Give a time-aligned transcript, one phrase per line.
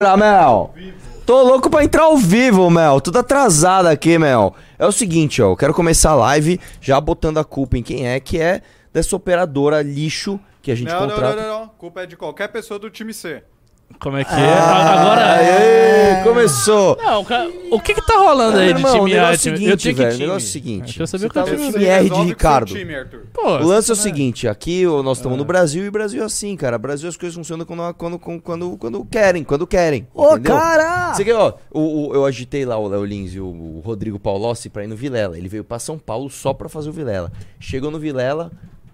[0.00, 0.72] Ah, Mel.
[1.26, 3.00] Tô louco pra entrar ao vivo, Mel.
[3.00, 4.54] Tudo atrasado aqui, Mel.
[4.78, 5.50] É o seguinte, ó.
[5.50, 9.16] Eu quero começar a live já botando a culpa em quem é, que é dessa
[9.16, 11.34] operadora lixo que a gente Não, não, contrata.
[11.42, 11.68] não, não, não.
[11.70, 13.42] Culpa é de qualquer pessoa do time C.
[14.00, 14.52] Como é que é?
[14.58, 15.32] Agora.
[15.38, 16.96] Aê, começou.
[17.02, 19.22] Não, cara, o que que tá rolando aí de irmão, o time A?
[19.22, 20.26] negócio é o time- seguinte, eu tinha que velho, o time.
[20.28, 21.64] negócio é o seguinte, Eu quero saber você o que eu tá time.
[21.66, 22.66] no time R de resolve seu Ricardo.
[22.74, 23.26] time, Arthur.
[23.34, 24.02] Pô, O lance é o né?
[24.02, 26.76] seguinte, aqui nós estamos no Brasil e o Brasil é assim, cara.
[26.76, 30.06] O Brasil as coisas funcionam quando, quando, quando, quando, quando querem, quando querem.
[30.14, 30.56] Ô, entendeu?
[30.56, 31.14] cara!
[31.14, 34.20] Você quer, ó, o, o- eu agitei lá o Léo Lins e o, o Rodrigo
[34.20, 35.36] Paulossi pra ir no Vilela.
[35.36, 37.32] Ele veio pra São Paulo só pra fazer o Vilela.
[37.58, 38.52] Chegou no Vilela,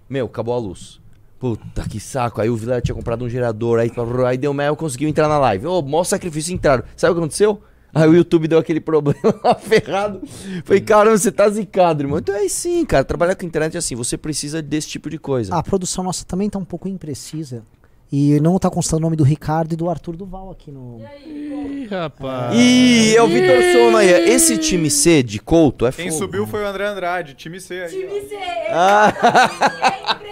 [0.09, 0.99] meu, acabou a luz.
[1.45, 2.41] Puta que saco.
[2.41, 3.91] Aí o Vilela tinha comprado um gerador, aí,
[4.27, 5.67] aí deu mel, conseguiu entrar na live.
[5.67, 6.83] Ô, maior sacrifício entraram.
[6.97, 7.61] Sabe o que aconteceu?
[7.93, 10.21] Aí o YouTube deu aquele problema lá ferrado.
[10.63, 12.17] Falei, caramba, você tá zicado, irmão.
[12.17, 13.03] Então é assim, cara.
[13.03, 13.93] Trabalhar com internet é assim.
[13.93, 15.53] Você precisa desse tipo de coisa.
[15.53, 17.63] A produção nossa também tá um pouco imprecisa.
[18.17, 21.01] E não tá constando o nome do Ricardo e do Arthur Duval aqui no.
[21.25, 22.55] Ih, rapaz.
[22.55, 24.09] Ih, é o Vitor Sono aí.
[24.29, 26.19] Esse time C de Couto é Quem fogo.
[26.19, 28.07] subiu foi o André Andrade, time C aí.
[28.71, 28.73] ó.
[28.73, 29.13] Ah,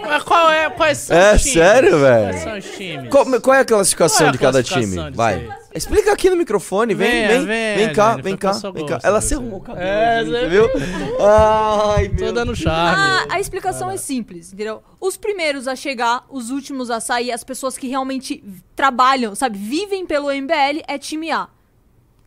[0.06, 0.70] Mas qual é?
[0.70, 1.52] Quais são É os times?
[1.54, 2.24] sério, velho?
[2.30, 3.10] Quais são os times?
[3.10, 5.16] qual, qual é a classificação Qual é a de cada classificação time?
[5.16, 5.34] Vai.
[5.34, 5.48] aí?
[5.74, 6.94] Explica aqui no microfone.
[6.94, 9.00] Vem, Venha, vem, venha, vem cá, vem cá, vem cá.
[9.02, 9.84] Ela se arrumou o cabelo.
[9.84, 10.68] É, gente, você viu?
[11.20, 13.02] Ai, Tô meu dando charme.
[13.28, 14.84] A, a explicação é simples, entendeu?
[15.00, 18.44] Os primeiros a chegar, os últimos a sair, as pessoas que realmente
[18.76, 21.48] trabalham, sabe, vivem pelo MBL é time A.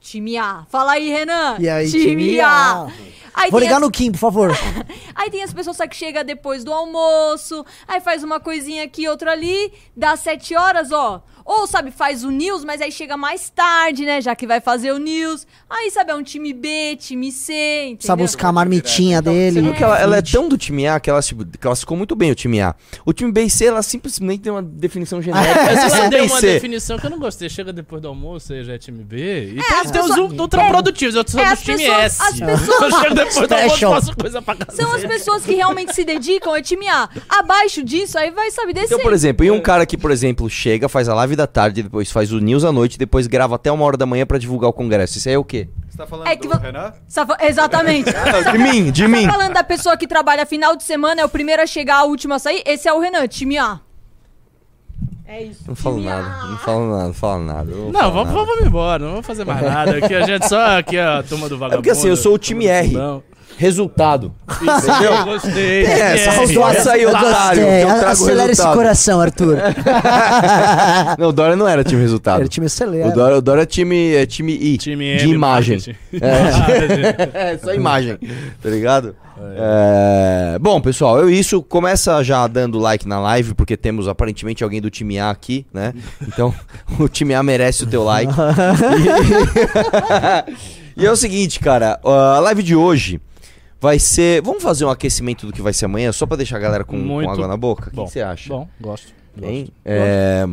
[0.02, 0.66] Time A.
[0.70, 1.56] Fala aí, Renan.
[1.58, 2.84] E aí, time, time A.
[2.84, 2.92] A.
[3.33, 4.52] Aí Vou ligar as- no Kim, por favor.
[5.16, 9.08] Aí tem as pessoas sabe, que chega depois do almoço, aí faz uma coisinha aqui,
[9.08, 11.23] outra ali, dá sete horas, ó.
[11.44, 14.19] Ou, sabe, faz o news, mas aí chega mais tarde, né?
[14.19, 15.47] Já que vai fazer o news.
[15.69, 17.95] Aí, sabe, é um time B, time C, entendeu?
[17.97, 19.62] Precisa buscar a marmitinha Você dele.
[19.62, 22.31] viu que ela, ela é tão do time A que ela tipo, classificou muito bem
[22.31, 22.75] o time A.
[23.06, 25.64] O time B e C, ela simplesmente tem uma definição genérica.
[25.64, 26.47] Mas você deu uma C.
[26.56, 27.47] definição que eu não gostei.
[27.50, 29.17] Chega depois do almoço, aí já é time B.
[29.56, 31.62] E É, tem, tem os pessoas- um não tão é, produtivos, outros são é, do
[31.62, 32.22] time pessoas- S.
[32.23, 32.94] as pessoas-
[33.36, 33.92] Almoço Special.
[33.94, 34.78] faço coisa pra casa.
[34.81, 37.09] São as pessoas que realmente se dedicam, é time A.
[37.29, 38.88] Abaixo disso, aí vai, sabe, descer.
[38.94, 41.84] Então, por exemplo, e um cara que, por exemplo, chega, faz a live da tarde,
[41.84, 44.69] depois faz o news à noite, depois grava até uma hora da manhã pra divulgar
[44.69, 45.18] o congresso.
[45.18, 45.68] Isso aí é o quê?
[45.90, 46.94] Você tá falando É que do vo- Renan?
[47.41, 48.12] Exatamente.
[48.52, 49.25] De mim, de mim.
[49.25, 52.03] Tá falando da pessoa que trabalha final de semana, é o primeiro a chegar, a
[52.03, 52.62] última a sair?
[52.66, 53.79] Esse é o Renan, time A.
[55.28, 55.62] É isso.
[55.68, 57.72] Não falo nada, não falo nada, não falo nada.
[57.72, 58.46] eu Não, falo vamos, nada.
[58.46, 59.98] vamos embora, não vamos fazer mais nada.
[59.98, 61.82] Aqui a gente só aqui a turma do vagabundo.
[61.84, 62.88] porque assim, eu sou o time R.
[62.88, 63.24] fundão.
[63.57, 64.31] Resultado.
[64.62, 65.84] Isso, eu gostei.
[65.84, 66.53] É, R.
[66.53, 69.57] Faça aí, otário, que eu trago o Acelera esse coração, Arthur.
[71.18, 72.41] Não, o Dória não era time resultado.
[72.41, 73.12] Era time O acelera.
[73.12, 75.79] Dória, o Dória é time, é time I, Time de M, imagem.
[76.13, 77.28] É.
[77.47, 78.17] É, só imagem,
[78.62, 79.16] tá ligado?
[79.56, 84.81] É, Bom, pessoal, eu isso começa já dando like na live, porque temos aparentemente alguém
[84.81, 85.94] do time A aqui, né?
[86.22, 86.53] Então,
[87.00, 88.31] o time A merece o teu like.
[90.96, 93.19] E, e é o seguinte, cara, a live de hoje
[93.80, 94.42] vai ser.
[94.42, 96.98] Vamos fazer um aquecimento do que vai ser amanhã, só pra deixar a galera com,
[97.08, 97.88] com água na boca?
[97.88, 98.50] O que você acha?
[98.50, 99.14] Bom, gosto.
[99.38, 99.72] Gosto.
[99.86, 100.46] É,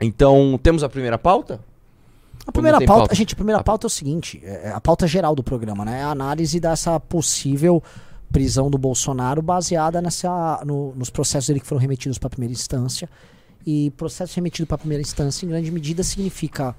[0.00, 1.60] Então, temos a primeira pauta?
[2.46, 3.14] A primeira pauta, pauta?
[3.14, 6.00] gente, a primeira pauta é o seguinte, é a pauta geral do programa, né?
[6.00, 7.80] É a análise dessa possível
[8.32, 12.52] prisão do Bolsonaro baseada nessa, no- nos processos dele que foram remetidos para a primeira
[12.52, 13.08] instância.
[13.64, 16.74] E processo remetido para a primeira instância, em grande medida, significa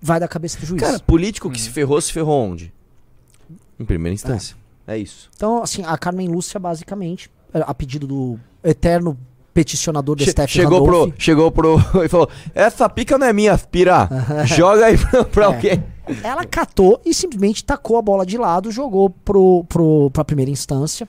[0.00, 0.80] vai da cabeça do juiz.
[0.80, 2.72] Cara, político que se ferrou, se ferrou onde?
[3.78, 4.56] Em primeira instância.
[4.86, 5.28] É, isso.
[5.34, 9.18] então, assim, a Carmen Lúcia, basicamente, a pedido do eterno
[9.52, 13.32] peticionador do Che- STF chegou Randolph, pro, chegou pro e falou: Essa pica não é
[13.32, 14.08] minha, pira.
[14.46, 15.46] Joga aí pra, pra É.
[15.46, 15.84] alguém.
[16.22, 21.08] Ela catou e simplesmente tacou a bola de lado, jogou pro, pro, pra primeira instância.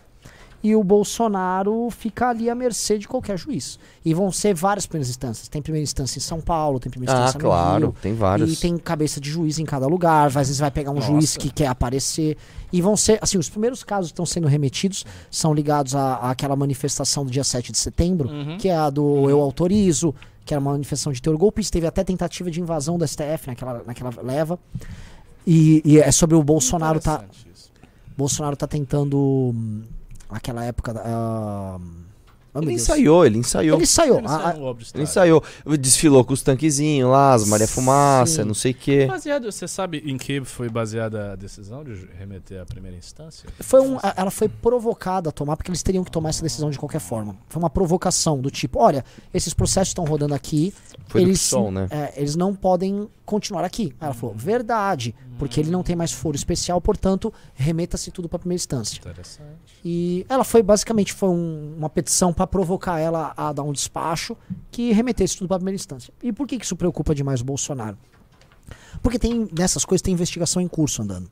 [0.64, 3.78] E o Bolsonaro fica ali à mercê de qualquer juiz.
[4.04, 5.48] E vão ser várias primeiras instâncias.
[5.48, 7.96] Tem primeira instância em São Paulo, tem primeira Ah, instância no claro, Rio.
[8.02, 8.54] tem vários.
[8.54, 10.28] E tem cabeça de juiz em cada lugar.
[10.28, 12.38] Às vezes vai pegar um juiz que quer aparecer.
[12.74, 16.56] E vão ser, assim, os primeiros casos que estão sendo remetidos são ligados à, àquela
[16.56, 18.30] manifestação do dia 7 de setembro,
[18.60, 20.14] que é a do Eu Autorizo,
[20.44, 21.74] que era uma manifestação de teor golpista.
[21.74, 24.60] Teve até tentativa de invasão do STF naquela, naquela leva.
[25.46, 27.24] E, e é sobre o Bolsonaro tá.
[27.54, 27.72] Isso.
[28.18, 29.54] Bolsonaro tá tentando.
[30.30, 30.94] Aquela época.
[30.94, 31.78] da- ah,
[32.54, 33.76] oh, Ele ensaiou, ele ensaiou.
[33.76, 34.18] Ele ensaiou.
[34.18, 34.92] Ele A- saiu a- Street.
[34.96, 35.44] Ele ensaiou.
[35.80, 38.48] Desfilou com os tanquezinhos lá, as Maria Fumaça, Sim.
[38.48, 39.06] não sei o quê.
[39.06, 43.48] Baseado, você sabe em que foi baseada a decisão de remeter à primeira instância?
[43.60, 46.72] Foi um, a- ela foi provocada a tomar, porque eles teriam que tomar essa decisão
[46.72, 47.36] de qualquer forma.
[47.48, 50.74] Foi uma provocação do tipo, olha, esses processos estão rodando aqui,
[51.10, 51.88] Foi do eles, PSOL, né?
[51.92, 53.94] é, eles não podem continuar aqui.
[54.00, 58.40] Aí ela falou, verdade, porque ele não tem mais foro especial, portanto, remeta-se tudo para
[58.40, 58.98] primeira instância.
[58.98, 59.80] Interessante.
[59.84, 64.36] E ela foi basicamente foi um- uma petição pra provocar ela a dar um despacho
[64.72, 66.14] que remetesse tudo pra primeira instância.
[66.24, 67.98] E por que, que isso preocupa demais o Bolsonaro?
[69.02, 71.30] Porque tem nessas coisas tem investigação em curso andando.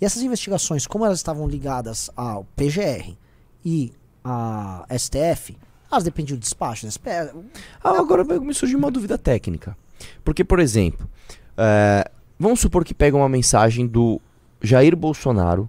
[0.00, 3.16] E essas investigações, como elas estavam ligadas ao PGR
[3.64, 3.92] e
[4.22, 5.56] à STF,
[5.90, 6.84] elas dependiam do despacho.
[6.84, 6.90] né?
[6.90, 7.34] Espera-
[7.82, 9.76] Ah, agora me surgiu uma dúvida técnica.
[10.22, 11.08] Porque, por exemplo,
[11.56, 14.20] é, vamos supor que pega uma mensagem do
[14.62, 15.68] Jair Bolsonaro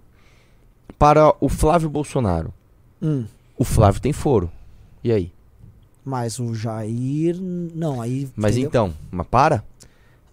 [0.98, 2.52] para o Flávio Bolsonaro.
[3.00, 3.24] Hum,
[3.56, 4.50] O Flávio tem foro.
[5.02, 5.32] E aí?
[6.04, 7.36] mas o Jair.
[7.38, 8.28] Não, aí.
[8.34, 8.68] Mas entendeu?
[8.86, 9.62] então, mas para?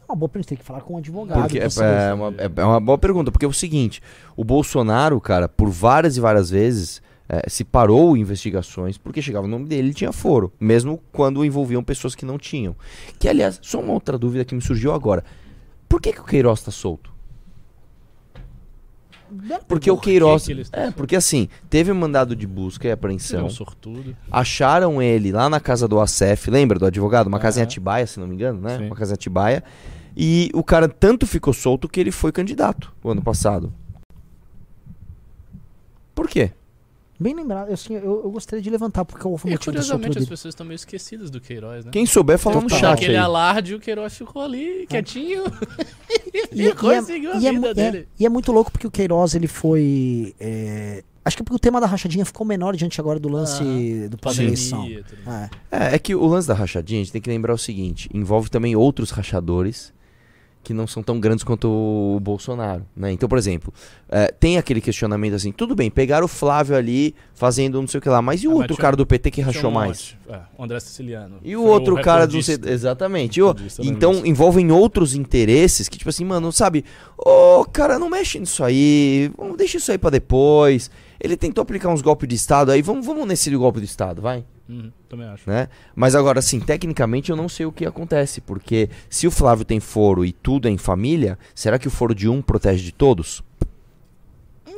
[0.08, 1.42] É uma boa pra gente ter que falar com um advogado.
[1.42, 4.02] Porque é, é uma, é- é uma boa pergunta, porque é o seguinte,
[4.38, 9.50] o Bolsonaro, cara, por várias e várias vezes é, se parou investigações porque chegava o
[9.50, 12.74] nome dele e tinha foro, mesmo quando envolviam pessoas que não tinham.
[13.20, 15.26] Que, aliás, só uma outra dúvida que me surgiu agora.
[15.88, 17.14] Por que, que o Queiroz tá solto?
[19.68, 20.46] Porque o Queiroz...
[20.46, 20.96] que está é, solto?
[20.96, 23.46] porque assim, teve mandado de busca e é apreensão.
[23.46, 24.16] um sortudo.
[24.32, 27.28] Acharam ele lá na casa do ACF, lembra do advogado?
[27.28, 27.64] Uma casa em.
[27.64, 28.78] Atibaia, se não me engano, né?
[28.78, 28.86] Sim.
[28.86, 29.64] Uma casa em Atibaia.
[30.16, 33.74] E o cara tanto ficou solto que ele foi candidato o ano passado.
[36.14, 36.52] Por quê?
[37.20, 40.28] Bem lembrado, eu, assim, eu, eu gostaria de levantar porque eu E curiosamente as dele.
[40.28, 41.92] pessoas estão meio esquecidas do Queiroz, né?
[41.92, 42.80] Quem souber, fala no Total.
[42.80, 43.24] chat Aquele aí.
[43.24, 45.44] alarde, o Queiroz ficou ali, quietinho.
[46.34, 47.98] E, E, e é, seguiu a e é vida mu- dele.
[48.00, 50.36] é- e é muito louco porque o Queiroz ele foi.
[50.40, 54.10] é, acho que porque o tema da rachadinha ficou menor diante agora do lance Aham.
[54.10, 54.80] do pós-eleição.
[54.82, 55.50] Pandemia, tudo mais.
[55.72, 55.78] É.
[55.92, 58.50] É, é que o lance da rachadinha, a gente tem que lembrar o seguinte: envolve
[58.50, 59.94] também outros rachadores
[60.66, 63.12] que não são tão grandes quanto o Bolsonaro, né?
[63.12, 63.72] Então, por exemplo,
[64.10, 68.02] é, tem aquele questionamento assim: tudo bem, pegaram o Flávio ali fazendo não sei o
[68.02, 70.18] que lá, mas e o Ah, outro cara do PT que rachou um mais?
[70.28, 71.38] É, o André Siciliano.
[71.44, 73.42] E o outro cara do exatamente.
[73.42, 76.84] O- da então envolvem outros interesses que tipo assim, mano, sabe?
[77.18, 79.32] Ô, cara, não mexe nisso aí.
[79.56, 80.90] Deixa isso aí pra depois.
[81.22, 84.44] Ele tentou aplicar uns golpes de estado aí, vamos vamos nesse golpe de estado, vai,
[84.68, 85.50] Uhum, também acho.
[85.50, 85.70] né?
[85.96, 89.80] Mas agora assim, tecnicamente eu não sei o que acontece, porque se o Flávio tem
[89.80, 93.44] foro e tudo é em família, será que o foro de um protege de todos?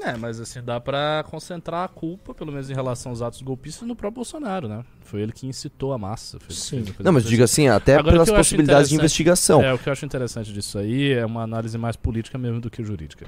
[0.07, 3.86] É, mas assim, dá pra concentrar a culpa, pelo menos em relação aos atos golpistas,
[3.86, 4.86] no próprio Bolsonaro, né?
[5.01, 6.39] Foi ele que incitou a massa.
[6.39, 6.84] Foi ele que Sim.
[6.86, 9.62] fez Não, mas diga assim, até Agora, pelas possibilidades de investigação.
[9.62, 12.69] É, o que eu acho interessante disso aí é uma análise mais política mesmo do
[12.69, 13.28] que jurídica.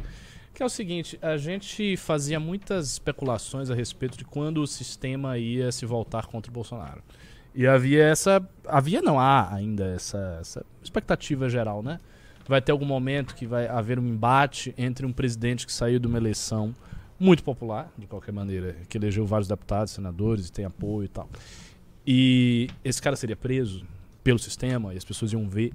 [0.59, 5.37] Que é o seguinte, a gente fazia muitas especulações a respeito de quando o sistema
[5.37, 7.01] ia se voltar contra o Bolsonaro.
[7.55, 8.45] E havia essa.
[8.67, 11.97] Havia não, há ainda essa, essa expectativa geral, né?
[12.45, 16.07] Vai ter algum momento que vai haver um embate entre um presidente que saiu de
[16.07, 16.75] uma eleição
[17.17, 21.29] muito popular, de qualquer maneira, que elegeu vários deputados, senadores, e tem apoio e tal.
[22.05, 23.87] E esse cara seria preso
[24.25, 25.71] pelo sistema e as pessoas iam ver.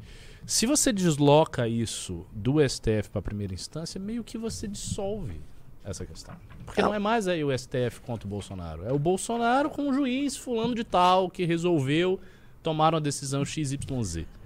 [0.47, 5.41] Se você desloca isso do STF para a primeira instância, meio que você dissolve
[5.83, 6.35] essa questão.
[6.67, 8.85] Porque não é mais aí o STF contra o Bolsonaro.
[8.85, 12.21] É o Bolsonaro com o juiz fulano de tal que resolveu
[12.63, 13.79] tomar uma decisão XYZ.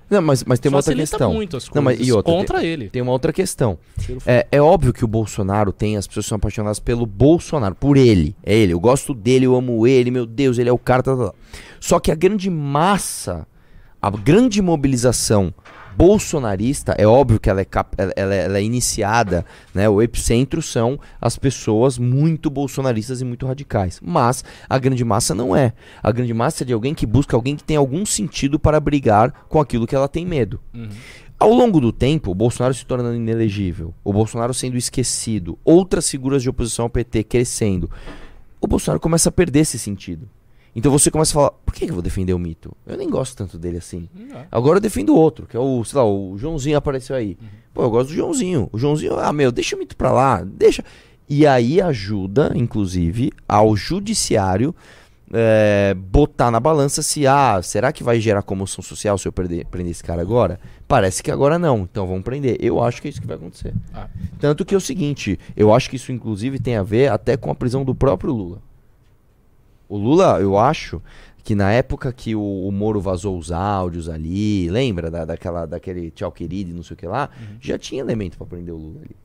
[0.09, 1.35] Não, mas, mas tem uma outra questão.
[1.35, 2.89] muito as Não, mas coisas e outra, contra ele.
[2.89, 3.79] Tem uma outra questão.
[4.25, 8.35] É, é óbvio que o Bolsonaro tem, as pessoas são apaixonadas pelo Bolsonaro, por ele.
[8.43, 11.03] É ele, eu gosto dele, eu amo ele, meu Deus, ele é o cara.
[11.03, 11.35] Tá, tá, tá.
[11.79, 13.47] Só que a grande massa,
[14.01, 15.53] a grande mobilização
[15.99, 19.89] bolsonarista, é óbvio que ela é, cap- ela- ela é- ela é iniciada, né?
[19.89, 24.01] O epicentro são as pessoas muito bolsonaristas e muito radicais.
[24.03, 25.73] Mas a grande massa não é.
[26.03, 29.33] A grande massa é de alguém que busca alguém que tem algum sentido para brigar
[29.49, 30.61] com aquilo que ela tem medo.
[30.73, 30.89] Uhum.
[31.39, 36.43] Ao longo do tempo, o Bolsonaro se tornando inelegível, o Bolsonaro sendo esquecido, outras figuras
[36.43, 37.91] de oposição ao PT crescendo,
[38.61, 40.29] o Bolsonaro começa a perder esse sentido.
[40.79, 42.73] Então você começa a falar, por que eu vou defender o mito?
[42.87, 44.09] Eu nem gosto tanto dele assim.
[44.15, 44.47] Não.
[44.49, 47.37] Agora eu defendo outro, que é o, sei lá, o Joãozinho apareceu aí.
[47.75, 48.69] Pô, eu gosto do Joãozinho.
[48.73, 50.85] O Joãozinho, ah, meu, deixa o mito pra lá, deixa.
[51.29, 54.73] E aí ajuda, inclusive, ao judiciário
[55.33, 59.67] é, botar na balança se, ah, será que vai gerar comoção social se eu perder,
[59.67, 60.61] prender esse cara agora?
[60.87, 62.57] Parece que agora não, então vamos prender.
[62.61, 63.75] Eu acho que é isso que vai acontecer.
[63.93, 64.07] Ah.
[64.39, 67.51] Tanto que é o seguinte, eu acho que isso inclusive tem a ver até com
[67.51, 68.68] a prisão do próprio Lula.
[69.89, 71.01] O Lula, eu acho
[71.43, 76.11] que na época que o, o Moro vazou os áudios ali, lembra da, daquela, daquele
[76.11, 77.31] tchau querido e não sei o que lá,
[77.61, 79.17] já tinha elemento pra prender o Lula ali.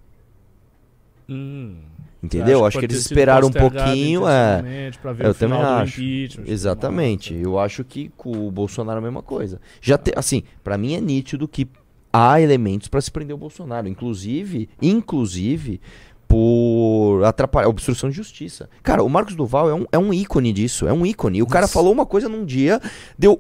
[1.30, 1.76] Hum.
[2.22, 2.60] Entendeu?
[2.60, 4.60] Você Acho que pode eles esperaram um pouquinho, é.
[4.60, 6.02] intencionalmente Pra ver Eu também acho.
[6.02, 7.34] impeachment, Exatamente.
[7.34, 9.60] Eu acho que com o Bolsonaro é a mesma coisa.
[9.82, 11.68] Já te, assim, para mim é nítido que
[12.14, 15.82] há elementos pra se prender o Bolsonaro, inclusive, inclusive
[16.34, 18.68] por atrapalhar obstrução de justiça.
[18.82, 21.44] Cara, o Marcos Duval é um, é um ícone disso, é um ícone.
[21.44, 22.82] O cara falou uma coisa num dia,
[23.16, 23.40] deu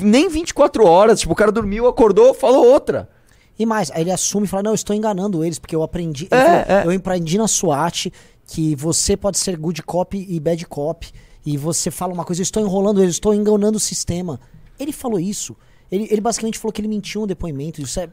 [0.00, 3.10] nem 24 horas, tipo, o cara dormiu, acordou, falou outra.
[3.58, 6.28] E mais, aí ele assume e fala: Não, eu estou enganando eles, porque eu aprendi.
[6.30, 6.86] É, falou, é.
[6.86, 8.12] Eu aprendi na SWAT
[8.46, 11.10] que você pode ser good cop e bad cop.
[11.44, 14.38] e você fala uma coisa, eu estou enrolando, eu estou enganando o sistema.
[14.78, 15.56] Ele falou isso.
[15.90, 17.82] Ele, ele basicamente falou que ele mentiu no depoimento.
[17.82, 18.08] Isso é.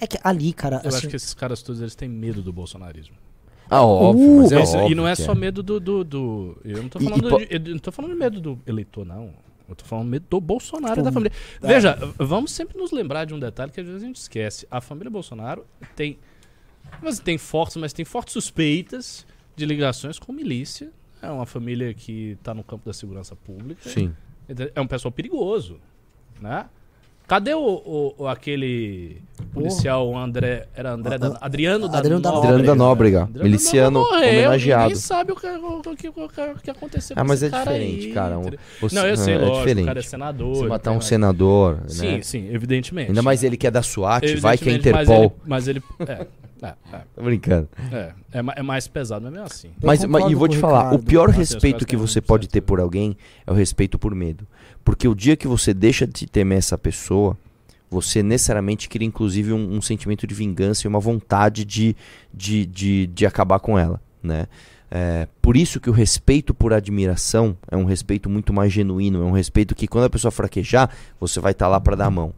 [0.00, 0.80] É que ali, cara.
[0.82, 3.16] Eu assim, acho que esses caras todos eles têm medo do bolsonarismo.
[3.70, 6.88] Ah, óbvio, mas é óbvio e não é só medo do, do, do- Eu não
[6.88, 9.32] tô E- e falando, po- de, eu não tô falando de medo do eleitor, não.
[9.66, 11.32] Eu tô falando medo do Bolsonaro e Tipo, da família.
[11.62, 11.66] é.
[11.66, 14.66] Veja, vamos sempre nos lembrar de um detalhe que às vezes a gente esquece.
[14.70, 15.64] A família Bolsonaro
[15.96, 16.18] tem.
[17.02, 19.26] Mas tem fortes, mas tem fortes suspeitas
[19.56, 20.92] de ligações com milícia.
[21.22, 23.88] É uma família que tá no campo da segurança pública.
[23.88, 24.14] Sim.
[24.74, 25.80] É um pessoal perigoso,
[26.38, 26.66] né?
[27.26, 29.22] Cadê o, o- aquele
[29.54, 34.00] policial o André, era André da, Adriano da Adriano da Adriano da Nóbrega, Adriano miliciano
[34.00, 34.82] da Nóbrega morreu, homenageado.
[34.82, 36.28] Ninguém sabe o que, o, que, o
[36.62, 38.38] que- aconteceu Ah, com mas é diferente, aí, cara.
[38.80, 39.82] Você- Não, eu sei, é lógico, diferente.
[39.84, 40.54] o cara é senador.
[40.54, 42.22] Você ele matar um mais- senador, Sim, né?
[42.22, 43.08] sim, evidentemente.
[43.08, 45.34] Ainda mais ele que é da SWAT, vai que é Interpol.
[45.46, 45.82] Mas ele...
[45.98, 46.26] Mas ele é,
[46.92, 47.68] é, Tô brincando.
[47.92, 49.68] é, é, ma- é mais pesado, mas mesmo assim.
[49.68, 51.04] Eu Mas, mas concordo e vou com te o falar, o Ricardo.
[51.06, 53.16] pior respeito que é você pode ter por alguém
[53.46, 54.46] é o respeito por medo.
[54.84, 57.36] Porque o dia que você deixa de temer essa pessoa,
[57.90, 61.94] você necessariamente cria inclusive um, um sentimento de vingança e uma vontade de,
[62.32, 64.46] de, de, de acabar com ela, né?
[64.90, 69.24] É, por isso que o respeito por admiração é um respeito muito mais genuíno, é
[69.24, 72.32] um respeito que quando a pessoa fraquejar, você vai estar lá para dar a mão.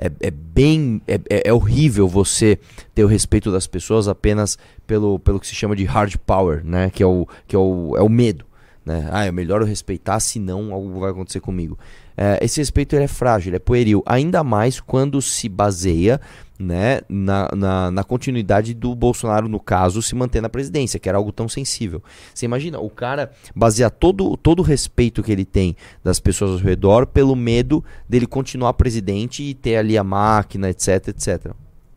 [0.00, 1.02] É, é bem.
[1.06, 2.58] É, é- é horrível você
[2.94, 6.88] ter o respeito das pessoas apenas pelo, pelo que se chama de hard power, né?
[6.90, 8.46] Que é o, que é o, é o medo.
[8.84, 9.06] Né?
[9.12, 11.78] Ah, é melhor eu respeitar, senão algo vai acontecer comigo.
[12.22, 16.20] É, esse respeito é frágil, é pueril, ainda mais quando se baseia
[16.58, 21.16] né, na, na, na continuidade do Bolsonaro, no caso, se manter na presidência, que era
[21.16, 22.02] algo tão sensível.
[22.34, 25.74] Você imagina, o cara basear todo, todo o respeito que ele tem
[26.04, 31.08] das pessoas ao redor pelo medo dele continuar presidente e ter ali a máquina, etc,
[31.08, 31.52] etc.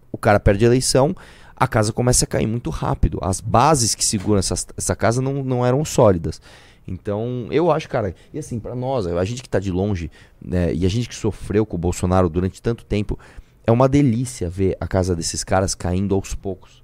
[0.09, 1.13] O cara perde a eleição,
[1.53, 3.19] a casa começa a cair muito rápido.
[3.21, 6.39] As bases que seguram essa, essa casa não, não eram sólidas.
[6.87, 10.11] Então, eu acho, cara, e assim, pra nós, a gente que tá de longe,
[10.41, 13.17] né, e a gente que sofreu com o Bolsonaro durante tanto tempo,
[13.65, 16.83] é uma delícia ver a casa desses caras caindo aos poucos.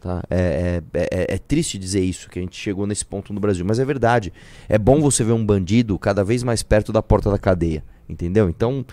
[0.00, 0.22] Tá?
[0.28, 3.64] É, é, é, é triste dizer isso, que a gente chegou nesse ponto no Brasil,
[3.64, 4.32] mas é verdade.
[4.68, 8.48] É bom você ver um bandido cada vez mais perto da porta da cadeia, entendeu?
[8.50, 8.84] Então,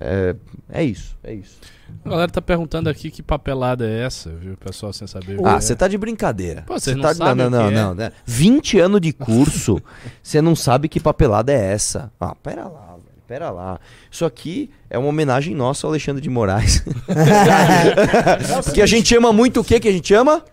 [0.00, 0.36] é,
[0.70, 1.58] é isso, é isso.
[2.04, 4.54] A galera tá perguntando aqui que papelada é essa, viu?
[4.54, 5.38] O pessoal sem saber.
[5.44, 5.60] Ah, é.
[5.60, 6.62] você tá de brincadeira.
[6.66, 8.12] Pô, vocês Cê não tá sabem Não, o não, que não, né?
[8.24, 9.80] 20 anos de curso,
[10.22, 12.12] você não sabe que papelada é essa.
[12.20, 13.18] Ah, pera lá, velho.
[13.26, 13.80] Pera lá.
[14.10, 16.82] Isso aqui é uma homenagem nossa ao Alexandre de Moraes.
[18.64, 20.44] Porque a gente ama muito o que que a gente ama?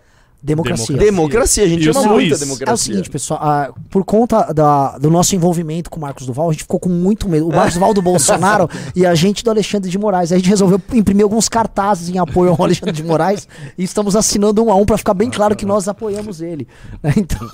[0.45, 0.95] Democracia.
[0.97, 1.63] Democracia.
[1.63, 2.71] A gente E ama muito a É democracia.
[2.71, 6.49] É o seguinte, pessoal, ah, por conta da- do nosso envolvimento com o Marcos Duval,
[6.49, 7.47] a gente ficou com muito medo.
[7.47, 10.31] O Marcos Duval do Bolsonaro e a gente do Alexandre de Moraes.
[10.31, 13.47] A gente resolveu imprimir alguns cartazes em apoio ao Alexandre de Moraes
[13.77, 16.67] e estamos assinando um a um pra ficar bem claro que nós apoiamos ele.
[17.17, 17.47] Então,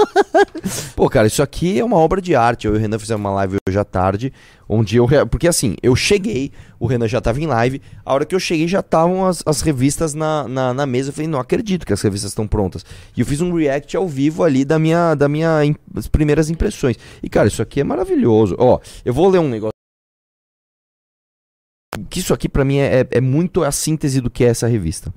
[0.95, 2.67] Pô, cara, isso aqui é uma obra de arte.
[2.67, 4.33] Eu e o Renan fizemos uma live hoje à tarde,
[4.71, 5.05] onde eu.
[5.29, 7.81] Porque assim, eu cheguei, o Renan já tava em live.
[8.05, 11.09] A hora que eu cheguei já estavam as, as revistas na, na, na mesa.
[11.09, 12.85] Eu falei, não acredito que as revistas estão prontas.
[13.15, 15.59] E eu fiz um react ao vivo ali da minha, da minha
[15.93, 16.95] das primeiras impressões.
[17.21, 18.55] E, cara, isso aqui é maravilhoso.
[18.57, 19.71] Ó, eu vou ler um negócio.
[22.09, 24.67] Que isso aqui pra mim é, é- é muito a síntese do que é essa
[24.67, 25.13] revista.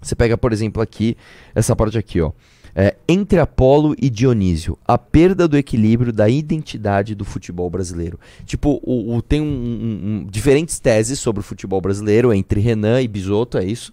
[0.00, 1.16] Você pega, por exemplo, aqui,
[1.54, 2.30] essa parte aqui, ó.
[2.78, 8.20] É, entre Apolo e Dionísio, a perda do equilíbrio da identidade do futebol brasileiro.
[8.44, 13.00] Tipo, o, o- tem um- um- um- diferentes teses sobre o futebol brasileiro entre Renan
[13.00, 13.92] e Bisotto, é isso?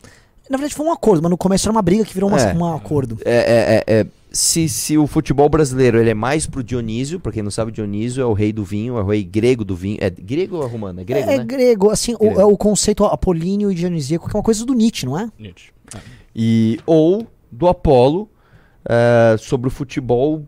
[0.50, 2.54] na verdade foi um acordo, mas no começo era uma briga que virou uma- É.
[2.54, 3.18] um acordo.
[3.24, 7.32] É, é- é- é, se, se o futebol brasileiro ele é mais pro Dionísio, pra
[7.32, 9.98] quem não sabe, Dionísio é o rei do vinho, é o rei grego do vinho.
[10.02, 11.00] É grego ou é romano?
[11.00, 11.46] É grego, é, né?
[11.46, 12.36] grego, assim, Grego.
[12.38, 15.30] O, é o conceito apolíneo e dionisíaco, que é uma coisa do Nietzsche, não é?
[15.40, 15.72] Nietzsche.
[16.36, 18.28] E, ou do Apolo
[18.86, 20.46] é, sobre o futebol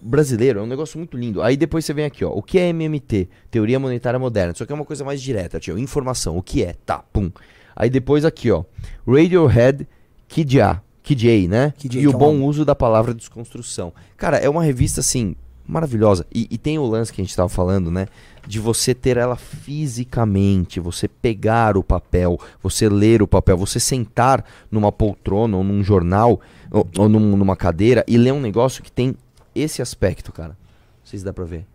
[0.00, 0.60] brasileiro.
[0.60, 1.40] É um negócio muito lindo.
[1.42, 2.30] Aí depois você vem aqui, ó.
[2.30, 3.28] O que é MMT?
[3.50, 4.54] Teoria Monetária Moderna.
[4.54, 5.78] Só que é uma coisa mais direta, tio.
[5.78, 6.36] Informação.
[6.36, 6.74] O que é?
[6.84, 7.30] Tá, pum.
[7.74, 8.64] Aí depois aqui, ó.
[9.06, 9.86] Radiohead
[10.28, 10.82] Kid A.
[11.02, 11.74] Kid A, né?
[11.90, 13.92] E o é bom uso da palavra desconstrução.
[14.16, 15.34] Cara, é uma revista, assim,
[15.66, 16.26] maravilhosa.
[16.34, 18.06] E, e tem o lance que a gente tava falando, né?
[18.46, 24.44] De você ter ela fisicamente, você pegar o papel, você ler o papel, você sentar
[24.70, 26.40] numa poltrona ou num jornal
[26.70, 29.14] ou, ou num- numa cadeira e ler um negócio que tem
[29.54, 30.50] esse aspecto, cara.
[30.50, 31.66] Não sei se dá pra ver.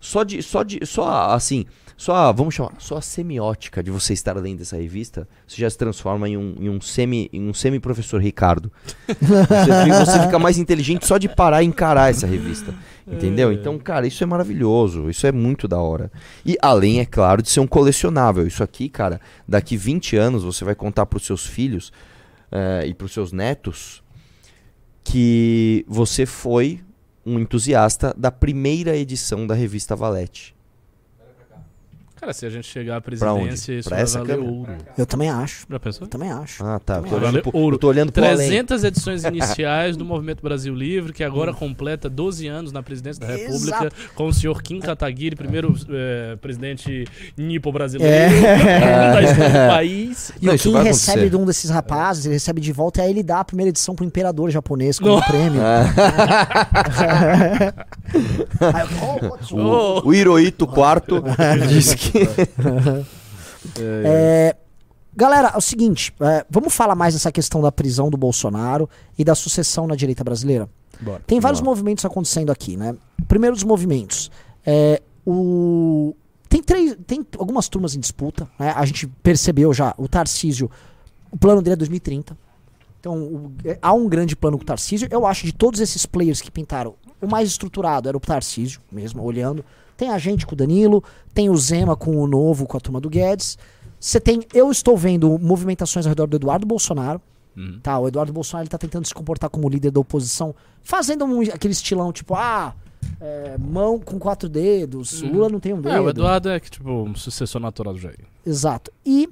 [0.00, 1.66] Só de, só de, só a- assim,
[1.96, 5.68] só a, vamos chamar, só a semiótica de você estar lendo essa revista, você já
[5.68, 8.72] se transforma em um, em um semi, em um semi professor Ricardo.
[9.06, 12.74] Você, você fica mais inteligente só de parar e encarar essa revista.
[13.06, 13.52] Entendeu?
[13.52, 15.10] Então, cara, isso é maravilhoso.
[15.10, 16.10] Isso é muito da hora.
[16.46, 18.46] E além, é claro, de ser um colecionável.
[18.46, 21.92] Isso aqui, cara, daqui 20 anos você vai contar pros seus filhos
[22.52, 24.02] eh, e pros seus netos
[25.02, 26.80] que você foi
[27.24, 30.54] um entusiasta da primeira edição da revista Valete.
[32.20, 34.52] Cara, se a gente chegar à presidência, isso Pra vai essa valer câmera?
[34.52, 34.72] ouro.
[34.98, 35.66] Eu também acho.
[35.70, 36.04] Já pensou?
[36.04, 36.62] Eu também acho.
[36.62, 36.96] Ah, tá.
[36.96, 37.74] Eu tô olhando, pro, Ouro.
[37.76, 38.36] eu tô olhando pro além.
[38.48, 43.32] 300 edições iniciais do Movimento Brasil Livre, que agora completa 12 anos na presidência da
[43.34, 43.96] República, Exato.
[44.14, 47.06] com o senhor Kim Kataguiri, primeiro eh, presidente
[47.38, 48.28] nipo brasileiro É.
[49.12, 50.32] da história do país.
[50.42, 51.30] E Não, o Kim recebe acontecer.
[51.30, 53.94] de um desses rapazes, ele recebe de volta e aí ele dá a primeira edição
[53.94, 55.26] pro imperador japonês como Nossa.
[55.28, 55.62] prêmio.
[59.52, 60.02] Oh.
[60.08, 62.09] O Hirohito IV disse que.
[63.78, 64.56] É,
[65.14, 68.88] galera, é o seguinte, é, vamos falar mais dessa questão da prisão do Bolsonaro
[69.18, 70.68] e da sucessão na direita brasileira?
[71.00, 71.22] Bora.
[71.26, 71.70] Tem vários Bora.
[71.70, 72.96] movimentos acontecendo aqui, né?
[73.28, 74.30] Primeiro dos movimentos,
[74.64, 76.14] é, o
[76.48, 78.72] tem três, tem algumas turmas em disputa, né?
[78.74, 80.70] A gente percebeu já o Tarcísio,
[81.30, 82.36] o plano dele é 2030.
[82.98, 85.06] Então, o- é, há um grande plano com o Tarcísio.
[85.10, 89.22] Eu acho de todos esses players que pintaram, o mais estruturado era o Tarcísio, mesmo
[89.22, 89.64] olhando.
[90.00, 91.04] Tem a gente com o Danilo,
[91.34, 93.58] tem o Zema com o Novo, com a turma do Guedes.
[94.00, 97.20] Você tem, eu estou vendo movimentações ao redor do Eduardo Bolsonaro.
[97.54, 97.78] Uhum.
[97.82, 101.42] Tá, o Eduardo Bolsonaro ele tá tentando se comportar como líder da oposição, fazendo um-
[101.42, 102.74] aquele estilão tipo, ah,
[103.20, 105.94] é, mão com quatro dedos, o Lula não tem um dedo.
[105.94, 108.20] É, o Eduardo é que, tipo, um sucessor natural do Jair.
[108.46, 108.90] Exato.
[109.04, 109.28] E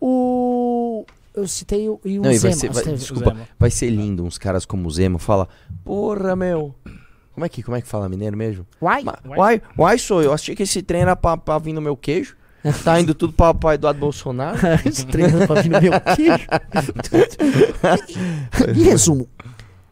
[0.00, 1.04] o.
[1.34, 2.74] Eu citei o, e o Não, e vai Zema.
[2.74, 3.48] ser, vai, desculpa, Zema.
[3.58, 5.48] vai ser lindo uns caras como o Zema fala,
[5.84, 6.74] porra, meu.
[7.34, 8.66] Como é que, como é que fala mineiro mesmo?
[8.80, 10.32] Uai, Ma- Uai, uai, sou eu.
[10.32, 12.36] Achei que esse trem era pra, pra vir no meu queijo.
[12.84, 14.56] Tá indo tudo pra, pra Eduardo Bolsonaro.
[14.86, 16.46] Estranho pra vir no meu queijo.
[18.76, 19.28] em resumo,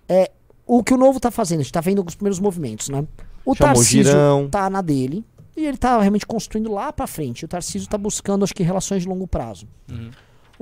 [0.09, 0.31] é,
[0.67, 3.05] o que o novo tá fazendo, a gente tá vendo os primeiros movimentos, né?
[3.45, 4.49] O Chamou Tarcísio Girão.
[4.49, 5.25] tá na dele
[5.57, 7.45] e ele tá realmente construindo lá pra frente.
[7.45, 9.67] O Tarcísio tá buscando, acho que, relações de longo prazo.
[9.91, 10.11] Uhum.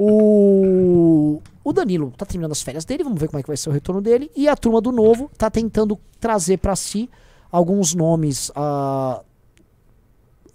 [0.01, 3.69] O, o Danilo tá terminando as férias dele, vamos ver como é que vai ser
[3.69, 4.31] o retorno dele.
[4.37, 7.11] E a turma do novo tá tentando trazer pra si
[7.51, 9.21] alguns nomes ah,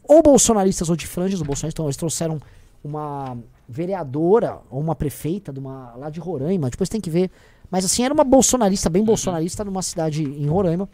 [0.01, 1.73] ou bolsonaristas ou de franjas do Bolsonaro.
[1.73, 2.39] Então eles trouxeram
[2.81, 7.29] uma vereadora ou uma prefeita de uma, lá de Roraima, depois tem que ver.
[7.69, 10.87] Mas assim, era uma bolsonarista, bem bolsonarista, numa cidade em Roraima.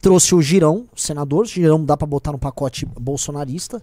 [0.00, 1.46] Trouxe o Girão, senador.
[1.46, 3.80] Girão dá pra botar no pacote bolsonarista.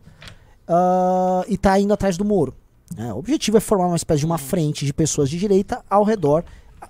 [0.68, 2.54] Ah, e tá indo atrás do Moro.
[2.95, 3.13] Né?
[3.13, 6.43] o objetivo é formar uma espécie de uma frente de pessoas de direita ao redor,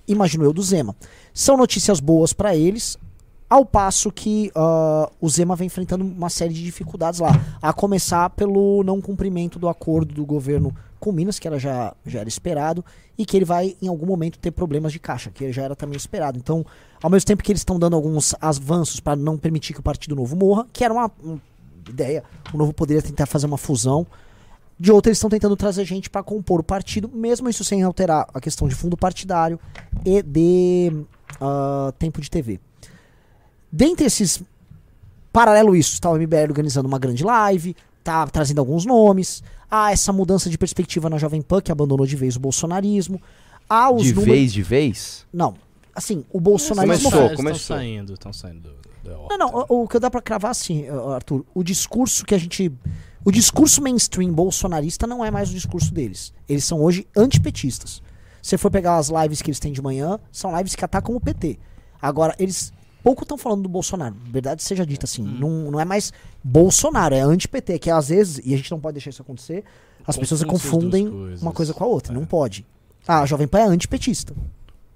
[0.08, 0.96] imagino eu, do Zema.
[1.34, 2.98] São notícias boas pra eles,
[3.50, 7.30] ao passo que ah, o Zema vem enfrentando uma série de dificuldades lá.
[7.62, 12.22] A começar pelo não cumprimento do acordo do governo com Minas, que era já, já
[12.22, 12.84] era esperado,
[13.18, 15.96] e que ele vai em algum momento ter problemas de caixa, que já era também
[15.96, 16.38] esperado.
[16.38, 16.66] Então,
[17.02, 20.16] ao mesmo tempo que eles estão dando alguns avanços para não permitir que o Partido
[20.16, 21.40] Novo morra, que era uma, uma
[21.88, 24.08] ideia, o Novo poderia tentar fazer uma fusão.
[24.78, 28.28] De outra, eles estão tentando trazer gente para compor o partido, mesmo isso sem alterar
[28.34, 29.60] a questão de fundo partidário
[30.06, 30.92] e de
[31.40, 32.60] ah, tempo de TV.
[33.72, 34.44] Dentre esses
[35.32, 39.44] paralelo isso, está o MBL organizando uma grande live, tá trazendo alguns nomes.
[39.70, 43.22] Há essa mudança de perspectiva na Jovem Pan, que abandonou de vez o bolsonarismo.
[43.70, 44.34] Há os De números.
[44.34, 45.26] vez, de vez?
[45.34, 45.56] Não.
[45.94, 47.10] Assim, o bolsonarismo.
[47.10, 47.78] Começou, Estão começou.
[47.78, 48.70] saindo, estão saindo
[49.04, 52.36] do, da Não, não, o, o que dá pra cravar assim, Arthur, o discurso que
[52.36, 52.72] a gente.
[53.26, 56.32] O discurso mainstream bolsonarista não é mais o discurso deles.
[56.48, 58.04] Eles são hoje antipetistas.
[58.40, 61.16] Se você for pegar as lives que eles têm de manhã, são lives que atacam
[61.16, 61.58] o PT.
[62.00, 64.16] Agora, eles pouco estão falando do Bolsonaro.
[64.26, 65.24] Verdade seja dita assim.
[65.24, 68.94] Não, não é mais Bolsonaro, é anti-PT, que às vezes, e a gente não pode
[68.94, 69.64] deixar isso acontecer,
[70.06, 72.14] as pessoas Confunde confundem uma coisa com a outra.
[72.14, 72.16] É.
[72.16, 72.64] Não pode.
[73.08, 74.36] Ah, a Jovem Pan é antipetista.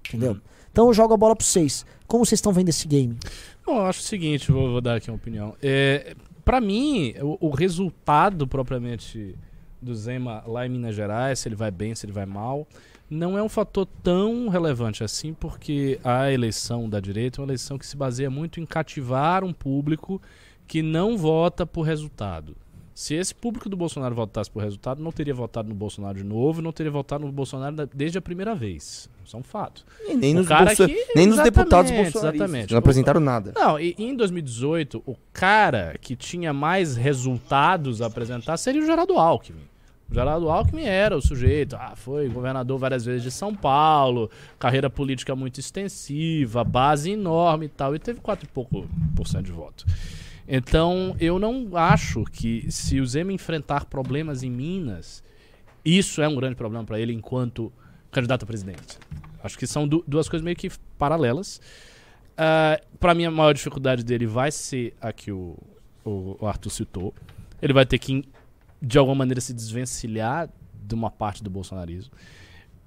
[0.07, 0.37] Entendeu?
[0.71, 1.83] Então eu jogo a bola pra vocês.
[2.07, 3.17] Como vocês estão vendo esse game?
[3.65, 5.55] Bom, eu acho o seguinte, vou, vou dar aqui uma opinião.
[5.61, 6.15] É,
[6.49, 9.35] para mim, o, o resultado propriamente
[9.79, 12.67] do Zema lá em Minas Gerais, se ele vai bem, se ele vai mal,
[13.07, 17.77] não é um fator tão relevante assim, porque a eleição da direita é uma eleição
[17.77, 20.19] que se baseia muito em cativar um público
[20.65, 22.57] que não vota por resultado.
[22.99, 26.62] Se esse público do Bolsonaro votasse por resultado, não teria votado no Bolsonaro de novo,
[26.62, 29.09] não teria votado no Bolsonaro desde a primeira vez.
[29.25, 29.85] Isso é um fato.
[30.05, 32.23] E nem O nos, cara bolso- que- nem nos deputados bolsonaristas.
[32.49, 32.71] exatamente.
[32.71, 33.53] Não apresentaram nada.
[33.55, 38.85] Não, e, e em 2018, o cara que tinha mais resultados a apresentar seria o
[38.85, 39.62] Geraldo Alckmin.
[40.12, 44.89] O Geraldo Alckmin era o sujeito, ah, foi governador várias vezes de São Paulo, carreira
[44.89, 48.85] política muito extensiva, base enorme e tal, e teve 4 e pouco
[49.15, 49.85] por cento de voto.
[50.51, 55.23] Então, eu não acho que se o Zema enfrentar problemas em Minas,
[55.85, 57.71] isso é um grande problema para ele enquanto
[58.12, 58.97] candidato a presidente.
[59.43, 61.62] Acho que são du- duas coisas meio que paralelas.
[62.35, 65.55] Ah, para mim, a maior dificuldade dele vai ser a que o,
[66.03, 67.13] o, o Arthur citou.
[67.62, 68.23] Ele vai ter que,
[68.81, 70.49] de alguma maneira, se desvencilhar
[70.83, 72.12] de uma parte do bolsonarismo.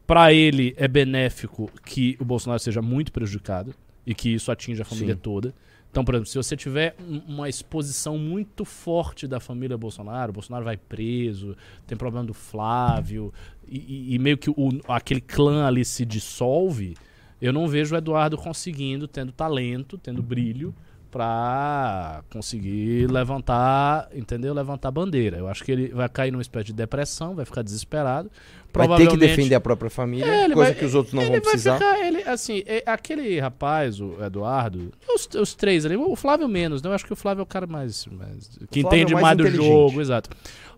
[0.05, 3.73] Para ele, é benéfico que o Bolsonaro seja muito prejudicado.
[4.07, 5.21] E que isso atinge a família Sim.
[5.21, 5.55] toda.
[5.91, 10.33] Então, por exemplo, se você tiver um- uma exposição muito forte da família Bolsonaro, o
[10.33, 11.55] Bolsonaro vai preso,
[11.87, 13.33] tem problema do Flávio,
[13.69, 16.97] e, e- e meio que o- aquele clã ali se dissolve,
[17.41, 20.75] eu não vejo o Eduardo conseguindo, tendo talento, tendo brilho,
[21.13, 24.55] pra conseguir levantar, entendeu?
[24.55, 25.37] Levantar bandeira.
[25.37, 28.31] Eu acho que ele vai cair numa espécie de depressão, vai ficar desesperado.
[28.73, 31.33] Vai ter que defender a própria família, É, coisa vai- que os outros não ele
[31.33, 31.75] vão vai precisar.
[31.75, 36.81] Ficar, ele, assim, é, aquele rapaz, o Eduardo, os, os três ali, o Flávio menos,
[36.83, 36.89] né?
[36.89, 38.07] Eu acho que o Flávio é o cara mais.
[38.07, 40.31] mais que é entende mais mais do jogo, exato.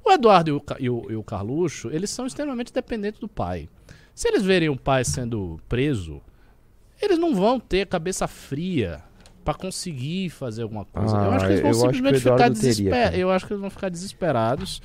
[0.04, 3.68] O Eduardo e o, e, o, e o Carluxo, eles são extremamente dependentes do pai.
[4.12, 6.20] Se eles verem o pai sendo preso,
[7.00, 9.00] eles não vão ter cabeça fria
[9.44, 11.14] pra conseguir fazer alguma coisa.
[11.14, 13.18] eu Ah, acho que eles vão eu simplesmente ficar desesperados.
[13.18, 14.82] Eu acho que eles vão ficar desesperados.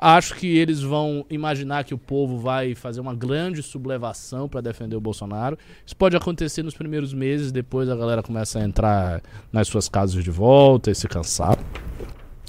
[0.00, 4.94] Acho que eles vão imaginar que o povo vai fazer uma grande sublevação para defender
[4.94, 5.58] o Bolsonaro.
[5.84, 9.20] Isso pode acontecer nos primeiros meses, depois a galera começa a entrar
[9.52, 11.58] nas suas casas de volta e se cansar.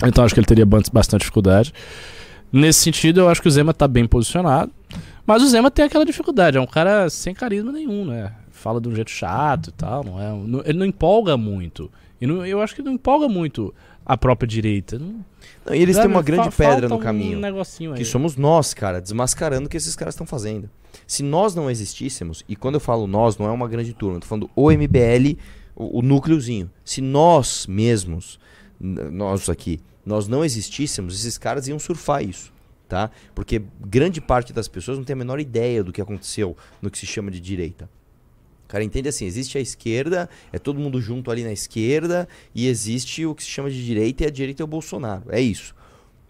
[0.05, 1.73] Então acho que ele teria bastante dificuldade.
[2.51, 4.71] Nesse sentido, eu acho que o Zema tá bem posicionado.
[5.25, 8.31] Mas o Zema tem aquela dificuldade, é um cara sem carisma nenhum, né?
[8.59, 10.31] Fala de um jeito chato e tal, não é?
[10.47, 11.89] não- ele não empolga muito.
[12.21, 13.73] E não- eu acho que não empolga muito
[14.05, 14.99] a própria direita.
[14.99, 15.23] Não,
[15.65, 16.07] Não, e eles sabe?
[16.07, 17.37] têm uma grande pedra no caminho.
[17.37, 17.97] Um negocinho aí.
[17.99, 20.69] Que somos nós, cara, desmascarando o que esses caras estão fazendo.
[21.07, 24.21] Se nós não existíssemos, e quando eu falo nós, não é uma grande turma, eu
[24.21, 25.37] tô falando o MBL,
[25.75, 26.69] o, o núcleozinho.
[26.83, 28.39] Se nós mesmos,
[28.79, 32.51] nós aqui, nós não existíssemos, esses caras iam surfar isso,
[32.87, 33.09] tá?
[33.35, 36.97] Porque grande parte das pessoas não tem a menor ideia do que aconteceu no que
[36.97, 37.89] se chama de direita.
[38.69, 43.25] Cara entende assim, existe a esquerda, é todo mundo junto ali na esquerda, e existe
[43.25, 45.23] o que se chama de direita, e a direita é o Bolsonaro.
[45.29, 45.75] É isso.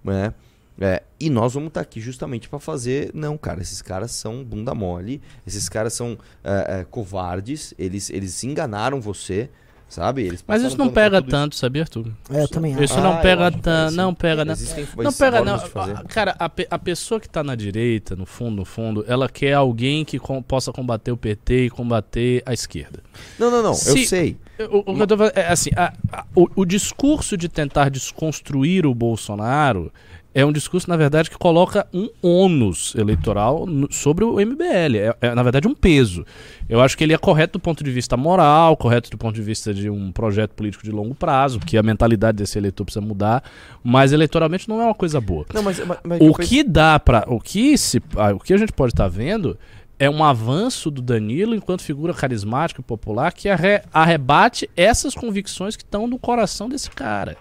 [0.01, 0.33] Né?
[0.79, 3.11] É, e nós vamos estar aqui justamente para fazer.
[3.13, 8.41] Não, cara, esses caras são bunda mole, esses caras são é, é, covardes, eles, eles
[8.45, 9.49] enganaram você,
[9.89, 10.21] sabe?
[10.23, 12.05] Eles Mas isso não pega tanto, sabia, Arthur?
[12.31, 12.83] É, eu também acho.
[12.83, 13.95] Isso Ah, não eu pega tanto.
[13.95, 14.53] Não pega, não.
[14.53, 15.59] Existem Não pega, não.
[16.07, 19.53] Cara, a, pe- a pessoa que tá na direita, no fundo, no fundo, ela quer
[19.53, 23.01] alguém que com- possa combater o PT e combater a esquerda.
[23.37, 24.37] Não, não, não, eu Se- sei.
[24.71, 27.89] O, o que eu tô falando é assim, a- a- o, o discurso de tentar
[27.89, 29.91] desconstruir o Bolsonaro
[30.33, 34.95] é um discurso, na verdade, que coloca um ônus eleitoral sobre o MBL.
[34.97, 36.23] É, é, na verdade, um peso.
[36.69, 39.41] Eu acho que ele é correto do ponto de vista moral, correto do ponto de
[39.41, 43.43] vista de um projeto político de longo prazo, que a mentalidade desse eleitor precisa mudar,
[43.83, 45.45] mas eleitoralmente não é uma coisa boa.
[45.53, 48.57] Não, mas, mas, mas O que dá para o que se ah, o que a
[48.57, 49.57] gente pode estar vendo
[49.97, 55.75] é um avanço do Danilo enquanto figura carismática e popular que arre- arrebate essas convicções
[55.75, 57.35] que estão no coração desse cara.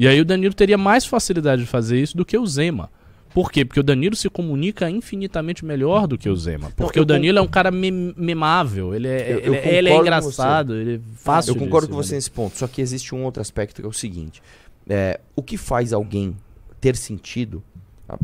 [0.00, 2.88] E aí o Danilo teria mais facilidade de fazer isso do que o Zema.
[3.34, 3.64] Por quê?
[3.66, 6.70] Porque o Danilo se comunica infinitamente melhor do que o Zema.
[6.74, 9.74] Porque eu o Danilo é um cara mem- memável, ele é, Eu- eu ele, é-
[9.76, 12.80] ele é concordo engraçado, ele é fácil Eu concordo com você nesse ponto, só que
[12.80, 14.42] existe um outro aspecto que é o seguinte:
[14.88, 16.34] é, o que faz alguém
[16.80, 17.62] ter sentido,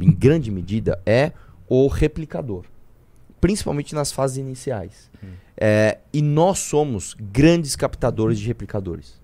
[0.01, 1.31] em grande medida, é
[1.69, 2.65] o replicador,
[3.41, 5.11] principalmente nas fases iniciais.
[5.59, 9.21] É, e nós somos grandes captadores de replicadores.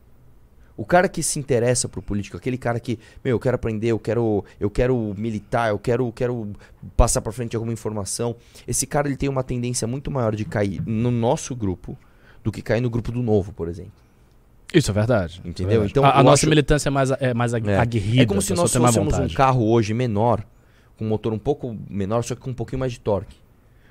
[0.77, 3.99] O cara que se interessa pro político, aquele cara que, meu, eu quero aprender, eu
[3.99, 6.51] quero, eu quero militar, eu quero, quero
[6.97, 8.35] passar para frente alguma informação.
[8.67, 11.97] Esse cara ele tem uma tendência muito maior de cair no nosso grupo
[12.43, 13.93] do que cair no grupo do novo, por exemplo.
[14.73, 15.43] Isso é verdade.
[15.45, 15.83] Entendeu?
[15.83, 15.91] É verdade.
[15.93, 17.77] Então, a, a nossa acho- militância é mais, é mais É.
[17.79, 18.23] aguerrida.
[18.23, 20.43] É como a se nós fôssemos um carro hoje menor,
[20.97, 23.37] com um motor um pouco menor, só que com um pouquinho mais de torque.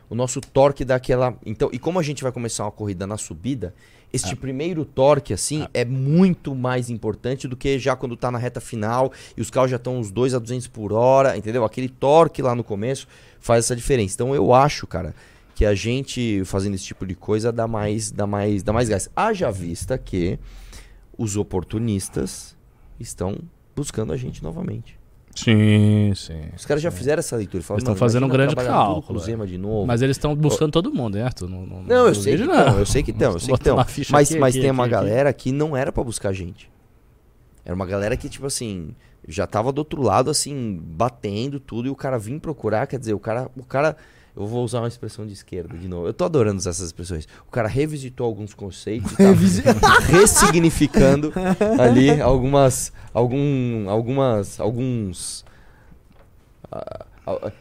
[0.09, 1.37] O nosso torque dá aquela.
[1.45, 3.73] Então, e como a gente vai começar uma corrida na subida,
[4.13, 8.59] este primeiro torque, assim, é muito mais importante do que já quando tá na reta
[8.59, 11.63] final e os carros já estão uns 2 a 200 por hora, entendeu?
[11.63, 13.07] Aquele torque lá no começo
[13.39, 14.15] faz essa diferença.
[14.15, 15.15] Então, eu acho, cara,
[15.55, 19.09] que a gente fazendo esse tipo de coisa dá mais, dá mais, dá mais gás.
[19.15, 20.37] Haja vista que
[21.17, 22.57] os oportunistas
[22.99, 23.37] estão
[23.75, 25.00] buscando a gente novamente.
[25.35, 26.41] Sim, sim.
[26.55, 27.63] Os caras já fizeram essa leitura.
[27.63, 29.85] Falaram, Eles tão "Mano, fazendo um grande cálculo, Zema de novo.
[29.87, 31.49] Mas eles estão buscando todo mundo, hein, Arthur?
[31.49, 33.53] Não, não, Não, eu sei que duvide, estão, eu sei que estão, eu sei que
[33.55, 33.75] estão.
[33.75, 36.69] Mas, aqui, mas aqui, tem aqui, uma galera que não era pra buscar gente.
[37.63, 38.95] Era uma galera que, tipo assim,
[39.27, 43.13] já tava do outro lado, assim, batendo tudo, e o cara vinha procurar, quer dizer,
[43.13, 43.49] o cara.
[43.55, 43.95] O cara.
[44.35, 46.07] Eu vou usar uma expressão de esquerda de novo.
[46.07, 47.27] Eu tô adorando usar essas expressões.
[47.47, 51.33] O cara revisitou alguns conceitos, tá ressignificando
[51.79, 52.93] ali algumas.
[53.13, 54.59] Algum, algumas.
[54.59, 55.43] Alguns.
[56.71, 57.05] ah,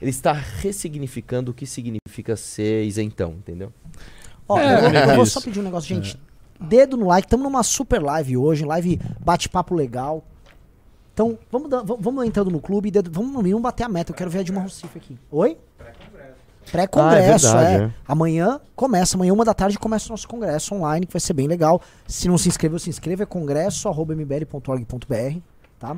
[0.01, 3.73] ele está ressignificando o que significa ser isentão, entendeu?
[4.49, 6.19] Ó, É, eu, vou, eu vou só pedir um negócio, gente.
[6.61, 10.25] Dedo no like, estamos numa super live hoje, live bate-papo legal.
[11.13, 14.13] Então, vamos, vamos, entrando no clube, dedo- vamos no mínimo bater a meta.
[14.13, 15.19] Eu quero ver a Dilma Rousseff aqui.
[15.31, 15.57] Oi?
[16.71, 17.91] Pré-congresso, Ah, é é, verdade, é.
[18.07, 21.47] Amanhã começa, amanhã uma da tarde começa o nosso congresso online, que vai ser bem
[21.47, 21.81] legal.
[22.07, 25.39] Se não se inscreveu, se inscreva, é congresso.mbl.org.br,
[25.79, 25.97] tá?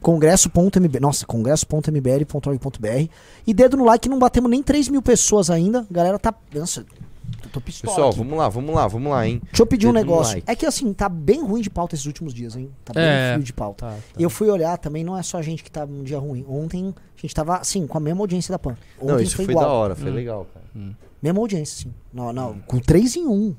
[0.00, 3.08] Congresso.mbl, nossa, congresso.mbl.org.br
[3.46, 6.84] e dedo no like, não batemos nem 3 mil pessoas ainda, galera tá, nossa,
[7.48, 8.18] tô pistola Pessoal, aqui.
[8.18, 9.40] vamos lá, vamos lá, vamos lá, hein?
[9.44, 10.50] Deixa eu pedir um dedo no negócio, like.
[10.50, 13.32] é que assim, tá bem ruim de pauta esses últimos dias, hein, tá bem É.
[13.34, 13.86] frio de pauta.
[13.86, 13.98] Tá, tá.
[14.18, 16.44] Eu fui olhar também, não é só a gente que tá num dia ruim.
[16.48, 18.76] Ontem a gente tava, assim, com a mesma audiência da PAN.
[19.00, 19.64] Ontem Não, isso foi, igual.
[19.64, 20.66] da hora, foi legal, cara.
[21.22, 21.94] Mesma audiência, sim.
[22.12, 23.54] Não, não, com 3 em 1.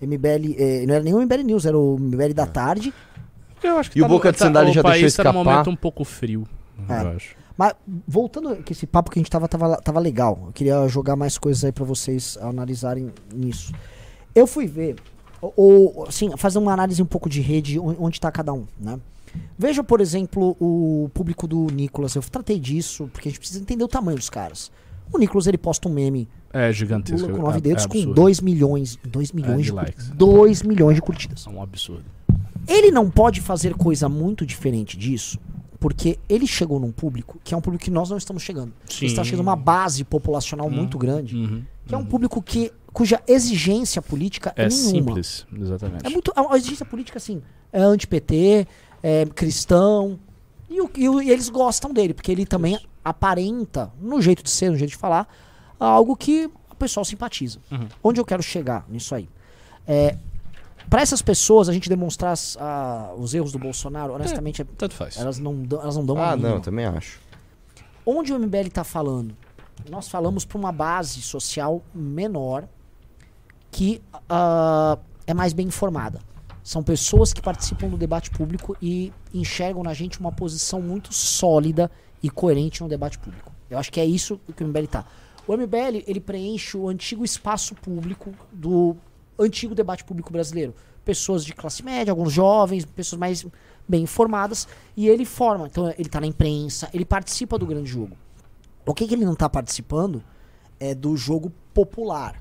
[0.00, 2.92] MBL, eh, não era nem o MBL News, era o MBL da tarde.
[3.62, 5.52] Eu acho que E o Boca de Sandália já o país deixou tá num escapar?
[5.56, 6.46] momento um pouco frio,
[6.88, 7.02] É.
[7.02, 7.34] eu acho.
[7.56, 7.74] Mas
[8.06, 10.38] voltando que esse papo que a gente tava, tava, tava legal.
[10.46, 13.72] Eu queria jogar mais coisas aí pra vocês analisarem nisso.
[14.34, 14.96] Eu fui ver,
[15.40, 18.98] ou assim, fazer uma análise um pouco de rede, on- onde tá cada um, né?
[19.58, 22.14] Veja, por exemplo, o público do Nicolas.
[22.14, 24.70] Eu tratei disso, porque a gente precisa entender o tamanho dos caras.
[25.12, 27.28] O Nicolas, ele posta um meme É gigantesco.
[27.30, 28.14] Com nove é- dedos é com absurdo.
[28.14, 30.08] 2 milhões, 2 milhões de de, cur- likes.
[30.10, 31.46] 2 milhões de curtidas.
[31.46, 32.04] É um absurdo.
[32.66, 35.38] Ele não pode fazer coisa muito diferente disso,
[35.88, 38.72] porque ele chegou num público que é um público que nós não estamos chegando.
[38.88, 39.04] Sim.
[39.04, 41.62] Ele está chegando uma base populacional muito grande, Uhum.
[41.86, 44.90] que é um público que cuja exigência política é, É nenhuma.
[44.90, 46.04] simples, exatamente.
[46.04, 47.40] É muito a exigência política assim,
[47.72, 48.66] é anti-PT,
[49.00, 50.18] é cristão,
[50.68, 54.50] e, o- e o- e eles gostam dele, porque ele também aparenta, no jeito de
[54.50, 55.28] ser, no jeito de falar,
[55.78, 57.60] algo que o pessoal simpatiza.
[57.70, 57.86] Uhum.
[58.02, 59.28] Onde eu quero chegar nisso aí?
[59.86, 60.16] É,
[60.88, 64.94] para essas pessoas, a gente demonstrar as- a- os erros do Bolsonaro, honestamente, é- Tanto
[64.94, 65.16] faz.
[65.16, 67.20] elas, não, dão- elas não dão Ah, não, também acho.
[68.04, 69.36] Onde o MBL está falando?
[69.90, 72.66] Nós falamos para uma base social menor
[73.70, 76.20] que ah, é mais bem informada.
[76.62, 81.90] São pessoas que participam do debate público e enxergam na gente uma posição muito sólida
[82.22, 83.52] e coerente no debate público.
[83.70, 85.04] Eu acho que é isso que o MBL tá.
[85.46, 88.96] O MBL, ele preenche o antigo espaço público do
[89.38, 90.74] antigo debate público brasileiro.
[91.04, 93.46] Pessoas de classe média, alguns jovens, pessoas mais
[93.88, 95.66] bem informadas, e ele forma.
[95.66, 98.16] Então, ele tá na imprensa, ele participa do grande jogo.
[98.84, 100.22] O que, que ele não tá participando
[100.78, 102.40] é do jogo popular.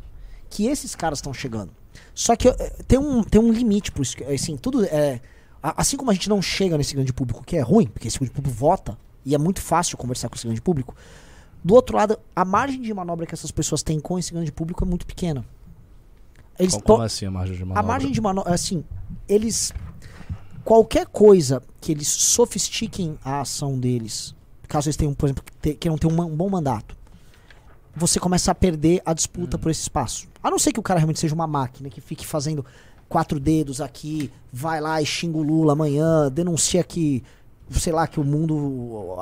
[0.50, 1.72] Que esses caras estão chegando.
[2.14, 4.18] Só que eh, tem um, tem um limite por isso.
[4.34, 5.22] Assim, tudo é.
[5.62, 8.32] Assim como a gente não chega nesse grande público, que é ruim, porque esse grande
[8.32, 10.96] público vota, e é muito fácil conversar com esse grande público.
[11.64, 14.84] Do outro lado, a margem de manobra que essas pessoas têm com esse grande público
[14.84, 15.44] é muito pequena.
[16.58, 17.80] Eles Como, como assim a margem de manobra?
[17.80, 18.84] a margem de manobra, assim,
[19.28, 19.74] eles.
[20.64, 24.34] Qualquer coisa que eles sofistiquem a ação deles,
[24.68, 26.96] caso eles tenham, por exemplo, te- queiram ter um, um bom mandato,
[27.96, 30.28] você começa a perder a disputa por esse espaço.
[30.42, 32.66] A não ser que o cara realmente seja uma máquina que fique fazendo
[33.08, 37.24] quatro dedos aqui, vai lá e xinga o Lula amanhã, denuncia que,
[37.70, 39.16] sei lá, que o mundo.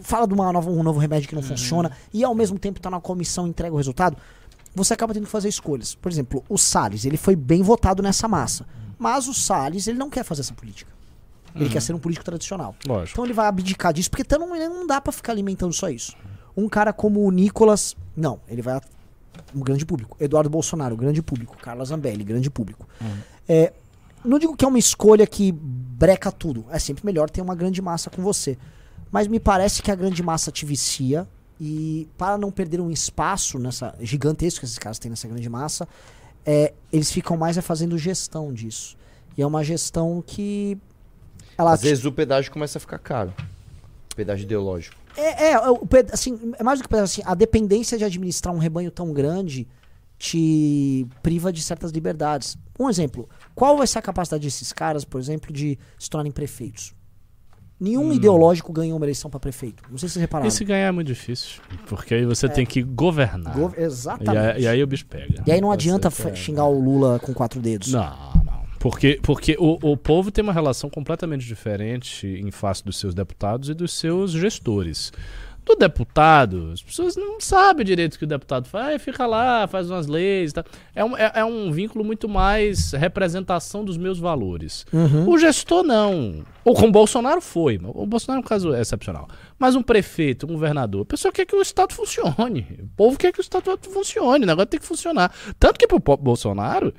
[0.00, 2.88] fala de uma nova, um novo remédio que não funciona, e ao mesmo tempo tá
[2.88, 4.16] na comissão e entrega o resultado
[4.78, 5.94] você acaba tendo que fazer escolhas.
[5.94, 8.66] Por exemplo, o Salles, ele foi bem votado nessa massa.
[8.98, 10.90] Mas o Salles, ele não quer fazer essa política.
[11.54, 12.74] Ele quer ser um político tradicional.
[12.86, 13.14] Lógico.
[13.14, 16.16] Então ele vai abdicar disso, porque então não, dá pra ficar alimentando só isso.
[16.56, 18.80] Um cara como o Nicolas, não, ele vai
[19.54, 20.16] um grande público.
[20.20, 21.56] Eduardo Bolsonaro, grande público.
[21.58, 22.86] Carla Zambelli, grande público.
[23.48, 23.72] É,
[24.24, 26.66] não digo que é uma escolha que breca tudo.
[26.70, 28.58] É sempre melhor ter uma grande massa com você.
[29.10, 31.26] Mas me parece que a grande massa te vicia.
[31.60, 35.88] E para não perder um espaço nessa gigantesco que esses caras têm nessa grande massa,
[36.46, 38.96] é, eles ficam mais é fazendo gestão disso.
[39.36, 40.78] E é uma gestão que.
[41.56, 43.34] Ela Às vezes o pedágio começa a ficar caro.
[44.14, 44.96] Pedágio ideológico.
[45.16, 48.54] é, é, o ped- assim, é mais do que pedaço, assim, a dependência de administrar
[48.54, 49.66] um rebanho tão grande
[50.18, 52.56] te priva de certas liberdades.
[52.78, 56.94] Um exemplo, qual vai ser a capacidade desses caras, por exemplo, de se tornarem prefeitos?
[57.80, 59.82] Nenhum ideológico ganhou uma eleição para prefeito.
[59.90, 60.48] Não sei se vocês repararam.
[60.48, 61.60] E se ganhar é muito difícil.
[61.86, 63.54] Porque aí você tem que governar.
[63.56, 64.36] Gov- E, Exatamente.
[64.56, 65.42] aí, e aí o bicho pega.
[65.46, 67.92] E aí não adianta é- xingar o Lula com quatro dedos.
[67.92, 68.02] Não,
[68.44, 68.58] não.
[68.80, 73.68] Porque, porque o, o povo tem uma relação completamente diferente em face dos seus deputados
[73.68, 75.12] e dos seus gestores.
[75.68, 79.66] Do deputado, as pessoas não sabem direito o que o deputado faz, "Ah, fica lá,
[79.66, 80.50] faz umas leis.
[80.50, 80.64] tal.
[80.94, 84.86] É, um, é, é um vínculo muito mais representação dos meus valores.
[84.90, 85.28] Uhum.
[85.28, 86.42] O gestor não.
[86.64, 87.78] Ou com o Bolsonaro foi.
[87.84, 89.28] O Bolsonaro é um caso excepcional.
[89.58, 92.66] Mas um prefeito, um governador, a pessoa quer que o Estado funcione.
[92.84, 94.44] O povo quer que o Estado funcione.
[94.44, 95.30] O negócio tem que funcionar.
[95.60, 96.94] Tanto que pro Bolsonaro,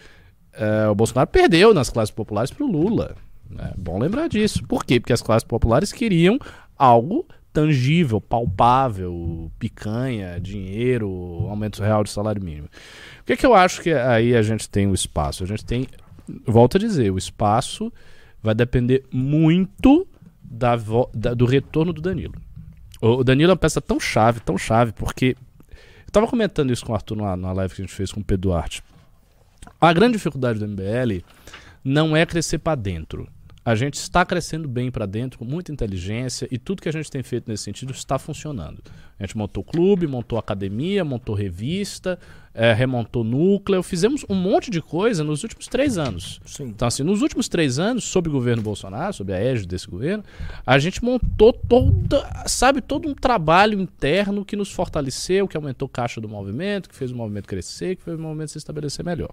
[0.53, 3.15] é, o Bolsonaro perdeu nas classes populares pro Lula.
[3.57, 4.61] É bom lembrar disso.
[4.67, 4.99] Por quê?
[4.99, 6.37] Porque as classes populares queriam
[6.77, 11.09] algo tangível, palpável, picanha, dinheiro,
[11.49, 12.67] aumento real de salário mínimo.
[13.21, 15.43] O que, que eu acho que aí a gente tem o espaço?
[15.43, 15.87] A gente tem,
[16.45, 17.91] volto a dizer, o espaço
[18.41, 20.07] vai depender muito
[20.43, 20.75] da
[21.13, 22.35] da- do retorno do Danilo.
[23.01, 25.35] O Danilo é uma peça tão chave, tão chave, porque
[26.05, 28.19] Eu tava comentando isso com o Arthur na, na live que a gente fez com
[28.19, 28.81] o Pedro Duarte.
[29.79, 31.23] A grande dificuldade do MBL
[31.83, 33.27] não é crescer para dentro.
[33.69, 37.11] A gente está crescendo bem para dentro, com muita inteligência, e tudo que a gente
[37.11, 38.81] tem feito nesse sentido está funcionando.
[39.19, 42.17] A gente montou clube, montou academia, montou revista,
[42.51, 46.39] é, remontou núcleo, fizemos um monte de coisa nos últimos três anos.
[46.45, 46.63] Sim.
[46.63, 50.23] Então, assim, nos últimos três anos, sob o governo Bolsonaro, sob a égide desse governo,
[50.65, 55.89] a gente montou toda, sabe, todo um trabalho interno que nos fortaleceu, que aumentou a
[55.89, 59.29] caixa do movimento, que fez o movimento crescer, que fez o movimento se estabelecer melhor.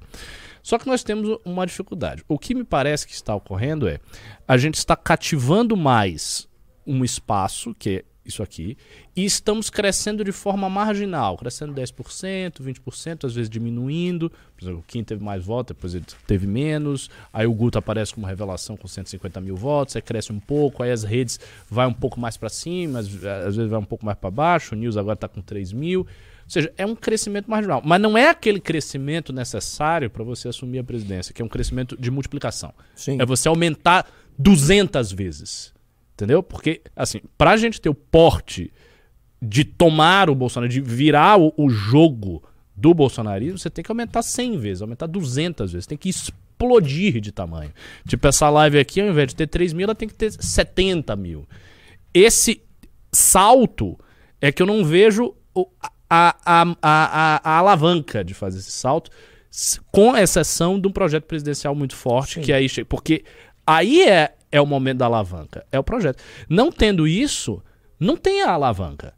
[0.67, 2.25] Só que nós temos uma dificuldade.
[2.27, 4.01] O que me parece que está ocorrendo é
[4.49, 6.49] a gente está cativando mais
[6.85, 8.77] um espaço, que é isso aqui,
[9.15, 14.29] e estamos crescendo de forma marginal, crescendo 10%, 20%, às vezes diminuindo.
[14.29, 17.09] Por exemplo, o Kim teve mais votos, depois ele teve menos.
[17.33, 20.91] Aí o Guto aparece como revelação com 150 mil votos, aí cresce um pouco, aí
[20.91, 21.39] as redes
[21.71, 24.75] vai um pouco mais para cima, às, às, vezes vai um pouco mais para baixo.
[24.75, 26.05] O News agora está com 3 mil.
[26.47, 27.83] Ou seja, é um crescimento marginal.
[27.85, 31.97] Mas não é aquele crescimento necessário para você assumir a presidência, que é um crescimento
[32.01, 32.73] de multiplicação.
[32.95, 33.21] Sim.
[33.21, 35.75] É você aumentar 200 vezes.
[36.15, 36.43] Entendeu?
[36.43, 38.73] Porque, assim, pra gente ter o porte
[39.43, 42.43] de tomar o Bolsonaro, de virar o, o jogo
[42.75, 47.33] do bolsonarismo, você tem que aumentar 100 vezes, aumentar 200 vezes, tem que explodir de
[47.33, 47.73] tamanho.
[48.07, 51.15] Tipo, essa live aqui, ao invés de ter 3 mil, ela tem que ter 70
[51.17, 51.47] mil.
[52.15, 52.63] Esse
[53.13, 53.99] salto
[54.41, 55.35] é que eu não vejo
[56.09, 59.11] a, a, a, a, alavanca de fazer esse salto,
[59.91, 62.41] com exceção de um projeto presidencial muito forte, Sim.
[62.43, 62.87] que aí chega.
[62.87, 63.25] Porque
[63.67, 66.23] aí é, é o momento da alavanca, é o projeto.
[66.49, 67.63] Não tendo isso,
[67.99, 69.15] não tem a alavanca.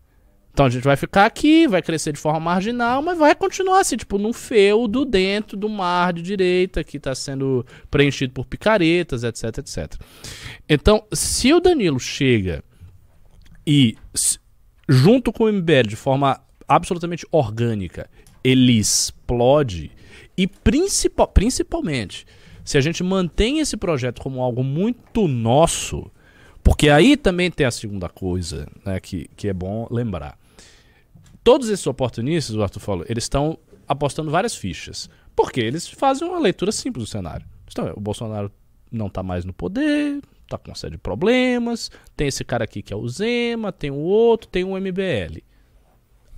[0.59, 3.97] Então a gente vai ficar aqui, vai crescer de forma marginal, mas vai continuar assim,
[3.97, 9.59] tipo, num feudo dentro do mar de direita que está sendo preenchido por picaretas, etc,
[9.59, 9.95] etc.
[10.69, 12.65] Então, se o Danilo chega
[13.65, 13.97] e,
[14.89, 18.09] junto com o MBL, de forma absolutamente orgânica,
[18.45, 19.91] ele explode,
[20.37, 22.27] e principal, principalmente
[22.65, 26.11] se a gente mantém esse projeto como algo muito nosso,
[26.63, 30.39] porque aí também tem a segunda coisa né, que, que é bom lembrar.
[31.43, 35.09] Todos esses oportunistas, o Arthur falou, eles estão apostando várias fichas.
[35.35, 37.47] Porque eles fazem uma leitura simples do cenário.
[37.71, 38.53] Então, o Bolsonaro
[38.93, 42.83] não está mais no poder, está com uma série de problemas, tem esse cara aqui
[42.83, 45.41] que é o Zema, tem o outro, tem o MBL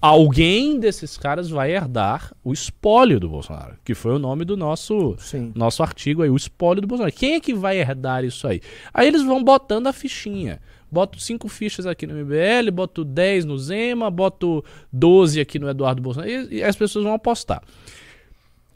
[0.00, 5.16] alguém desses caras vai herdar o espólio do Bolsonaro, que foi o nome do nosso
[5.54, 7.14] nosso artigo aí, o espólio do Bolsonaro.
[7.14, 8.60] Quem é que vai herdar isso aí?
[8.94, 10.60] Aí eles vão botando a fichinha.
[10.90, 16.02] Boto cinco fichas aqui no MBL, boto 10 no Zema, boto 12 aqui no Eduardo
[16.02, 17.62] Bolsonaro, e, e as pessoas vão apostar.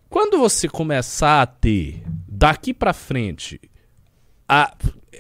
[0.09, 3.61] Quando você começar a ter, daqui para frente,
[4.49, 4.73] a,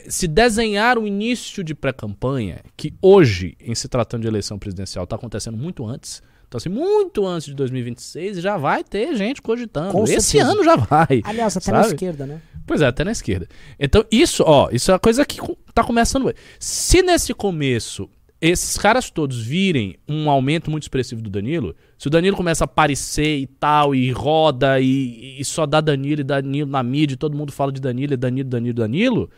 [0.09, 5.17] se desenhar o início de pré-campanha, que hoje, em se tratando de eleição presidencial, está
[5.17, 6.23] acontecendo muito antes.
[6.47, 9.93] Então, assim, muito antes de 2026, já vai ter gente cogitando.
[9.93, 10.53] Com Esse certeza.
[10.53, 11.21] ano já vai.
[11.25, 11.79] Aliás, até sabe?
[11.79, 12.41] na esquerda, né?
[12.67, 13.49] Pois é, até na esquerda.
[13.79, 15.41] Então, isso, ó, isso é uma coisa que
[15.75, 16.33] tá começando.
[16.59, 18.09] Se nesse começo
[18.41, 22.67] esses caras todos virem um aumento muito expressivo do Danilo, se o Danilo começa a
[22.67, 27.17] aparecer e tal, e roda, e, e só dá Danilo e Danilo na mídia, e
[27.17, 29.31] todo mundo fala de Danilo, e Danilo, Danilo, Danilo,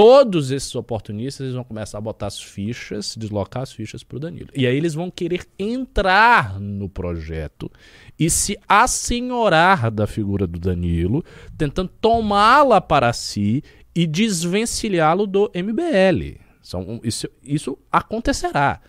[0.00, 4.18] todos esses oportunistas eles vão começar a botar as fichas, deslocar as fichas para o
[4.18, 4.48] Danilo.
[4.56, 7.70] E aí eles vão querer entrar no projeto
[8.18, 11.22] e se assenhorar da figura do Danilo,
[11.58, 13.62] tentando tomá-la para si
[13.94, 16.40] e desvencilhá-lo do MBL.
[16.62, 18.80] São, isso, isso acontecerá.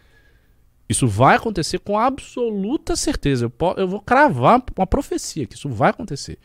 [0.87, 3.43] Isso vai acontecer com absoluta certeza.
[3.43, 6.39] Eu, eu vou cravar uma profecia que isso vai acontecer.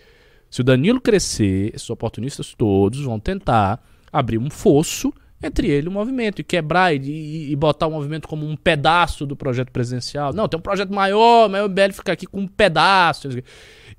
[0.51, 3.81] Se o Danilo crescer, esses oportunistas todos vão tentar
[4.19, 8.27] abrir um fosso entre ele e o movimento, e quebrar e, e, botar o movimento
[8.27, 10.33] como um pedaço do projeto presidencial.
[10.33, 13.29] Não, tem um projeto maior, mas o MBL fica aqui com um pedaço.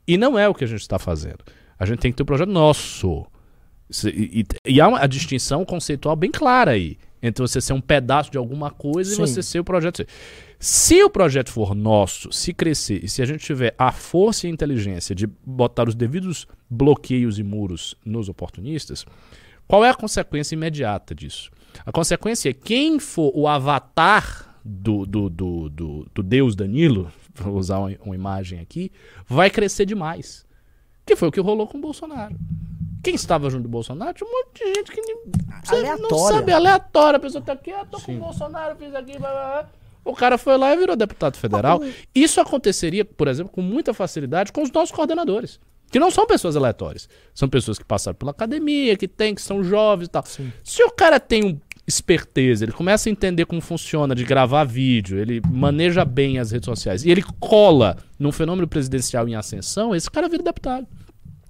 [0.08, 1.40] E não é o que a gente está fazendo.
[1.80, 3.26] A gente tem que ter um projeto nosso.
[4.06, 7.82] E, e, e há uma, a distinção conceitual bem clara aí entre você ser um
[7.82, 9.22] pedaço de alguma coisa Sim.
[9.22, 10.06] e você ser o projeto.
[10.60, 14.50] Se o projeto for nosso, se crescer e se a gente tiver a força e
[14.50, 19.06] a inteligência de botar os devidos bloqueios e muros nos oportunistas,
[19.68, 21.52] qual é a consequência imediata disso?
[21.86, 27.56] A consequência é quem for o avatar do, do, do, do, do Deus Danilo, vou
[27.56, 28.92] usar uma, uma imagem aqui,
[29.28, 30.46] vai crescer demais.
[31.06, 32.36] Que foi o que rolou com o Bolsonaro.
[33.02, 35.16] Quem estava junto do Bolsonaro tinha um monte de gente que nem,
[36.02, 37.18] não sabe, aleatória.
[37.18, 38.06] A pessoa tá aqui, ah, tô Sim.
[38.06, 39.70] com o Bolsonaro, fiz aqui, blá, blá, blá.
[40.04, 41.82] O cara foi lá e virou deputado federal.
[42.14, 45.60] Isso aconteceria, por exemplo, com muita facilidade com os nossos coordenadores.
[45.92, 47.08] Que não são pessoas aleatórias.
[47.34, 50.24] São pessoas que passaram pela academia, que tem, que são jovens e tal.
[50.26, 50.52] Sim.
[50.64, 55.18] Se o cara tem um, esperteza, ele começa a entender como funciona de gravar vídeo,
[55.18, 60.12] ele maneja bem as redes sociais e ele cola num fenômeno presidencial em ascensão, esse
[60.12, 60.86] cara vira deputado.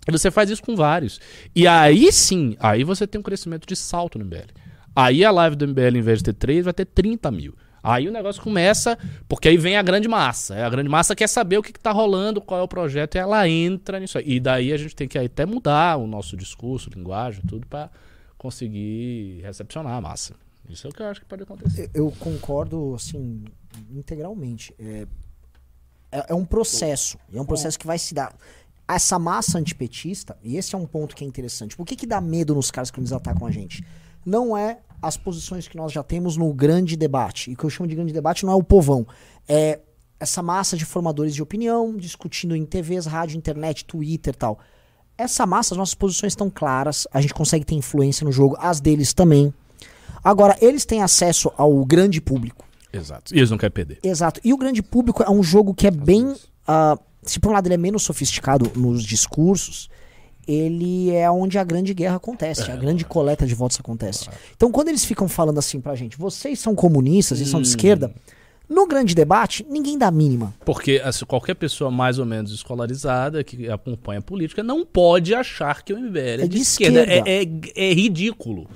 [0.08, 1.20] E você faz isso com vários.
[1.56, 4.54] E aí sim, aí você tem um crescimento de salto no MBL.
[4.96, 7.56] Aí a live do MBL, em vez de ter 3, vai ter 30 mil.
[7.88, 8.98] Aí o negócio começa,
[9.30, 10.66] porque aí vem a grande massa.
[10.66, 13.48] A grande massa quer saber o que, está rolando, qual é o projeto, e ela
[13.48, 14.26] entra nisso aí.
[14.28, 17.90] E daí a gente tem que até mudar o nosso discurso, linguagem, tudo, para
[18.38, 20.36] conseguir recepcionar a massa.
[20.70, 21.90] Isso é o que eu acho que pode acontecer.
[21.94, 23.46] Eu concordo, assim,
[23.90, 24.76] integralmente.
[24.78, 25.08] É,
[26.12, 27.18] é, é um processo.
[27.34, 28.36] É um processo que vai se dar.
[28.86, 31.78] Essa massa antipetista, e esse é um ponto que é interessante.
[31.78, 33.82] Por que, que dá medo nos caras que eles atacam a gente?
[34.26, 37.52] Não é as posições que nós já temos no grande debate.
[37.52, 39.06] E o que eu chamo de grande debate não é o povão.
[39.48, 39.80] É
[40.20, 44.60] essa massa de formadores de opinião, discutindo em TVs, rádio, internet, Twitter e tal.
[45.18, 48.80] Essa massa, as nossas posições estão claras, a gente consegue ter influência no jogo, as
[48.80, 49.54] deles também.
[50.24, 52.66] Agora, eles têm acesso ao grande público.
[52.92, 53.34] Exato.
[53.34, 54.00] E eles não querem perder.
[54.04, 54.42] Exato.
[54.44, 56.26] E o grande público é um jogo que é bem.
[56.28, 59.90] Uh, se por um lado ele é menos sofisticado nos discursos,
[60.48, 62.74] ele é onde a grande guerra acontece, é.
[62.74, 64.30] a grande coleta de votos acontece.
[64.56, 67.48] Então, quando eles ficam falando assim pra gente, vocês são comunistas e hum.
[67.48, 67.72] são de hum.
[67.72, 68.14] esquerda,
[68.70, 70.54] no grande debate, ninguém dá mínima.
[70.66, 75.84] Porque assim, qualquer pessoa mais ou menos escolarizada que acompanha a política não pode achar
[75.84, 77.00] que o MBL é, é de, de esquerda.
[77.02, 77.30] esquerda.
[77.30, 78.68] É, é, é ridículo.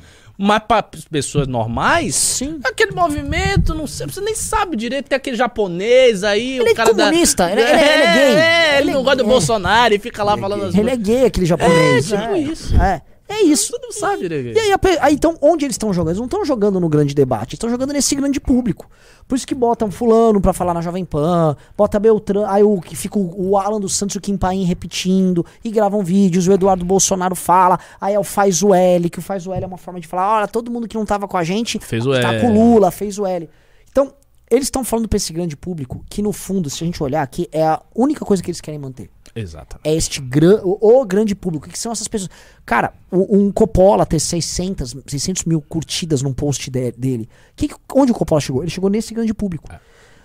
[0.43, 2.59] Mas para pessoas normais, Sim.
[2.63, 6.89] aquele movimento, não sei, você nem sabe direito, tem aquele japonês aí, ele o cara
[6.89, 7.51] é comunista, da...
[7.51, 8.35] ele, é, ele, é, ele é gay.
[8.41, 11.25] É, ele, ele não gosta do Bolsonaro e fica lá falando as Ele é gay,
[11.25, 12.11] aquele japonês.
[12.11, 12.75] É, tipo isso.
[12.75, 13.03] É.
[13.31, 13.71] É isso.
[13.71, 14.41] Todo mundo sabe, né?
[14.41, 16.09] E aí, aí, então, onde eles estão jogando?
[16.09, 18.89] Eles não estão jogando no grande debate, estão jogando nesse grande público.
[19.27, 23.17] Por isso que botam fulano pra falar na Jovem Pan, bota Beltrán, aí o, fica
[23.17, 26.83] o, o Alan dos Santos e o Kim Paim repetindo, e gravam vídeos, o Eduardo
[26.83, 29.77] Bolsonaro fala, aí é o faz o L, que o faz o L é uma
[29.77, 32.33] forma de falar, olha, todo mundo que não tava com a gente, fez o tá
[32.33, 32.41] L.
[32.41, 33.49] com o Lula, fez o L.
[33.89, 34.13] Então,
[34.49, 37.47] eles estão falando pra esse grande público, que no fundo, se a gente olhar aqui,
[37.53, 39.09] é a única coisa que eles querem manter.
[39.35, 39.87] Exatamente.
[39.87, 41.67] É este gran, o, o, grande público.
[41.67, 42.29] O que são essas pessoas?
[42.65, 47.29] Cara, o, um Coppola ter 600, 600 mil curtidas num post de, dele.
[47.55, 48.61] Que, onde o Coppola chegou?
[48.61, 49.71] Ele chegou nesse grande público.
[49.71, 49.79] É.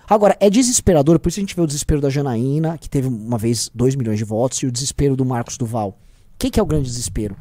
[0.09, 3.37] Agora, é desesperador, por isso a gente vê o desespero da Janaína, que teve uma
[3.37, 5.89] vez 2 milhões de votos, e o desespero do Marcos Duval.
[5.89, 5.95] O
[6.39, 7.35] que, que é o grande desespero?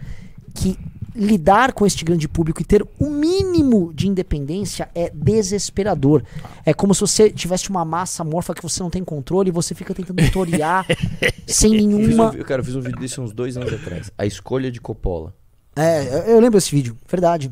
[0.52, 0.76] Que
[1.16, 6.22] lidar com este grande público e ter o mínimo de independência é desesperador.
[6.64, 9.74] É como se você tivesse uma massa morfa que você não tem controle e você
[9.74, 10.86] fica tentando tutoriar
[11.46, 12.32] sem nenhuma.
[12.34, 14.10] Eu, um, cara, eu fiz um vídeo desse uns dois anos atrás.
[14.16, 15.34] A escolha de Coppola.
[15.74, 17.50] É, eu lembro desse vídeo, verdade.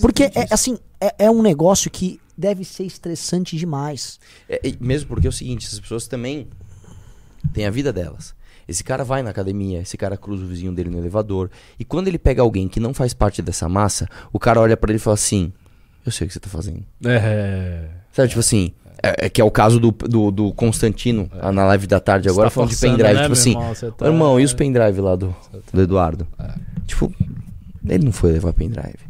[0.00, 4.20] Porque, é, assim, é, é, um negócio que deve ser estressante demais.
[4.48, 6.48] É, mesmo porque é o seguinte, as pessoas também
[7.52, 8.34] têm a vida delas.
[8.70, 11.50] Esse cara vai na academia, esse cara cruza o vizinho dele no elevador.
[11.76, 14.92] E quando ele pega alguém que não faz parte dessa massa, o cara olha para
[14.92, 15.52] ele e fala assim:
[16.06, 16.84] Eu sei o que você tá fazendo.
[17.04, 17.88] É.
[18.12, 18.70] Sabe, tipo assim.
[19.02, 21.50] É, é que é o caso do, do, do Constantino, é.
[21.50, 23.16] na live da tarde agora, tá falando forçando, de pendrive.
[23.16, 24.06] Né, tipo assim, irmão, tá...
[24.06, 25.58] irmão, e os pendrive lá do, tá...
[25.72, 26.28] do Eduardo?
[26.38, 26.52] É.
[26.86, 27.12] Tipo,
[27.84, 29.09] ele não foi levar pendrive.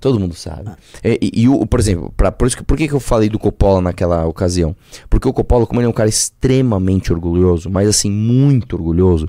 [0.00, 0.70] Todo mundo sabe.
[1.04, 3.28] E, e, e, o, por exemplo, pra, por, isso que, por que, que eu falei
[3.28, 4.74] do Coppola naquela ocasião?
[5.10, 9.28] Porque o Coppola, como ele é um cara extremamente orgulhoso, mas assim, muito orgulhoso,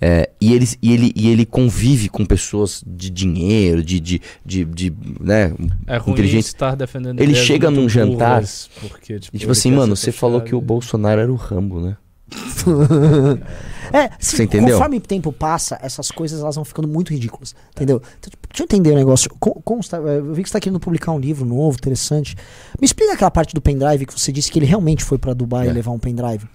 [0.00, 4.64] é, e, ele, e, ele, e ele convive com pessoas de dinheiro, de, de, de,
[4.66, 5.54] de né,
[5.86, 6.48] é ruim inteligência.
[6.48, 8.42] estar defendendo Ele chega num jantar
[8.80, 11.96] porque, tipo, e tipo assim, mano, você falou que o Bolsonaro era o Rambo, né?
[13.92, 14.74] é, se, Você entendeu?
[14.74, 17.54] Conforme o tempo passa, essas coisas elas vão ficando muito ridículas.
[17.70, 18.02] Entendeu?
[18.18, 19.30] Então, tipo, deixa eu entender o um negócio.
[19.38, 22.36] Consta, é, eu vi que você está querendo publicar um livro novo, interessante.
[22.80, 25.68] Me explica aquela parte do pendrive que você disse que ele realmente foi para Dubai
[25.68, 25.72] é.
[25.72, 26.46] levar um pendrive.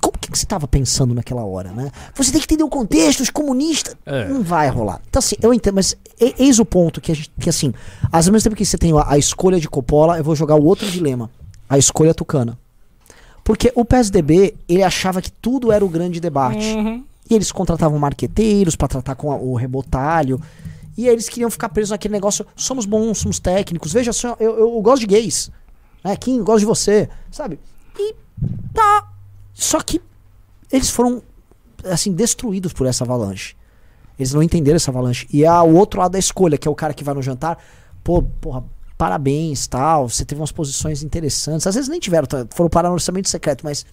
[0.00, 1.90] Como que, que você estava pensando naquela hora, né?
[2.14, 3.94] Você tem que entender o contexto, os comunistas.
[4.06, 4.28] É.
[4.28, 5.00] Não vai rolar.
[5.08, 7.74] Então, assim, eu entendo, mas eis o ponto que, a gente, que assim,
[8.10, 10.64] ao mesmo tempo que você tem a, a escolha de Coppola, eu vou jogar o
[10.64, 11.30] outro dilema.
[11.68, 12.58] A escolha tucana.
[13.50, 16.72] Porque o PSDB, ele achava que tudo era o grande debate.
[16.72, 17.04] Uhum.
[17.28, 20.40] E eles contratavam marqueteiros para tratar com a, o rebotalho.
[20.96, 22.46] E eles queriam ficar presos naquele negócio.
[22.54, 23.92] Somos bons, somos técnicos.
[23.92, 25.50] Veja só, eu, eu, eu gosto de gays.
[26.04, 26.14] Né?
[26.14, 27.08] Kim, gosto de você.
[27.28, 27.58] Sabe?
[27.98, 28.14] E
[28.72, 29.08] tá.
[29.52, 30.00] Só que
[30.70, 31.20] eles foram,
[31.86, 33.56] assim, destruídos por essa avalanche.
[34.16, 35.26] Eles não entenderam essa avalanche.
[35.32, 37.58] E há o outro lado da escolha, que é o cara que vai no jantar.
[38.04, 38.62] Pô, porra,
[39.00, 41.66] parabéns, tal, você teve umas posições interessantes.
[41.66, 43.86] Às vezes nem tiveram, tá, foram parar no orçamento secreto, mas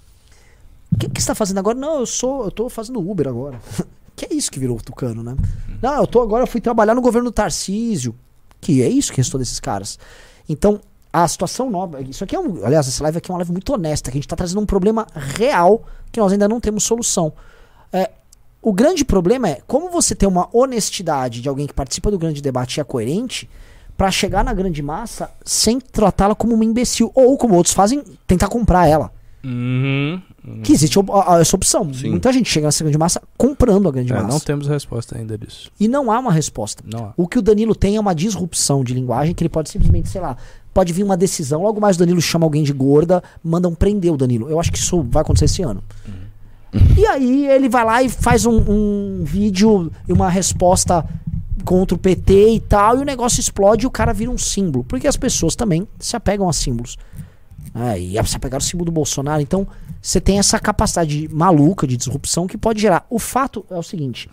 [0.92, 1.80] o que, que você está fazendo agora?
[1.80, 3.58] Não, eu sou, eu tô fazendo Uber agora.
[4.18, 5.38] que é isso que virou Tucano, né?
[5.82, 8.14] Não, eu tô agora, eu fui trabalhar no governo do Tarcísio.
[8.60, 9.98] Que é isso que restou desses caras.
[10.50, 10.82] Então,
[11.14, 12.02] a situação nova.
[12.02, 12.66] Isso aqui é um.
[12.66, 14.66] Aliás, essa live aqui é uma live muito honesta, que a gente está trazendo um
[14.66, 17.32] problema real que nós ainda não temos solução.
[17.94, 18.12] É,
[18.62, 22.42] o grande problema é como você tem uma honestidade de alguém que participa do grande
[22.42, 23.50] debate e é coerente
[23.98, 27.12] pra chegar na grande massa sem tratá-la como uma imbecil.
[27.16, 29.12] Ou, como outros fazem, tentar comprar ela.
[29.44, 30.22] Uhum.
[30.64, 30.98] Que existe
[31.42, 31.94] essa opção.
[31.94, 32.12] Sim.
[32.12, 34.28] Muita gente chega nessa grande massa comprando a grande É, massa.
[34.28, 35.70] não temos resposta ainda disso.
[35.80, 36.84] E não há uma resposta.
[36.86, 37.14] Não há.
[37.18, 40.22] O que o Danilo tem é uma disrupção de linguagem que ele pode simplesmente, sei
[40.22, 40.38] lá,
[40.74, 44.18] pode vir uma decisão, logo mais o Danilo chama alguém de gorda, mandam prender o
[44.18, 44.50] Danilo.
[44.50, 45.84] Eu acho que isso vai acontecer esse ano.
[46.98, 51.04] E aí ele vai lá e faz um, um vídeo e uma resposta
[51.68, 54.86] contra o PT e tal, e o negócio explode e o cara vira um símbolo.
[54.86, 56.98] Porque as pessoas também se apegam a símbolos.
[57.76, 59.42] Ah, e se apegaram ao símbolo do Bolsonaro.
[59.42, 59.68] Então,
[60.02, 63.06] você tem essa capacidade maluca de disrupção que pode gerar.
[63.10, 64.30] O fato é o seguinte: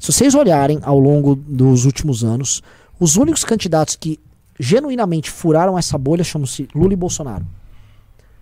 [0.00, 2.60] se vocês olharem ao longo dos últimos anos,
[2.98, 4.18] os únicos candidatos que
[4.58, 7.46] genuinamente furaram essa bolha chamam-se Lula e Bolsonaro.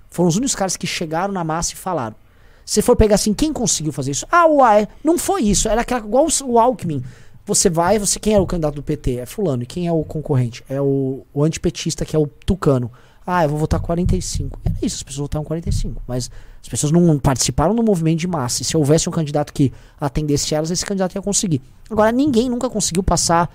[0.08, 2.16] Foram os únicos caras que chegaram na massa e falaram.
[2.64, 4.26] Se for pegar assim, quem conseguiu fazer isso?
[4.32, 4.88] Ah, o AE.
[5.04, 5.68] Não foi isso.
[5.68, 7.02] Era aquela, igual o Alckmin.
[7.44, 9.16] Você vai, você quem é o candidato do PT?
[9.18, 9.62] É fulano.
[9.62, 10.62] E quem é o concorrente?
[10.68, 12.90] É o, o antipetista, que é o Tucano.
[13.26, 14.60] Ah, eu vou votar 45.
[14.64, 16.02] Era isso, as pessoas votaram 45.
[16.06, 16.30] Mas
[16.60, 18.62] as pessoas não participaram do movimento de massa.
[18.62, 21.60] E se houvesse um candidato que atendesse elas, esse candidato ia conseguir.
[21.90, 23.52] Agora, ninguém nunca conseguiu passar.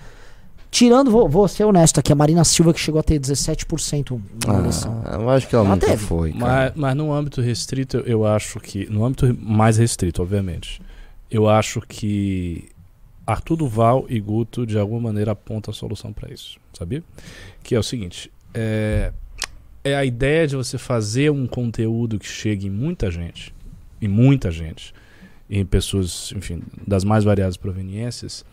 [0.69, 4.59] Tirando, vou, vou ser honesto aqui, a Marina Silva que chegou a ter 17% na
[4.59, 5.01] eleição.
[5.05, 6.03] Ah, eu acho que ela, Ela nunca teve.
[6.05, 6.45] foi, cara.
[6.45, 8.85] Mas, mas no âmbito restrito, eu acho que.
[8.91, 10.81] No âmbito mais restrito, obviamente.
[11.31, 12.69] Eu acho que
[13.27, 16.57] Arthur Duval e Guto, de alguma maneira, apontam a solução para isso.
[16.71, 17.03] Sabia?
[17.61, 19.11] Que é o seguinte: é,
[19.83, 23.53] é a ideia de você fazer um conteúdo que chegue em muita gente.
[24.01, 24.93] Em muita gente.
[25.49, 28.45] Em pessoas, enfim, das mais variadas proveniências.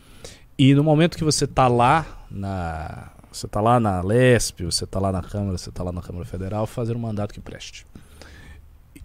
[0.59, 3.12] E no momento que você tá lá na.
[3.31, 6.25] Você tá lá na Lesp, você tá lá na Câmara, você tá lá na Câmara
[6.25, 7.85] Federal, fazer um mandato que preste.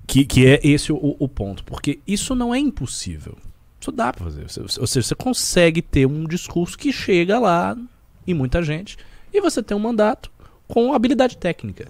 [0.05, 1.63] Que, que é esse o, o ponto.
[1.63, 3.35] Porque isso não é impossível.
[3.79, 4.43] Isso dá pra fazer.
[4.49, 7.77] Você- ou seja, você consegue ter um discurso que chega lá
[8.27, 8.97] em muita gente
[9.33, 10.29] e você tem um mandato
[10.67, 11.87] com habilidade técnica.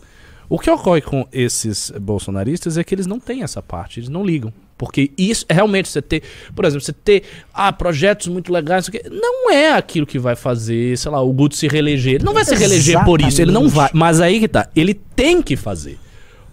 [0.47, 4.25] O que ocorre com esses bolsonaristas é que eles não têm essa parte, eles não
[4.25, 4.51] ligam.
[4.77, 6.23] Porque isso é realmente você ter,
[6.55, 7.23] por exemplo, você ter
[7.53, 11.67] ah, projetos muito legais, não é aquilo que vai fazer, sei lá, o Guto se
[11.67, 12.15] reeleger.
[12.15, 13.85] Ele não vai se reeleger por isso, ele não vai.
[13.87, 13.97] Exatamente.
[13.99, 15.99] Mas aí que tá, ele tem que fazer.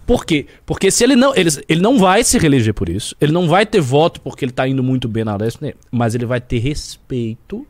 [0.07, 0.47] Por quê?
[0.65, 3.65] Porque se ele não, ele, ele não vai se reeleger por isso, ele não vai
[3.65, 7.67] ter voto porque ele tá indo muito bem na leste, mas ele vai ter respeito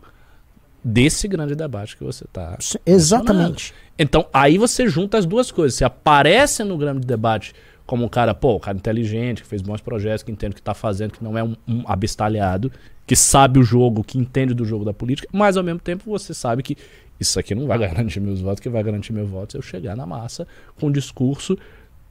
[0.84, 3.74] desse grande debate que você tá Exatamente.
[3.98, 5.80] então, aí você junta as duas coisas.
[5.80, 7.56] Você aparece no grande debate
[7.88, 10.62] como um cara, pô, um cara inteligente, que fez bons projetos, que entende o que
[10.62, 12.72] tá fazendo, que não é um, um abestalhado,
[13.08, 16.36] que sabe o jogo, que entende do jogo da política, mas ao mesmo tempo você
[16.36, 16.78] sabe que
[17.20, 19.96] isso aqui não vai garantir meus votos, que vai garantir meus votos é eu chegar
[19.96, 20.48] na massa
[20.80, 21.58] com um discurso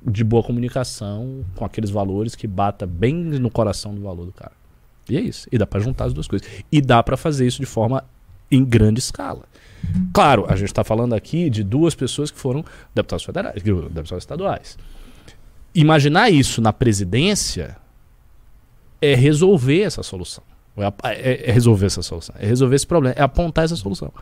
[0.06, 4.52] de boa comunicação, com aqueles valores que bata bem no coração do valor do cara.
[5.08, 5.48] E é isso.
[5.50, 6.46] E dá pra juntar as duas coisas.
[6.70, 8.04] E dá pra fazer isso de forma
[8.50, 9.44] em grande escala.
[10.12, 14.78] Claro, a gente está falando aqui de duas pessoas que foram deputados federais, deputados estaduais.
[15.74, 17.76] Imaginar isso na presidência
[19.00, 20.42] é resolver essa solução.
[20.76, 22.34] É, ap- é- é resolver essa solução.
[22.38, 23.14] É resolver esse problema.
[23.18, 24.12] É apontar essa solução.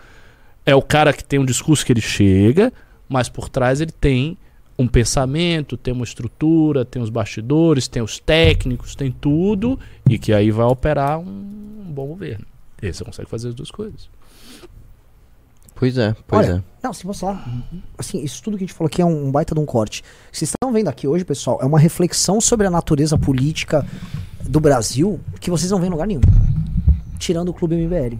[0.66, 2.72] É o cara que tem um discurso que ele chega,
[3.08, 4.36] mas por trás ele tem
[4.78, 10.32] um pensamento, tem uma estrutura, tem os bastidores, tem os técnicos, tem tudo, e que
[10.32, 12.44] aí vai operar um bom governo.
[12.82, 14.10] E aí você consegue fazer as duas coisas.
[15.74, 16.62] Pois é, pois Olha, é.
[16.82, 17.44] Não, se você lá,
[17.98, 20.04] assim, isso tudo que a gente falou aqui é um, um baita de um corte.
[20.30, 23.84] Vocês estão vendo aqui hoje, pessoal, é uma reflexão sobre a natureza política
[24.42, 26.20] do Brasil que vocês não veem em lugar nenhum.
[27.18, 28.16] Tirando o Clube MBL.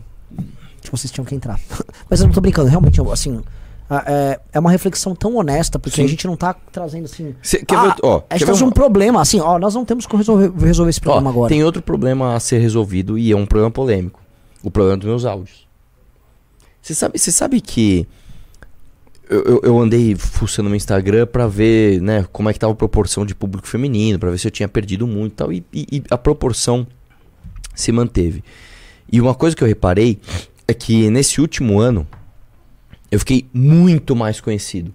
[0.81, 1.61] Que vocês tinham que entrar.
[2.11, 3.43] Mas eu não tô brincando, realmente, assim.
[3.89, 6.05] A- É, é uma reflexão tão honesta, porque Sim.
[6.05, 7.35] a gente não tá trazendo assim.
[7.43, 9.85] Cê- quer ah, ver, ó, a gente traz uma- um problema, assim, ó, nós não
[9.85, 11.49] temos que resolver, resolver esse Ó, problema agora.
[11.49, 14.21] Tem outro problema a ser resolvido e é um problema polêmico.
[14.63, 15.67] O problema dos meus áudios.
[16.81, 18.07] Você sabe, você sabe que
[19.29, 23.25] eu, eu- andei fuçando no Instagram pra ver, né, como é que tava a proporção
[23.25, 26.03] de público feminino, pra ver se eu tinha perdido muito e tal, e, e- e
[26.11, 26.87] a proporção
[27.75, 28.45] se manteve.
[29.11, 30.19] E uma coisa que eu reparei
[30.69, 32.07] é que nesse último ano
[33.15, 34.93] eu fiquei muito mais conhecido.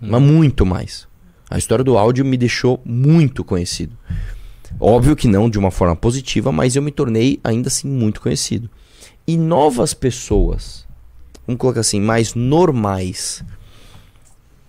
[0.00, 1.06] Mas muito mais.
[1.50, 3.94] A história do áudio me deixou muito conhecido.
[4.80, 8.70] Óbvio que não de uma forma positiva, mas eu me tornei ainda assim muito conhecido.
[9.26, 10.86] E novas pessoas,
[11.46, 13.44] vamos colocar assim, mais normais,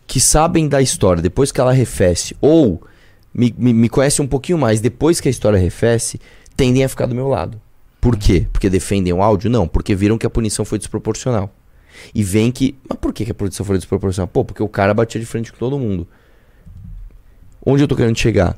[0.06, 2.84] que sabem da história depois que ela arrefece, ou
[3.34, 6.20] me, me, me conhecem um pouquinho mais depois que a história arrefece,
[6.54, 7.62] tendem a ficar do meu lado.
[8.02, 8.45] Por quê?
[8.52, 9.50] Porque defendem o áudio?
[9.50, 11.54] Não, porque viram que a punição foi desproporcional.
[12.14, 12.76] E veem que.
[12.88, 14.28] Mas por que, a punição foi desproporcional?
[14.28, 16.08] Pô, porque o cara batia de frente com todo mundo.
[17.66, 18.58] Onde eu tô querendo chegar?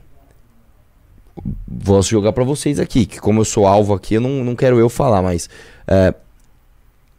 [1.68, 4.80] Vou jogar pra vocês aqui, que como eu sou alvo aqui, eu não, não quero
[4.80, 5.50] eu falar, mas.
[5.88, 6.14] é,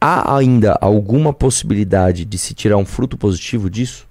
[0.03, 4.09] há ainda alguma possibilidade de se tirar um fruto positivo disso?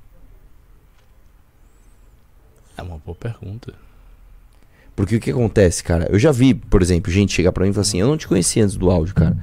[2.78, 3.74] É uma boa pergunta.
[4.96, 6.08] Porque o que acontece, cara?
[6.10, 8.28] Eu já vi, por exemplo, gente chegar pra mim e falar assim: Eu não te
[8.28, 9.38] conhecia antes do áudio, cara.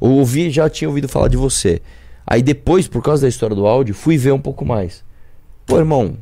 [0.00, 1.80] Eu ouvi, já tinha ouvido falar de você.
[2.26, 5.04] Aí depois, por causa da história do áudio, fui ver um pouco mais.
[5.66, 6.16] Pô, irmão,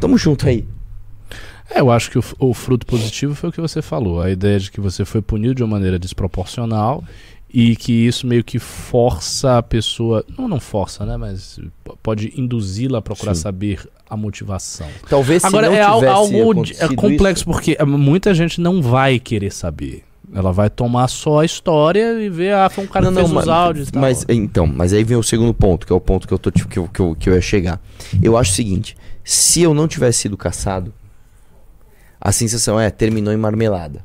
[0.00, 0.66] tamo junto aí.
[1.70, 4.20] É, eu acho que o, o fruto positivo foi o que você falou.
[4.20, 7.02] A ideia de que você foi punido de uma maneira desproporcional
[7.52, 10.24] e que isso meio que força a pessoa.
[10.36, 11.16] Não, não força, né?
[11.16, 11.58] Mas
[12.02, 13.42] pode induzi-la a procurar Sim.
[13.42, 14.86] saber a motivação.
[15.08, 16.04] Talvez se Agora não é algo
[16.78, 20.04] é complexo isso- porque é, muita gente não vai querer saber.
[20.34, 23.44] Ela vai tomar só a história e ver, ah, foi um cara que fez mas,
[23.44, 24.02] os áudios e tal.
[24.02, 26.50] mas então, mas aí vem o segundo ponto, que é o ponto que eu tô
[26.50, 27.80] tipo, que eu, que eu, que eu ia chegar.
[28.20, 30.92] Eu acho o seguinte, se eu não tivesse sido caçado,
[32.20, 34.04] a sensação é terminou em marmelada.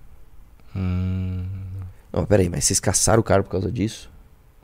[0.76, 1.46] Hum,
[2.14, 4.10] Não, peraí, mas vocês caçaram o cara por causa disso?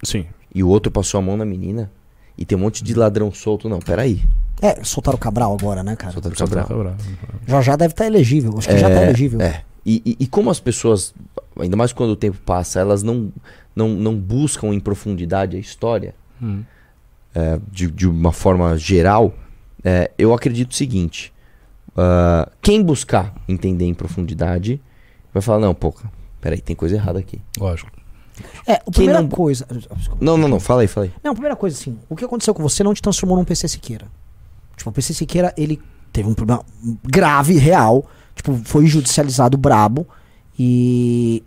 [0.04, 0.26] sim.
[0.54, 1.92] E o outro passou a mão na menina?
[2.38, 3.68] E tem um monte de ladrão solto?
[3.68, 4.22] Não, peraí.
[4.62, 6.14] É, soltaram o Cabral agora, né, cara?
[6.14, 6.96] Soltaram o Só pra Cabral.
[6.96, 6.98] cobrar.
[7.46, 8.54] Já já deve estar elegível.
[8.58, 9.42] Acho que já tá elegível.
[9.42, 9.64] É.
[9.86, 11.14] E, e, e como as pessoas,
[11.60, 13.32] ainda mais quando o tempo passa, elas não,
[13.76, 16.64] não, não buscam em profundidade a história, Hum.
[17.34, 19.34] é, de, de uma forma geral,
[19.84, 21.32] é, eu acredito o seguinte:
[21.96, 24.82] ah, quem buscar entender em profundidade
[25.34, 25.94] vai falar, não, pô,
[26.42, 27.42] peraí, tem coisa errada aqui.
[27.58, 27.90] Lógico.
[28.68, 29.66] É, a primeira não- coisa.
[29.72, 30.18] Desculpa.
[30.20, 31.14] Não, não, não, fala aí, fala aí.
[31.24, 34.08] Não, primeira coisa assim, o que aconteceu com você não te transformou num PC Siqueira.
[34.76, 35.82] Tipo, o PC Siqueira, ele
[36.12, 36.62] teve um problema
[37.04, 38.06] grave, real.
[38.36, 40.06] Tipo, foi judicializado brabo
[40.58, 41.44] e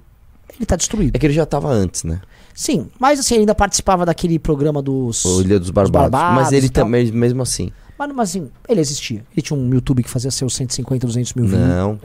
[0.56, 1.14] ele tá destruído.
[1.14, 2.20] É que ele já tava antes, né?
[2.54, 5.24] Sim, mas assim, ele ainda participava daquele programa dos.
[5.24, 6.11] O Ilha dos Barbados.
[6.11, 7.70] Barbados mas ele também, mesmo assim.
[7.98, 9.24] Mas, mas assim, ele existia.
[9.32, 11.61] Ele tinha um YouTube que fazia seus 150, 200 mil views.
[11.61, 11.98] Não.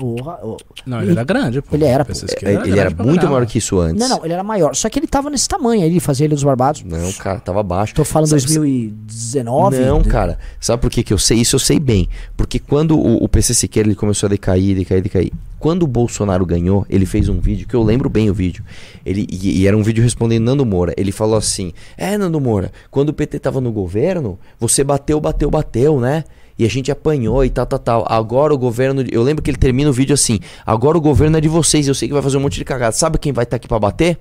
[0.87, 1.75] Não, ele era grande, pô.
[1.75, 2.11] Ele era, pô.
[2.13, 3.99] Que É, ele era grande pra muito maior que isso antes.
[3.99, 4.75] Não, não, ele era maior.
[4.75, 6.81] Só que ele tava nesse tamanho aí, ele fazia Ilha dos Barbados.
[6.83, 7.93] Não, cara, tava baixo.
[7.93, 9.77] Tô falando Sabe- 2019.
[9.79, 10.39] Não, de- cara.
[10.59, 11.37] Sabe por que, que eu sei?
[11.39, 12.09] Isso eu sei bem.
[12.35, 15.31] Porque quando o, o PC Siqueira ele começou a decair, decair, decair.
[15.64, 18.66] Quando o Bolsonaro ganhou, ele fez um vídeo, que eu lembro bem o vídeo.
[19.05, 20.93] Ele, e, e era um vídeo respondendo Nando Moura.
[20.97, 25.49] Ele falou assim: É, Nando Moura, quando o PT tava no governo, você bateu, bateu,
[25.49, 26.26] bateu, né?
[26.59, 28.05] E a gente apanhou e tal, tal, tal.
[28.09, 29.05] Agora o governo.
[29.09, 31.88] Eu lembro que ele termina o vídeo assim: Agora o governo é de vocês.
[31.88, 32.91] Eu sei que vai fazer um monte de cagada.
[32.91, 34.20] Sabe quem vai estar aqui pra bater?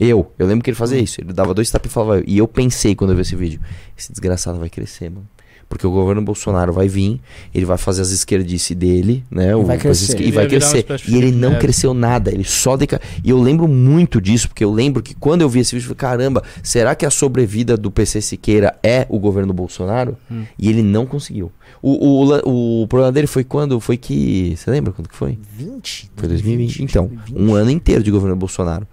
[0.00, 0.32] Eu.
[0.36, 1.20] Eu lembro que ele fazia isso.
[1.20, 2.22] Ele dava dois tapas e falava.
[2.26, 3.60] E eu pensei quando eu vi esse vídeo:
[3.96, 5.28] esse desgraçado vai crescer, mano.
[5.72, 7.18] Porque o governo Bolsonaro vai vir,
[7.54, 9.56] ele vai fazer as esquerdices dele, né?
[9.56, 10.20] o- vai crescer.
[10.20, 10.84] E Ele vai crescer.
[11.08, 11.60] E ele não Neves.
[11.62, 13.00] cresceu nada, ele só deca...
[13.24, 15.96] E eu lembro muito disso, porque eu lembro que quando eu vi esse vídeo, eu
[15.96, 20.14] falei, caramba, será que a sobrevida do PC Siqueira é o governo Bolsonaro?
[20.30, 20.44] Hum.
[20.58, 21.50] E ele não conseguiu.
[21.80, 23.80] O, o, o problema dele foi quando?
[23.80, 24.54] Foi que.
[24.54, 25.38] Você lembra quando que foi?
[25.56, 26.10] 20?
[26.14, 26.82] Foi 2020.
[26.82, 27.42] Então, 2020.
[27.42, 28.86] um ano inteiro de governo Bolsonaro.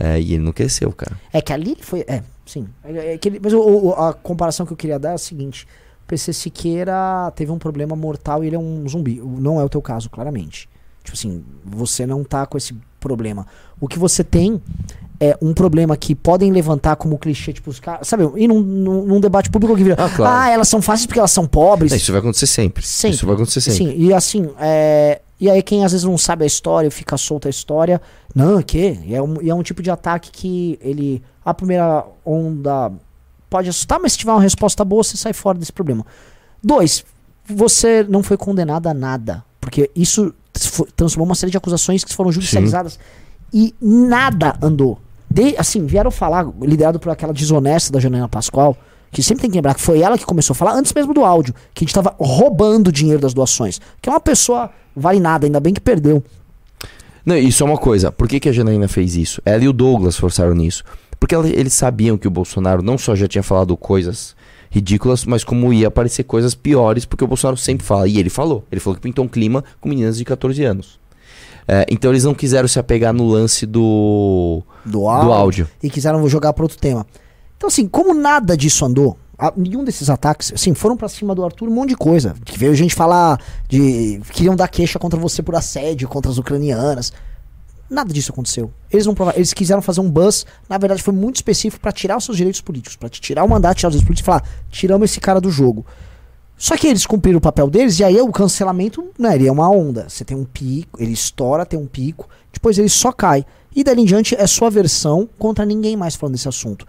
[0.00, 1.20] É, e ele não cresceu, cara.
[1.32, 2.00] É que ali ele foi.
[2.08, 2.66] É, sim.
[2.82, 5.18] É, é que ele- mas o- o- a comparação que eu queria dar é a
[5.18, 5.68] seguinte:
[6.06, 9.20] PC Siqueira teve um problema mortal e ele é um zumbi.
[9.20, 10.68] O- Não é o teu caso, claramente.
[11.02, 13.46] Tipo assim, você não tá com esse problema.
[13.80, 14.60] O que você tem
[15.20, 18.06] é um problema que podem levantar como clichê, tipo, os caras.
[18.08, 19.96] Sabe, e num, num, num debate público que vira.
[19.98, 20.36] Ah, claro.
[20.36, 21.92] Ah, elas são fáceis porque elas são pobres.
[21.92, 22.84] Isso vai acontecer sempre.
[22.84, 23.16] Sempre.
[23.16, 23.92] Isso vai acontecer sempre.
[23.92, 27.48] Sim, e assim, é, e aí quem às vezes não sabe a história, fica solta
[27.48, 28.00] a história,
[28.34, 28.98] não, que?
[29.04, 32.92] E é um, e é um tipo de ataque que ele, a primeira onda
[33.48, 36.04] pode assustar, mas se tiver uma resposta boa, você sai fora desse problema.
[36.62, 37.04] Dois,
[37.44, 42.14] você não foi condenado a nada, porque isso fo- transformou uma série de acusações que
[42.14, 42.98] foram judicializadas
[43.52, 44.98] e nada andou.
[45.30, 48.76] De- assim, vieram falar, liderado por aquela desonesta da Janaina Pascoal,
[49.12, 51.24] que sempre tem que lembrar que foi ela que começou a falar, antes mesmo do
[51.24, 53.80] áudio, que a gente tava roubando dinheiro das doações.
[54.02, 56.22] Que é uma pessoa vale nada, ainda bem que perdeu.
[57.24, 58.12] Não, isso é uma coisa.
[58.12, 59.40] Por que, que a Janaína fez isso?
[59.44, 60.84] Ela e o Douglas forçaram nisso.
[61.18, 64.36] Porque eles sabiam que o Bolsonaro não só já tinha falado coisas
[64.70, 68.06] ridículas, mas como ia aparecer coisas piores, porque o Bolsonaro sempre fala.
[68.06, 68.64] E ele falou.
[68.70, 70.98] Ele falou que pintou um clima com meninas de 14 anos.
[71.68, 75.32] É, então eles não quiseram se apegar no lance do, Do do áudio.
[75.32, 75.68] áudio.
[75.82, 77.04] E quiseram jogar para outro tema.
[77.56, 81.42] Então, assim, como nada disso andou, a- nenhum desses ataques, assim, foram pra cima do
[81.44, 82.34] Arthur um monte de coisa.
[82.44, 84.20] Que veio gente falar de.
[84.32, 87.12] Queriam dar queixa contra você por assédio, contra as ucranianas.
[87.88, 88.72] Nada disso aconteceu.
[88.90, 92.16] Eles não provaram, eles quiseram fazer um buzz, na verdade foi muito específico pra tirar
[92.16, 95.10] os seus direitos políticos, te tirar o mandato, tirar os direitos políticos e falar, tiramos
[95.10, 95.86] esse cara do jogo.
[96.58, 99.68] Só que eles cumpriram o papel deles e aí o cancelamento, né, ele é uma
[99.68, 100.08] onda.
[100.08, 103.44] Você tem um pico, ele estoura, tem um pico, depois ele só cai.
[103.74, 106.86] E dali em diante é sua versão contra ninguém mais falando desse assunto.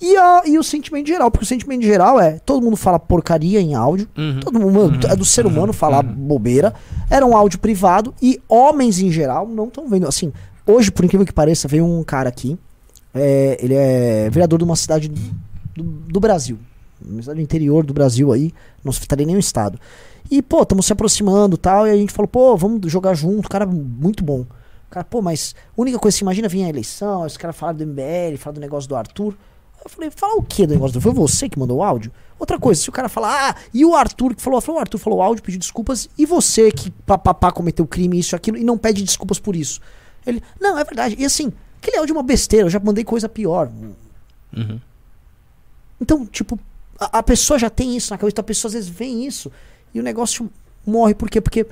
[0.00, 3.60] E, a, e o sentimento geral, porque o sentimento geral é, todo mundo fala porcaria
[3.60, 4.40] em áudio, Uhum.
[4.40, 6.74] todo mundo, é do ser humano falar bobeira.
[7.08, 10.08] Era um áudio privado e homens em geral não estão vendo.
[10.08, 10.32] Assim,
[10.66, 12.58] hoje, por incrível que pareça, veio um cara aqui
[13.14, 16.58] é, ele é vereador de uma cidade do, do Brasil.
[17.04, 19.78] Uma cidade do interior do Brasil aí, não citaria nenhum estado.
[20.30, 23.64] E, pô, estamos se aproximando tal, e a gente falou, pô, vamos jogar junto, cara,
[23.66, 24.44] muito bom.
[24.90, 27.86] Cara, pô, mas a única coisa, você imagina vir a eleição, os caras falaram do
[27.86, 29.36] MBL, falaram do negócio do Arthur.
[29.84, 32.10] Eu falei, fala o que do negócio Foi você que mandou o áudio?
[32.38, 34.98] Outra coisa, se o cara falar, ah, e o Arthur que falou, falou, o Arthur
[34.98, 39.02] falou áudio, pediu desculpas, e você que papapá cometeu crime, isso, aquilo, e não pede
[39.04, 39.80] desculpas por isso.
[40.26, 41.16] Ele, não, é verdade.
[41.18, 43.70] E assim, aquele áudio é uma besteira, eu já mandei coisa pior.
[44.52, 44.80] Uhum.
[46.00, 46.58] Então, tipo,
[46.98, 49.50] a, a pessoa já tem isso na cabeça, então a pessoa às vezes vê isso
[49.92, 50.50] e o negócio
[50.86, 51.14] morre.
[51.14, 51.40] Por quê?
[51.40, 51.66] Porque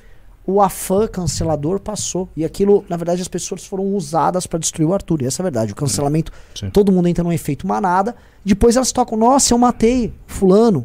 [0.46, 2.28] o afã cancelador passou.
[2.36, 5.22] E aquilo, na verdade, as pessoas foram usadas para destruir o Arthur.
[5.22, 5.72] E essa é a verdade.
[5.72, 6.70] O cancelamento, Sim.
[6.70, 8.14] todo mundo entra num efeito manada.
[8.44, 10.84] Depois elas tocam, nossa, eu matei fulano.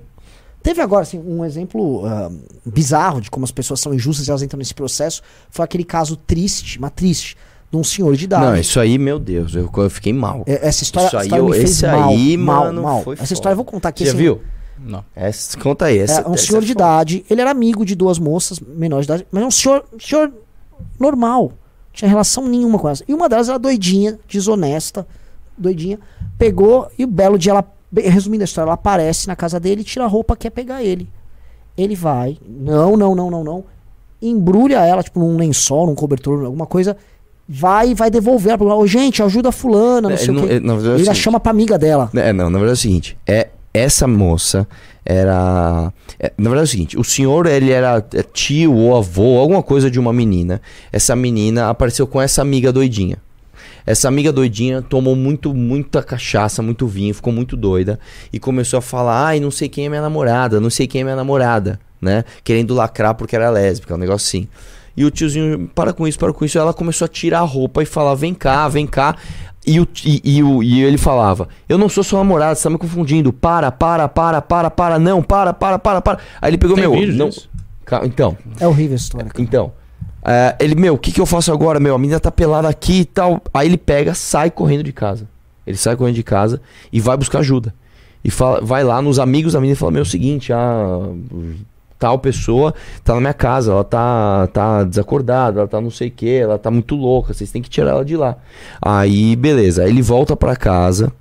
[0.62, 2.30] Teve agora, assim, um exemplo ah,
[2.66, 5.22] bizarro de como as pessoas são injustas e elas entram nesse processo.
[5.50, 7.38] Foi aquele caso triste, mas triste,
[7.72, 8.46] de um senhor de idade.
[8.46, 10.44] Não, isso aí, meu Deus, eu, eu fiquei mal.
[10.46, 12.98] É, Essa história, Isso aí, história eu- me fez esse mal, aí, mal, mano, mal.
[13.00, 13.34] Essa foda.
[13.34, 14.04] história eu vou contar aqui.
[14.04, 14.42] Você assim, viu?
[14.80, 15.04] Não.
[15.16, 15.98] Essa, conta aí.
[16.00, 16.84] Essa, É um essa senhor de foda.
[16.84, 20.00] idade, ele era amigo de duas moças menores de idade, mas é um senhor, um
[20.00, 20.32] senhor
[21.00, 21.52] normal.
[21.94, 23.02] Tinha relação nenhuma com elas.
[23.08, 25.08] E uma delas era doidinha, desonesta,
[25.58, 26.00] doidinha.
[26.38, 27.66] Pegou e o belo dia ela,
[27.96, 31.10] resumindo a história, ela aparece na casa dele, tira a roupa, quer pegar ele.
[31.76, 33.64] Ele vai, não, não, não, não, não.
[34.22, 36.98] Embrulha ela, tipo, num lençol, num cobertor, alguma coisa.
[37.50, 38.76] Vai e vai devolver ela.
[38.76, 40.54] Ô, gente, ajuda a fulana, não É, sei não- o quê.
[40.56, 41.24] é, verdade é o ele já seguinte.
[41.24, 42.10] chama pra amiga dela.
[42.16, 43.48] É, não, na verdade é o seguinte, é
[43.78, 44.68] essa moça
[45.06, 49.38] era, é, na verdade é o seguinte, o senhor ele era é, tio ou avô,
[49.40, 50.62] alguma coisa de uma menina.
[50.92, 53.18] Essa menina apareceu com essa amiga doidinha.
[53.86, 57.98] Essa amiga doidinha tomou muito, muita cachaça, muito vinho, ficou muito doida
[58.34, 61.04] e começou a falar: "Ai, não sei quem é minha namorada, não sei quem é
[61.06, 62.26] minha namorada", né?
[62.44, 64.48] Querendo lacrar porque era lésbica, um negócio assim.
[64.98, 66.58] E o tiozinho, para com isso, para com isso.
[66.58, 69.16] Ela começou a tirar a roupa e falar: vem cá, vem cá.
[69.68, 72.70] E, o, e, e o, e ele falava: Eu não sou sua namorada, você tá
[72.70, 73.34] me confundindo.
[73.34, 76.20] Para, para, para, para, para, não, para, para, para, para.
[76.42, 76.92] Aí ele pegou, Tem meu.
[77.14, 79.28] Não, então, É horrível a história.
[79.28, 79.44] cara.
[79.44, 79.74] então.
[80.26, 81.94] é, ele, meu, o que, que eu faço agora, meu?
[81.94, 83.42] A menina tá pelada aqui e tal.
[83.54, 85.28] Aí ele pega, sai correndo de casa.
[85.66, 86.62] Ele sai correndo de casa
[86.92, 87.76] e vai buscar ajuda.
[88.24, 91.10] E fala, vai lá nos amigos da menina e fala: Meu, é o seguinte, a
[92.00, 92.74] tal pessoa
[93.04, 96.58] tá na minha casa, ela tá, tá desacordada, ela tá não sei o que, ela
[96.58, 98.38] tá muito louca, vocês têm que tirar ela de lá.
[98.82, 99.84] Aí, beleza.
[99.84, 101.12] Aí ele volta pra casa,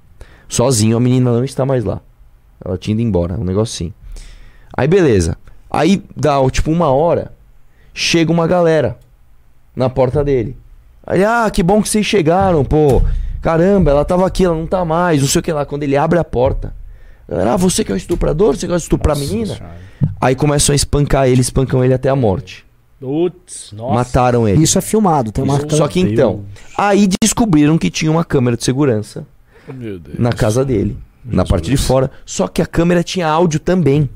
[0.48, 2.00] sozinho, a menina não está mais lá.
[2.64, 3.92] Ela tinha ido embora, um assim.
[4.76, 5.36] Aí, beleza.
[5.70, 7.32] Aí dá, tipo, uma hora,
[7.92, 8.98] chega uma galera
[9.74, 10.56] na porta dele.
[11.06, 13.02] Aí, ah, que bom que vocês chegaram, pô.
[13.40, 15.64] Caramba, ela tava aqui, ela não tá mais, não sei o que lá.
[15.64, 16.74] Quando ele abre a porta,
[17.28, 18.56] ah, você que é o estuprador?
[18.56, 19.54] Você gosta de estuprar a Nossa menina?
[19.54, 19.76] Senhora.
[20.20, 22.64] Aí começam a espancar ele, espancam ele até a morte.
[23.00, 23.94] Putz, nossa.
[23.94, 24.62] Mataram ele.
[24.62, 26.46] Isso é filmado, tem uma Só que então, Deus.
[26.78, 29.26] aí descobriram que tinha uma câmera de segurança
[29.68, 30.18] Meu Deus.
[30.18, 32.10] na casa dele, na parte de fora.
[32.24, 34.08] Só que a câmera tinha áudio também.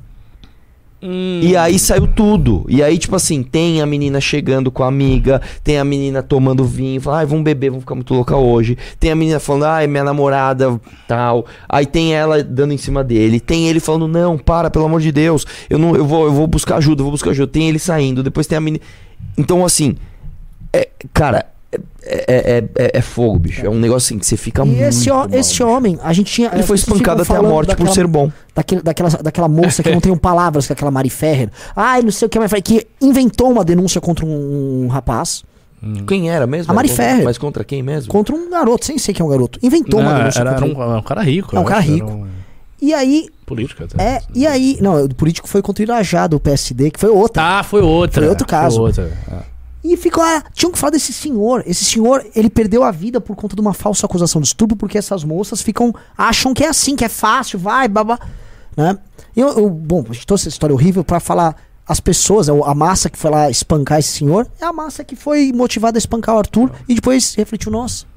[1.03, 1.39] Hum.
[1.41, 2.63] E aí saiu tudo.
[2.69, 6.63] E aí, tipo assim, tem a menina chegando com a amiga, tem a menina tomando
[6.63, 8.77] vinho, fala, ai, vamos beber, vamos ficar muito louca hoje.
[8.99, 11.45] Tem a menina falando, ai, minha namorada, tal.
[11.67, 13.39] Aí tem ela dando em cima dele.
[13.39, 15.45] Tem ele falando, não, para, pelo amor de Deus.
[15.69, 17.51] Eu não, eu vou, eu vou buscar ajuda, eu vou buscar ajuda.
[17.51, 18.83] Tem ele saindo, depois tem a menina.
[19.37, 19.95] Então, assim,
[20.71, 23.65] é, cara, é, é, é- é- é fogo, bicho.
[23.65, 24.81] É um negócio assim que você fica E muito.
[24.81, 26.49] esse, mal, esse homem, a gente tinha.
[26.51, 28.31] Ele as foi espancado até a morte por daquela- ser bom.
[28.55, 31.49] Daquele, daquela, daquela moça que não tem palavras, que é aquela Mari Ferrer.
[31.75, 35.43] Ai, não sei o que, mas que inventou uma denúncia contra um, um rapaz.
[36.05, 36.71] Quem era mesmo?
[36.71, 37.23] A Mari Contra- Ferrer.
[37.23, 38.11] Mas contra quem mesmo?
[38.11, 39.57] Contra um garoto, sem ser que é um garoto.
[39.63, 41.55] Inventou uma Não, denúncia era, um, era um cara rico.
[41.55, 42.11] É um cara rico.
[42.11, 42.27] Um
[42.79, 44.01] E aí, político até.
[44.03, 44.77] é, e aí.
[44.81, 47.41] Não, o político foi contra o Irajá do PSD, que foi outra.
[47.41, 48.21] Tá, foi outra.
[48.21, 48.79] Foi outro caso.
[48.81, 49.11] outra.
[49.31, 49.50] é.
[49.83, 51.63] E ficou lá, tinham que falar desse senhor.
[51.65, 54.97] Esse senhor, ele perdeu a vida por conta de uma falsa acusação de estupro, porque
[54.97, 58.19] essas moças ficam, acham que é assim, que é fácil, vai, babá.
[58.77, 58.97] Né?
[59.35, 61.55] Eu, eu, bom, a gente trouxe essa história horrível pra falar
[61.87, 65.15] as pessoas, a a massa que foi lá espancar esse senhor, é a massa que
[65.15, 68.07] foi motivada a espancar o Arthur e depois refletiu, nossa, o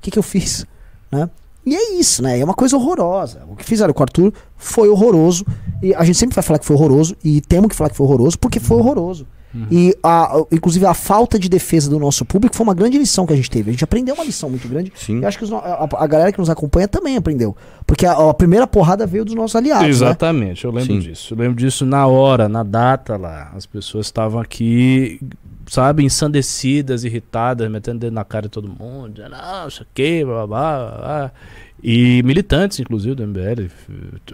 [0.00, 0.64] que que eu fiz?
[1.10, 1.28] Né?
[1.66, 2.38] E é isso, né?
[2.38, 3.42] É uma coisa horrorosa.
[3.48, 5.44] O que fizeram com o Arthur foi horroroso.
[5.82, 7.14] E a gente sempre vai falar que foi horroroso.
[7.22, 9.26] E temos que falar que foi horroroso porque foi horroroso.
[9.70, 13.32] E, a, inclusive, a falta de defesa do nosso público foi uma grande lição que
[13.32, 13.70] a gente teve.
[13.70, 14.92] A gente aprendeu uma lição muito grande.
[14.94, 15.20] Sim.
[15.20, 17.56] E acho que os a, a galera que nos acompanha também aprendeu.
[17.84, 19.84] Porque a, a primeira porrada veio dos nossos aliados.
[19.84, 19.90] Né?
[19.90, 21.00] Exatamente, eu lembro Sim.
[21.00, 21.34] disso.
[21.34, 23.50] Eu lembro disso na hora, na data lá.
[23.54, 25.20] As pessoas estavam aqui,
[25.66, 29.14] sabe, ensandecidas, irritadas, metendo dedo na cara de todo mundo.
[29.14, 31.32] dizendo, Não, isso aqui, blá, blá, blá, blá.
[31.82, 33.68] E militantes, inclusive, do MBL.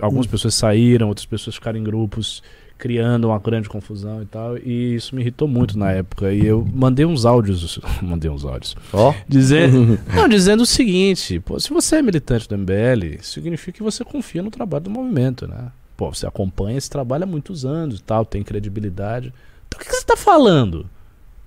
[0.02, 2.42] Algumas pessoas saíram, outras pessoas ficaram em grupos
[2.78, 4.58] criando uma grande confusão e tal.
[4.58, 6.32] E isso me irritou muito na época.
[6.32, 7.78] E eu mandei uns áudios.
[8.02, 8.76] mandei uns áudios.
[8.92, 9.14] Ó.
[9.28, 14.04] Dizendo, não, dizendo o seguinte: pô, se você é militante do MBL, significa que você
[14.04, 15.70] confia no trabalho do movimento, né?
[15.96, 19.32] Pô, você acompanha esse trabalho há muitos anos e tal, tem credibilidade.
[19.66, 20.86] Então o que, que você está falando?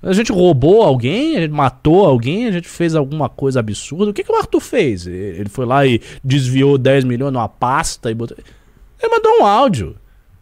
[0.01, 4.11] A gente roubou alguém, a gente matou alguém, a gente fez alguma coisa absurda.
[4.11, 5.05] O que, que o Arthur fez?
[5.05, 8.37] Ele foi lá e desviou 10 milhões numa pasta e botou.
[9.01, 9.95] Ele mandou um áudio.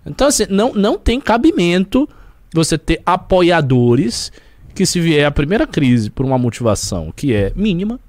[0.08, 2.08] Então, assim, não, não tem cabimento
[2.54, 4.32] você ter apoiadores
[4.74, 8.00] que, se vier a primeira crise por uma motivação que é mínima,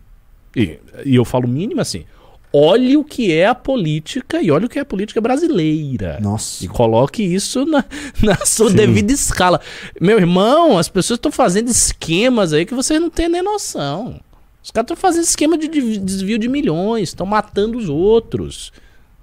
[0.54, 2.04] e, e eu falo mínima assim,
[2.52, 6.18] olhe o que é a política e olhe o que é a política brasileira.
[6.20, 6.64] Nossa.
[6.64, 7.84] E coloque isso na,
[8.22, 9.60] na sua devida escala.
[10.00, 14.20] Meu irmão, as pessoas estão fazendo esquemas aí que vocês não têm nem noção.
[14.62, 15.68] Os caras estão fazendo esquema de
[15.98, 18.72] desvio de milhões, estão matando os outros.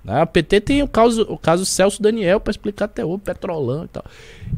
[0.06, 0.22] Né?
[0.22, 3.88] A PT tem o caso, o caso Celso Daniel para explicar até o Petrolão e
[3.88, 4.06] tal.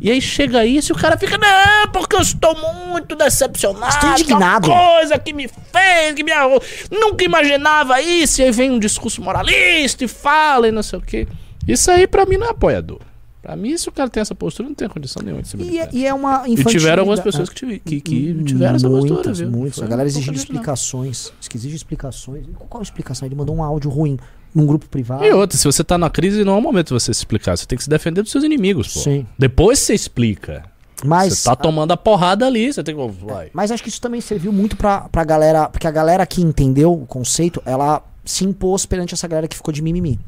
[0.01, 2.53] E aí chega isso e o cara fica, não, porque eu estou
[2.87, 3.93] muito decepcionado.
[3.93, 4.69] Estou indignado.
[4.69, 6.61] Coisa que me fez, que me arrou.
[6.91, 8.41] Nunca imaginava isso.
[8.41, 11.25] E aí vem um discurso moralista e fala e não sei o quê.
[11.65, 12.99] Isso aí pra mim não é apoiador.
[13.47, 15.61] Pra mim, se o cara tem essa postura, não tem condição nenhuma de se E,
[15.61, 15.89] é- militar.
[15.93, 19.13] e é uma E tiveram algumas infantilidade- pessoas que, tive- que, que tiveram essa postura,
[19.13, 19.49] Muitas, viu?
[19.49, 19.81] muitas.
[19.81, 21.31] A galera exigindo explicações.
[21.55, 22.45] Exige explicações.
[22.69, 23.25] Qual explicação?
[23.25, 24.19] Ele mandou um áudio ruim
[24.53, 25.23] num grupo privado.
[25.23, 27.57] E outra, se você tá na crise, não é o momento de você se explicar.
[27.57, 28.99] Você tem que se defender dos seus inimigos, pô.
[28.99, 29.25] Sim.
[29.39, 30.65] Depois você explica.
[31.05, 33.25] Mas, você tá tomando a porrada ali, você tem que.
[33.25, 33.49] Vai.
[33.53, 35.69] mas acho que isso também serviu muito pra, pra galera.
[35.69, 39.71] Porque a galera que entendeu o conceito, ela se impôs perante essa galera que ficou
[39.73, 40.19] de mimimi.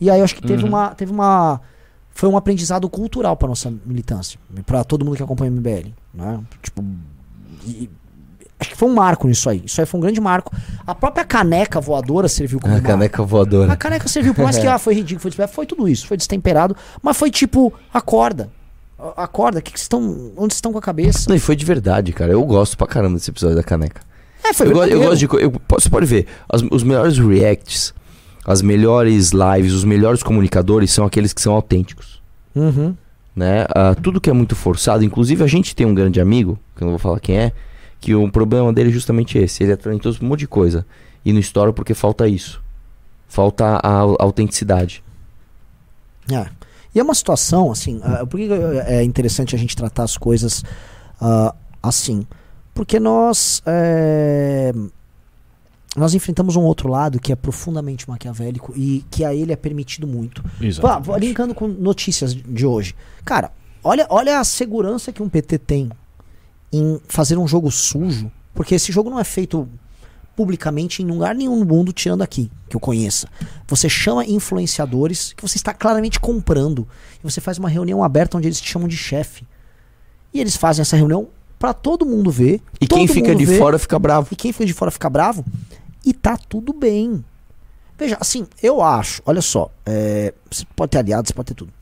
[0.00, 0.68] E aí eu acho que teve Uhum.
[0.70, 0.88] uma.
[0.94, 1.60] Teve uma.
[2.16, 4.40] Foi um aprendizado cultural pra nossa militância.
[4.64, 5.90] Pra todo mundo que acompanha o MBL.
[6.14, 6.40] Né?
[6.62, 6.82] Tipo.
[7.66, 7.90] e-
[8.58, 9.60] acho que foi um marco nisso aí.
[9.66, 10.50] Isso aí foi um grande marco.
[10.86, 12.88] A própria caneca voadora serviu como A marco.
[12.88, 13.70] caneca voadora.
[13.70, 16.74] A caneca serviu, por mais que ah, foi ridículo, foi foi tudo isso, foi destemperado,
[17.02, 18.48] mas foi tipo, acorda.
[19.14, 21.26] Acorda, que que estão, onde estão com a cabeça?
[21.28, 22.32] Não, e foi de verdade, cara.
[22.32, 24.00] Eu gosto pra caramba desse episódio da caneca.
[24.42, 25.24] É, foi Eu, go- eu gosto de.
[25.44, 27.92] eu- você pode ver, as- os melhores reacts,
[28.46, 32.22] as melhores lives, os melhores comunicadores são aqueles que são autênticos.
[32.54, 32.96] Uhum.
[33.34, 33.66] né?
[33.68, 36.86] Ah, tudo que é muito forçado, inclusive a gente tem um grande amigo, que eu
[36.86, 37.52] não vou falar quem é,
[38.00, 39.64] que o problema dele é justamente esse.
[39.64, 40.86] Ele é talentoso por um monte de coisa.
[41.24, 42.62] E não estoura porque falta isso.
[43.26, 45.02] Falta a, a autenticidade.
[46.30, 46.46] É.
[46.94, 48.48] E é uma situação, assim, ah, por que
[48.86, 50.64] é interessante a gente tratar as coisas
[51.20, 52.26] ah, assim?
[52.72, 53.60] Porque nós.
[53.66, 54.72] é,
[55.96, 60.06] nós enfrentamos um outro lado que é profundamente maquiavélico e que a ele é permitido
[60.06, 60.44] muito.
[60.82, 62.94] Vá, vá, linkando com notícias de hoje.
[63.24, 63.50] Cara,
[63.82, 65.90] olha, olha a segurança que um PT tem
[66.72, 69.68] em fazer um jogo sujo, porque esse jogo não é feito
[70.36, 73.26] publicamente em lugar nenhum no mundo, tirando aqui, que eu conheça.
[73.66, 76.86] Você chama influenciadores que você está claramente comprando.
[77.18, 79.46] E você faz uma reunião aberta onde eles te chamam de chefe.
[80.34, 81.28] E eles fazem essa reunião
[81.58, 82.60] pra todo mundo ver.
[82.78, 84.28] E quem fica de vê, fora fica bravo.
[84.30, 85.42] e quem fica de fora fica bravo.
[86.06, 87.24] E tá tudo bem.
[87.98, 91.72] Veja, assim, eu acho, olha só, é, você pode ter aliados, você pode ter tudo.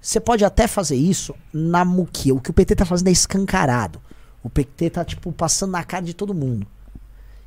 [0.00, 2.34] Você pode até fazer isso na muquia.
[2.34, 4.00] O que o PT tá fazendo é escancarado.
[4.42, 6.66] O PT tá, tipo, passando na cara de todo mundo.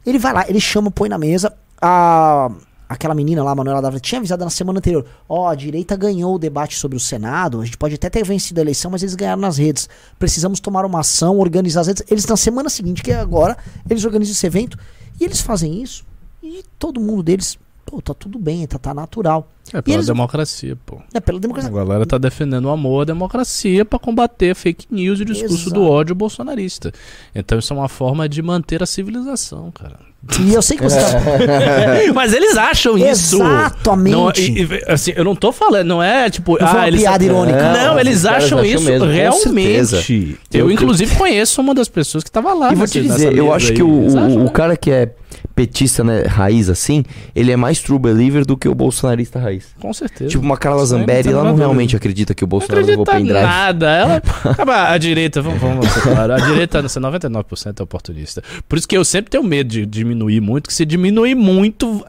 [0.05, 1.55] Ele vai lá, ele chama, põe na mesa.
[1.81, 2.51] A,
[2.89, 5.05] aquela menina lá, a Manuela Dávila, tinha avisado na semana anterior.
[5.27, 7.61] Ó, a direita ganhou o debate sobre o Senado.
[7.61, 9.87] A gente pode até ter vencido a eleição, mas eles ganharam nas redes.
[10.19, 12.03] Precisamos tomar uma ação, organizar as redes.
[12.11, 13.57] Eles, na semana seguinte, que é agora,
[13.89, 14.77] eles organizam esse evento.
[15.17, 16.03] E eles fazem isso.
[16.41, 19.47] E todo mundo deles, pô, tá tudo bem, tá, tá natural.
[19.73, 20.97] É pela eles- democracia, pô.
[21.13, 21.71] É pela A democracia.
[21.71, 25.73] galera tá defendendo o amor à democracia pra combater fake news e o discurso Exato.
[25.73, 26.91] do ódio bolsonarista.
[27.35, 29.99] Então isso é uma forma de manter a civilização, cara.
[30.41, 31.19] E eu sei que você tá.
[32.15, 33.35] Mas eles acham isso.
[33.41, 34.11] Exatamente.
[34.11, 36.57] Não, e- e- assim, eu não tô falando, não é tipo.
[36.59, 37.61] Não foi uma eles piada irônica.
[37.73, 40.37] Não, Não, eles acham acham isso mesmo, realmente.
[40.51, 42.71] Eu, Eu- inclusive, conheço uma das pessoas que tava lá.
[42.71, 43.75] E vou te dizer, eu acho aí.
[43.75, 44.49] que o, o- o né?
[44.51, 45.13] cara que é
[45.59, 47.03] petista, né, raiz assim,
[47.35, 49.75] ele é mais true believer do que o bolsonarista raiz.
[49.77, 50.29] Com certeza.
[50.29, 53.33] Tipo uma Carla não Zambelli, ela não realmente acredita que o Não Bolsonaro levou acredita
[53.33, 53.45] pendrive.
[53.45, 53.89] nada.
[53.89, 54.21] Ela,
[54.55, 58.41] Cara, a direita, vamos, vamos ser claro, a direita, assim, 99% é oportunista.
[58.69, 62.05] Por isso que eu sempre tenho medo de diminuir muito, que se diminuir muito,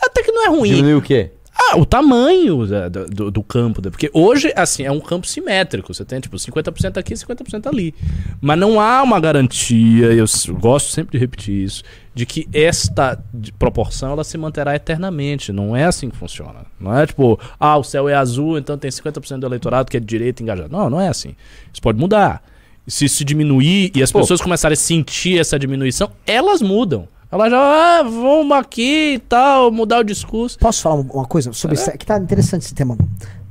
[0.00, 0.70] até que não é ruim.
[0.70, 1.30] Diminuiu o quê?
[1.60, 3.82] Ah, o tamanho da- do, do- campo.
[3.84, 3.90] né?
[3.90, 5.92] Porque hoje, assim, é um campo simétrico.
[5.92, 7.94] Você tem, tipo, 50% aqui e 50% ali.
[8.40, 10.24] Mas não há uma garantia, eu
[10.60, 11.82] gosto sempre de repetir isso,
[12.14, 13.18] de que esta
[13.58, 15.52] proporção ela se manterá eternamente.
[15.52, 16.60] Não é assim que funciona.
[16.78, 20.00] Não é tipo, ah, o céu é azul, então tem 50% do eleitorado que é
[20.00, 20.70] de direita engajado.
[20.70, 21.34] Não, não é assim.
[21.72, 22.42] Isso pode mudar.
[22.86, 24.20] Se isso diminuir e as Pô.
[24.20, 27.06] pessoas começarem a sentir essa diminuição, elas mudam.
[27.30, 30.58] Elas já, ah, vamos aqui e tal, mudar o discurso.
[30.58, 31.90] Posso falar uma coisa sobre isso?
[31.92, 32.96] Que tá interessante esse tema.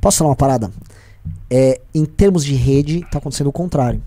[0.02, 0.72] Posso falar uma parada?
[1.50, 4.02] é, em termos de rede, tá acontecendo o contrário.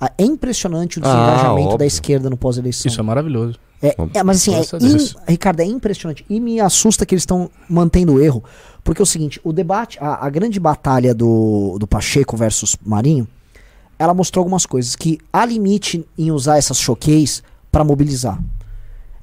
[0.00, 1.78] Ah, É impressionante o Ah, desengajamento óbvio.
[1.78, 2.90] da esquerda no pós-eleição.
[2.90, 3.56] Isso é maravilhoso.
[3.80, 6.24] É, é, mas assim, é im- Ricardo, é impressionante.
[6.28, 8.42] E me assusta que eles estão mantendo o erro.
[8.82, 13.28] Porque é o seguinte, o debate, a, a grande batalha do, do Pacheco versus Marinho,
[13.98, 14.96] ela mostrou algumas coisas.
[14.96, 18.40] Que há limite em usar essas choqueis pra mobilizar.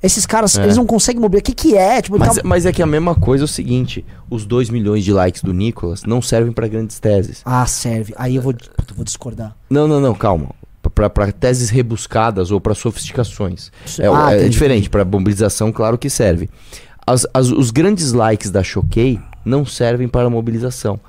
[0.04, 0.64] Esses caras, É.
[0.64, 1.41] eles não conseguem mobilizar.
[1.43, 2.01] O que que é?
[2.01, 5.04] Tipo, Mas, tá- mas é que a mesma coisa é o seguinte: os 2 milhões
[5.04, 7.41] de likes do Nicolas não servem pra grandes teses.
[7.45, 8.14] Ah, serve.
[8.18, 9.56] Aí eu vou, eu vou discordar.
[9.70, 10.49] Não, não, não, calma.
[10.93, 13.72] Pra teses rebuscadas ou pra sofisticações.
[13.97, 14.49] É, Ah, é entendi.
[14.49, 16.49] diferente, pra mobilização, claro que serve.
[17.08, 20.99] As- as- os grandes likes da Choquei não servem para mobilização.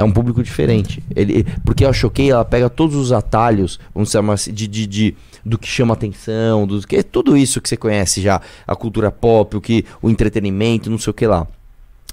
[0.00, 1.02] É um público diferente.
[1.14, 5.14] Ele, porque a Choquei ela pega todos os atalhos, vamos chamar assim, de, de, de-
[5.44, 9.56] do que chama atenção, do que tudo isso que você conhece já, a cultura pop,
[9.56, 11.46] o que o entretenimento, não sei o que lá.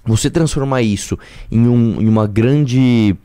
[0.05, 1.17] Você transformar isso
[1.51, 3.15] em, um- em uma grande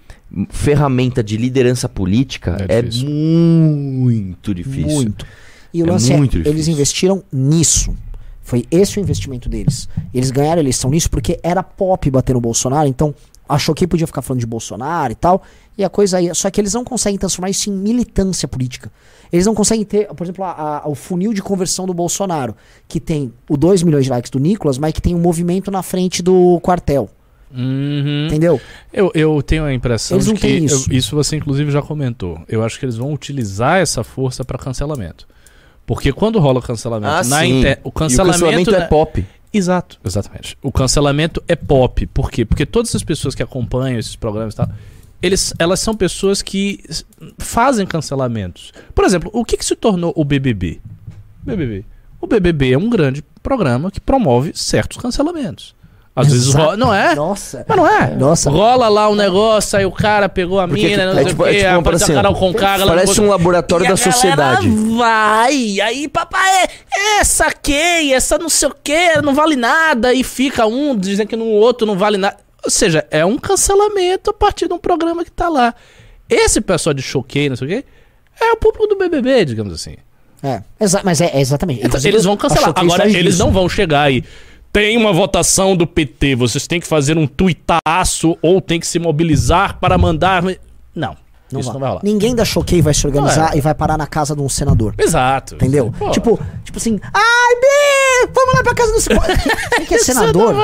[0.51, 3.09] ferramenta de liderança política É é, difícil.
[3.11, 4.87] muito difícil.
[4.91, 5.27] Muito.
[5.75, 6.73] E o É lance é, muito eles difícil.
[6.75, 7.95] investiram nisso.
[8.43, 9.89] Foi esse o investimento deles.
[10.13, 13.15] Eles ganharam a eleição nisso porque era pop bater no Bolsonaro, então
[13.55, 15.43] achou que podia ficar falando de Bolsonaro e tal.
[15.77, 16.35] E a coisa aí.
[16.35, 18.91] Só que eles não conseguem transformar isso em militância política.
[19.33, 22.55] Eles não conseguem ter, por exemplo, a- a- o funil de conversão do Bolsonaro,
[22.87, 25.83] que tem o 2 milhões de likes do Nicolas, mas que tem um movimento na
[25.83, 27.09] frente do quartel.
[27.55, 28.27] Uhum.
[28.27, 28.61] Entendeu?
[28.93, 30.93] Eu, eu tenho a impressão Eles de que têm eu- isso.
[30.93, 32.39] isso você inclusive já comentou.
[32.49, 35.27] Eu acho que eles vão utilizar essa força para cancelamento.
[35.87, 37.59] Porque quando rola o cancelamento Ah, na sim.
[37.61, 37.81] inter...
[37.83, 39.27] o E o cancelamento, cancelamento na- é pop.
[39.53, 40.57] Exato, exatamente.
[40.63, 42.07] O cancelamento é pop.
[42.07, 42.45] Por quê?
[42.45, 44.69] Porque todas as pessoas que acompanham esses programas e tal,
[45.21, 46.83] eles, elas são pessoas que
[47.39, 48.73] fazem cancelamentos.
[48.95, 50.81] Por exemplo, o que, que se tornou o BBB?
[51.43, 51.85] BBB.
[52.21, 55.75] O BBB é um grande programa que promove certos cancelamentos.
[56.15, 56.65] Às vezes Exato.
[56.65, 57.15] rola, não é?
[57.15, 57.65] Nossa.
[57.67, 58.15] Mas não é.
[58.15, 58.51] Nossa.
[58.51, 61.43] Rola lá um negócio, aí o cara pegou a Porque mina, não é sei tipo-
[61.43, 62.87] o é quê, tipo aparece a assim, Carol cara.
[62.87, 64.69] Parece um laboratório da sociedade.
[64.69, 70.23] Vai, aí papai, é, essa saquei, essa não sei o que, não vale nada, e
[70.23, 72.37] fica um dizendo que no outro não vale nada.
[72.63, 75.75] Ou seja, é um cancelamento a partir de um programa que tá lá.
[76.29, 77.85] Esse pessoal de choquei, não sei o quê,
[78.41, 79.97] é o público do BBB, digamos assim.
[80.43, 80.61] É,
[81.05, 81.87] mas é, é exatamente.
[81.87, 82.73] Então, eles vão cancelar.
[82.77, 83.39] Agora, eles disso.
[83.39, 84.25] não vão chegar aí.
[84.73, 88.99] Tem uma votação do PT, vocês têm que fazer um tuitaço ou tem que se
[88.99, 90.43] mobilizar para mandar.
[90.95, 91.15] Não,
[91.53, 91.73] Não isso vai.
[91.75, 92.01] não vai rolar.
[92.03, 93.59] Ninguém da Choquei vai se organizar é.
[93.59, 94.95] e vai parar na casa de um senador.
[94.97, 95.57] Exato.
[95.57, 95.93] Entendeu?
[95.99, 99.37] Pô, Tipo, tipo assim, ai, Bi, vamos lá pra casa do senador.
[99.77, 100.55] Quem que é senador?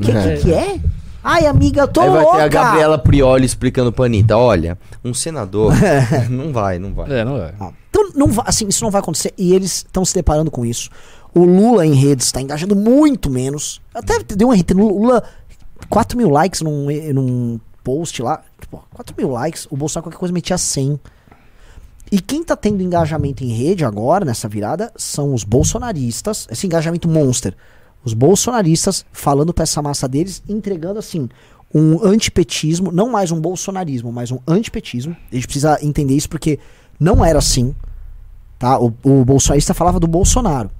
[0.00, 0.36] Quem vai.
[0.36, 0.78] que, que é?
[1.22, 2.36] Ai, amiga, eu tô Aí vai louca.
[2.38, 5.74] ter a Gabriela Prioli explicando pra Anitta, olha, um senador
[6.30, 7.12] não vai, não vai.
[7.20, 7.52] É, não vai.
[7.60, 9.34] Ah, Então, não vai, assim, isso não vai acontecer.
[9.36, 10.88] E eles estão se deparando com isso.
[11.34, 13.80] O Lula em redes está engajando muito menos.
[13.94, 15.00] Até deu um RT no Lula.
[15.00, 15.24] Lula
[15.88, 18.42] 4 mil likes num, num post lá.
[18.60, 19.66] Tipo, 4 mil likes.
[19.70, 20.98] O Bolsonaro qualquer coisa metia 100.
[22.12, 26.46] E quem tá tendo engajamento em rede agora, nessa virada, são os bolsonaristas.
[26.50, 27.54] Esse engajamento monster.
[28.04, 31.28] Os bolsonaristas falando pra essa massa deles, entregando assim
[31.72, 35.16] um antipetismo, não mais um bolsonarismo, mas um antipetismo.
[35.30, 36.58] A gente precisa entender isso porque
[36.98, 37.74] não era assim.
[38.58, 38.78] Tá?
[38.78, 40.70] O, o bolsonarista falava do Bolsonaro.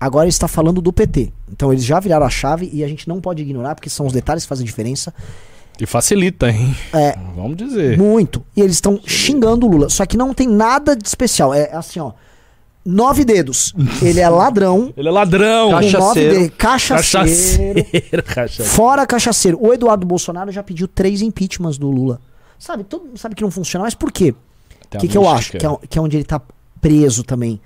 [0.00, 1.32] Agora ele está falando do PT.
[1.50, 4.12] Então eles já viraram a chave e a gente não pode ignorar porque são os
[4.12, 5.12] detalhes que fazem diferença.
[5.80, 6.74] E facilita, hein?
[6.92, 7.96] É, Vamos dizer.
[7.96, 8.44] muito.
[8.56, 9.88] E eles estão xingando o Lula.
[9.88, 11.54] Só que não tem nada de especial.
[11.54, 12.12] É assim, ó.
[12.84, 13.74] Nove dedos.
[14.00, 14.92] Ele é ladrão.
[14.96, 15.66] Ele é ladrão.
[15.66, 16.34] com nove Cachaceiro.
[16.34, 17.84] dedos, cachaceiro.
[17.84, 18.22] Cachaceiro.
[18.24, 18.70] Cachaceiro.
[18.72, 19.58] Fora cachaceiro.
[19.60, 22.20] O Eduardo Bolsonaro já pediu três impeachments do Lula.
[22.58, 24.34] Sabe, todo mundo sabe que não funciona, mas por quê?
[24.94, 25.52] O que, que eu acho?
[25.52, 26.40] Que é, que é onde ele tá
[26.80, 27.60] preso também.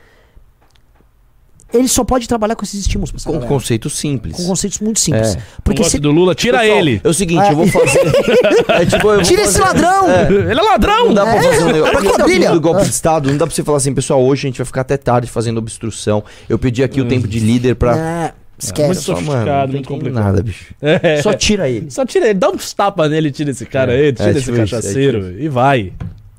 [1.73, 3.49] Ele só pode trabalhar com esses estímulos pra Com galera.
[3.49, 4.37] conceito simples.
[4.37, 5.37] Com conceitos muito simples.
[5.37, 5.39] É.
[5.65, 5.99] Porque se.
[5.99, 7.01] do Lula, tira Pessoal, ele.
[7.03, 8.01] É o seguinte, Ah, eu vou fazer.
[8.69, 10.09] é, tipo, eu vou Tira esse fazer- ladrão!
[10.51, 11.07] Ele é ladrão.
[11.07, 12.53] Não dá pra É, fazer um negócio.
[12.53, 14.67] do golpe de Estado, não dá pra você falar assim, pessoal, hoje a gente vai
[14.67, 16.23] ficar até tarde fazendo obstrução.
[16.49, 17.97] Eu pedi aqui o tempo de líder pra.
[17.97, 18.87] É, esquece.
[18.87, 20.25] muito Só, sofisticado, mano, não muito tem complicado.
[20.25, 20.75] nada, bicho.
[20.81, 21.23] É.
[21.23, 21.91] Só tira ele.
[21.91, 24.53] Só tira ele, dá uns tapas nele, tira esse cara aí, tira é esse tipo
[24.53, 25.93] isso, é cachaceiro e vai.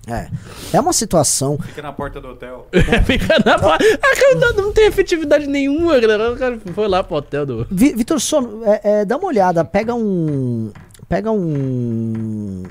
[0.06, 0.28] É.
[0.74, 1.58] É uma situação.
[1.66, 2.68] Fica na porta do hotel.
[3.06, 6.34] Fica na pa- Ah, não, não tem efetividade nenhuma, galera.
[6.34, 7.68] O cara foi lá pro hotel do.
[7.72, 10.72] Vi- Vitor Sono, é, é, dá uma olhada, pega um.
[11.08, 12.64] Pega um.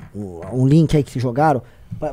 [0.52, 1.62] Um link aí que jogaram.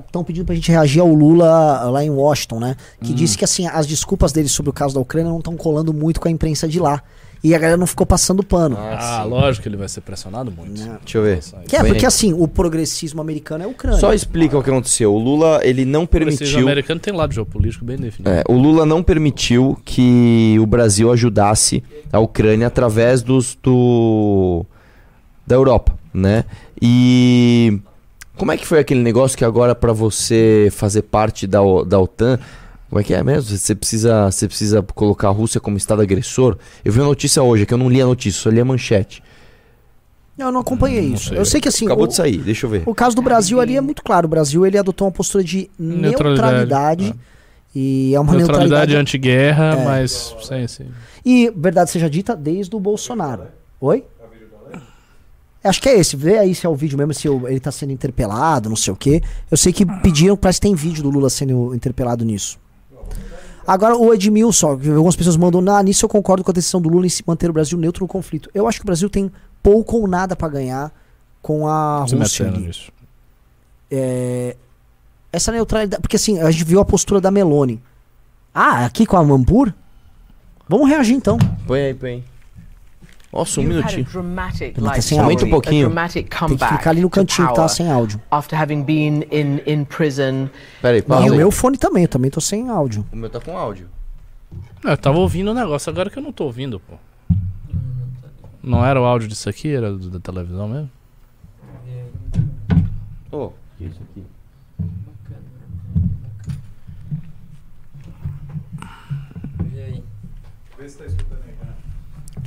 [0.05, 2.75] Estão pedindo pra gente reagir ao Lula lá em Washington, né?
[3.01, 5.93] Que disse que assim, as desculpas dele sobre o caso da Ucrânia não estão colando
[5.93, 7.01] muito com a imprensa de lá.
[7.41, 8.75] E a galera não ficou passando pano.
[8.77, 10.73] Ah, lógico que ele vai ser pressionado muito.
[10.73, 11.39] Deixa eu ver.
[11.69, 13.97] Que é, porque assim, o progressismo americano é a Ucrânia.
[13.99, 15.13] Só explica o que aconteceu.
[15.13, 16.67] O Lula, ele não O progressismo permitiu.
[16.67, 18.29] americano tem lado geopolítico bem definido.
[18.29, 21.81] É, o Lula não permitiu que o Brasil ajudasse
[22.11, 24.65] a Ucrânia através dos do
[25.47, 26.43] da Europa, né?
[26.81, 27.79] E
[28.35, 31.99] Como é que foi aquele negócio que agora pra você fazer parte da, O- da
[31.99, 32.37] OTAN,
[32.89, 33.55] como é que é mesmo?
[33.57, 36.57] Você precisa, você precisa colocar a Rússia como estado agressor?
[36.83, 38.65] Eu vi a notícia hoje, é que eu não li a notícia, só li a
[38.65, 39.21] manchete.
[40.37, 41.33] Eu não acompanhei Hum, não isso.
[41.33, 41.85] Eu sei que assim.
[41.85, 42.83] Acabou o, de sair, deixa eu ver.
[42.85, 44.25] o caso do Brasil ali é muito claro.
[44.25, 47.03] O Brasil ele adotou uma postura de neutralidade.
[47.03, 47.15] Neutralidade,
[47.75, 48.95] E é uma Neutralidade neutralidade.
[48.95, 49.85] anti-guerra, É.
[49.85, 50.87] mas sem, sem.
[51.25, 53.43] E, verdade seja dita, desde o Bolsonaro.
[53.81, 54.03] Oi?
[55.61, 56.15] Acho que é esse.
[56.15, 58.95] Vê aí se é o vídeo mesmo, se ele tá sendo interpelado, não sei o
[58.95, 59.21] quê.
[59.51, 62.57] Eu sei que pediram, parece que tem vídeo do Lula sendo interpelado nisso.
[63.69, 66.89] Agora, o Edmilson, que algumas pessoas mandam, nah, nisso eu concordo com a decisão do
[66.89, 68.49] Lula em se manter o Brasil neutro no conflito.
[68.51, 70.91] Eu acho que o Brasil tem pouco ou nada pra ganhar
[71.39, 72.91] com a se Rússia nisso.
[73.91, 74.57] É,
[75.31, 76.01] essa neutralidade.
[76.01, 77.79] Porque assim, a gente viu a postura da Meloni.
[78.51, 79.71] Ah, aqui com a Mampur?
[80.67, 81.37] Vamos reagir então.
[81.67, 82.23] Põe aí, põe aí.
[83.31, 84.05] Nossa, um minutinho.
[84.95, 85.89] tá sem Aumenta um pouquinho.
[86.15, 88.19] Tem que clicar ali no cantinho que tá sem áudio.
[88.31, 90.49] after having been in, in prison.
[90.81, 93.05] Pera aí, E pausa o meu fone também, eu também tô sem áudio.
[93.11, 93.87] O meu tá com áudio.
[94.83, 96.95] Eu tava ouvindo o negócio, agora que eu não tô ouvindo, pô.
[98.63, 100.89] Não era o áudio disso aqui, era do- da televisão mesmo?
[103.31, 104.23] Ô, que isso aqui?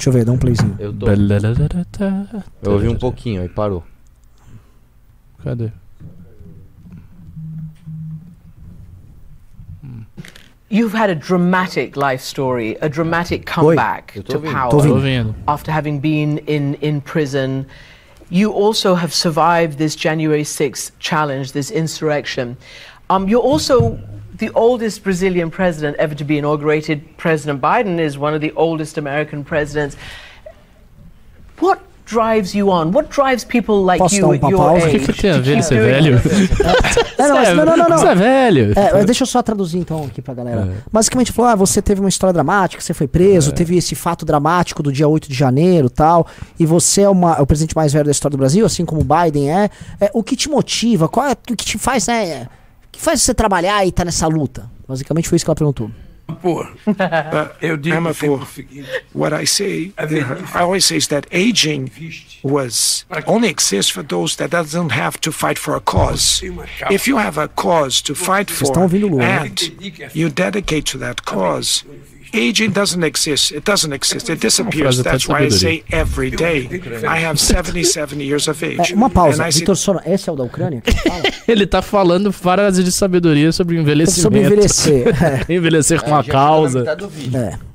[0.03, 0.75] Deixa eu ver, dá um playzinho.
[0.81, 1.07] Eu tô.
[2.61, 3.85] Eu ouvi um pouquinho, aí parou.
[5.45, 5.71] Cadê?
[10.69, 14.73] You've had a dramatic life story, a dramatic comeback tô to power
[15.47, 17.65] after having been in, in prison.
[18.29, 22.57] You also have survived this January 6th challenge, this insurrection.
[23.09, 24.01] Um, you're also
[24.45, 27.01] the oldest Brazilian president ever to be inaugurated.
[27.17, 29.97] President Biden is one of the oldest American presidents.
[31.61, 32.91] What drives you on?
[32.93, 34.87] What drives people like Posso you um at your pausa?
[34.89, 34.97] age?
[34.97, 36.21] O que que tem a ver ser doing velho?
[37.19, 37.99] É, não, mas- não, não, não, não.
[37.99, 38.73] Você é velho.
[38.77, 40.69] É, deixa eu só traduzir então aqui pra galera.
[40.93, 44.83] Basicamente falou: ah, você teve uma história dramática, você foi preso, teve esse fato dramático
[44.83, 46.27] do dia 8 de janeiro tal,
[46.59, 49.01] e você é, uma- é o presidente mais velho da história do Brasil, assim como
[49.03, 49.71] o Biden é.
[50.01, 51.09] É, o que te motiva?
[51.09, 52.49] Qual é o que te faz, né?
[52.93, 54.71] O que faz você trabalhar e estar nessa luta?
[54.87, 55.91] Basicamente foi isso que ela perguntou.
[56.41, 56.67] Pô,
[57.61, 61.91] Eu digo pô, o seguinte: what I say, A I always say is that aging
[62.43, 66.43] was only exists for those that doesn't have to fight for a cause.
[66.91, 69.39] If you have a cause to fight for Lula, né?
[69.41, 69.73] and
[70.15, 71.85] you dedicate to that cause,
[72.33, 73.53] aging doesn't exist.
[73.53, 74.29] It doesn't exist.
[74.29, 75.03] It disappears.
[75.03, 76.69] That's why I say every day.
[77.07, 78.93] I have 77 years of age.
[78.93, 79.43] É, uma pausa.
[79.43, 80.81] And I say Vitor Sono, esse é o da Ucrânia?
[80.81, 81.23] que fala?
[81.47, 84.23] Ele tá falando frases de sabedoria sobre envelhecimento.
[84.23, 85.13] Sobre envelhecer.
[85.23, 86.85] É, envelhecer com uma causa.
[87.35, 87.72] é.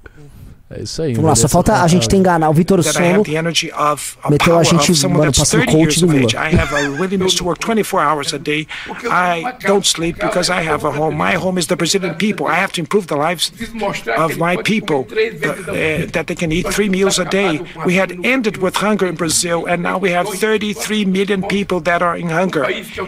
[0.69, 1.13] É isso aí.
[1.13, 2.09] Vamos lá, só falta a gente causa.
[2.09, 2.49] ter enganar.
[2.49, 5.31] O Vitor that Sono have the energy of a meteu a gente, of someone mano,
[5.31, 6.27] that's passando coach do of Lula.
[6.35, 8.67] I have a willingness to work 24 hours a day.
[9.09, 11.15] I don't sleep because I have a home.
[11.15, 12.47] My home is the Brazilian people.
[12.47, 13.49] I have to improve the lives
[14.17, 17.61] of my people, the- uh, that they can eat three meals a day.
[17.85, 22.01] We had ended with hunger in Brazil, and now we have 33 million people that
[22.01, 22.65] are in hunger.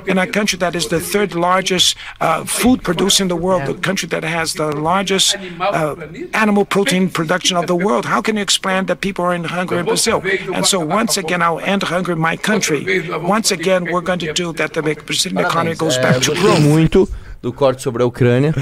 [0.07, 3.73] In a country that is the third largest uh, food producer in the world, the
[3.73, 5.95] country that has the largest uh,
[6.33, 8.05] animal protein production of the world.
[8.05, 10.21] How can you explain that people are in hunger in Brazil?
[10.55, 12.83] And so once again, I'll end hunger in my country.
[13.23, 14.73] Once again, we're going to do that.
[14.73, 16.59] The Brazilian economy goes É, back eu to growth.
[16.59, 17.09] muito
[17.41, 18.53] do corte sobre a Ucrânia.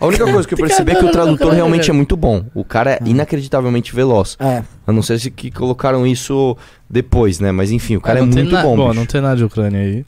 [0.00, 2.44] A única coisa que eu percebi é que o tradutor realmente é muito bom.
[2.54, 4.36] O cara é inacreditavelmente veloz.
[4.40, 4.62] É.
[4.86, 6.56] A não ser se que colocaram isso
[6.90, 7.52] depois, né?
[7.52, 8.76] Mas enfim, o cara é Não tem muito na- bom.
[8.88, 8.94] bicho.
[8.94, 10.04] não tem nada de Ucrânia aí.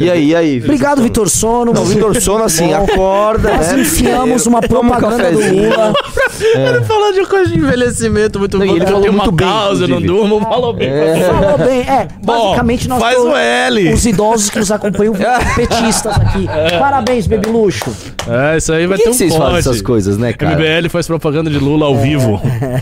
[0.00, 0.58] E aí, e aí?
[0.62, 1.72] Obrigado, Vitor Sono.
[1.74, 3.80] Não, o Vitor Sono, assim, Bom, acorda, Nós né?
[3.80, 5.38] enfiamos uma Toma um propaganda do.
[5.38, 5.92] Lula.
[6.40, 8.72] Ele falou de coisa de envelhecimento muito Não, bom.
[8.74, 10.90] ele Eu falou tenho uma muito bem, causa, eu não durmo, falou bem.
[10.90, 12.08] Falou bem, é.
[12.22, 13.92] Bom, Basicamente, nós faz o L.
[13.92, 15.14] Os idosos que nos acompanham
[15.54, 16.46] petistas aqui.
[16.78, 17.90] Parabéns, Baby Luxo.
[18.26, 20.54] É, isso aí vai ter um vocês fazem essas coisas, né, cara?
[20.56, 21.88] MBL faz propaganda de Lula É.
[21.88, 22.40] ao vivo.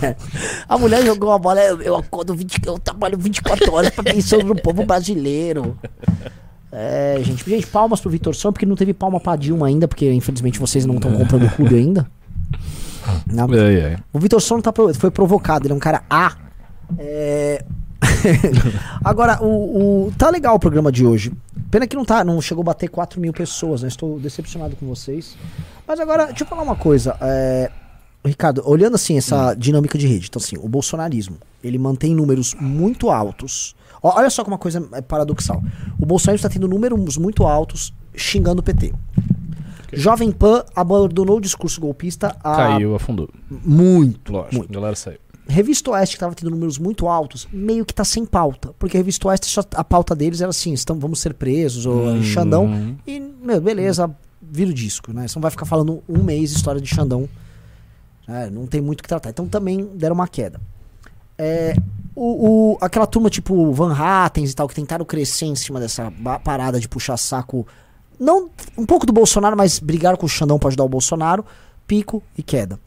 [0.68, 4.38] A mulher jogou a bola, eu, eu acordo 20, eu trabalho 24 horas pra pensar
[4.44, 5.76] no povo brasileiro.
[6.72, 10.10] É, gente, gente, palmas pro Vitor Sono, porque não teve palma pra Dilma ainda, porque
[10.12, 12.06] infelizmente vocês não estão comprando o clube ainda.
[13.26, 13.46] Não.
[13.52, 13.96] Ai, ai.
[14.12, 16.36] O Vitor Sono tá, foi provocado, ele é um cara A.
[16.98, 17.64] É...
[19.04, 21.32] Agora, o, o- tá legal o programa de hoje.
[21.70, 23.88] Pena que não, tá, não chegou a bater 4 mil pessoas, né?
[23.88, 25.36] Estou decepcionado com vocês.
[25.86, 27.16] Mas agora, deixa eu falar uma coisa.
[27.20, 27.70] é,
[28.24, 33.10] Ricardo, olhando assim essa dinâmica de rede, então assim, o bolsonarismo, ele mantém números muito
[33.10, 33.74] altos.
[34.02, 35.62] Olha só como uma coisa é paradoxal.
[35.98, 38.92] O Bolsonaro está tendo números muito altos xingando o PT.
[39.92, 43.28] Jovem Pan abandonou o discurso golpista há Caiu, afundou.
[43.64, 44.70] muito, Lógico, muito.
[44.70, 45.18] a galera saiu.
[45.48, 48.72] Revista Oeste, que tava tendo números muito altos, meio que tá sem pauta.
[48.78, 52.06] Porque a Revista Oeste, só, a pauta deles era assim: estão, vamos ser presos, ou
[52.06, 52.22] Hum.
[52.22, 52.96] Xandão.
[53.04, 54.08] E, meu, beleza,
[54.40, 55.26] vira o disco, né?
[55.26, 57.28] Você não vai ficar falando um mês história de Xandão.
[58.30, 58.50] Né?
[58.50, 59.30] não tem muito o que tratar.
[59.30, 60.60] Então também deram uma queda.
[61.38, 61.74] É,
[62.14, 66.12] o, o- aquela turma tipo Van Hattens e tal, que tentaram crescer em cima dessa
[66.44, 67.66] parada de puxar saco.
[68.18, 71.44] Não um pouco do Bolsonaro, mas brigaram com o Xandão pra ajudar o Bolsonaro.
[71.86, 72.78] Pico e queda.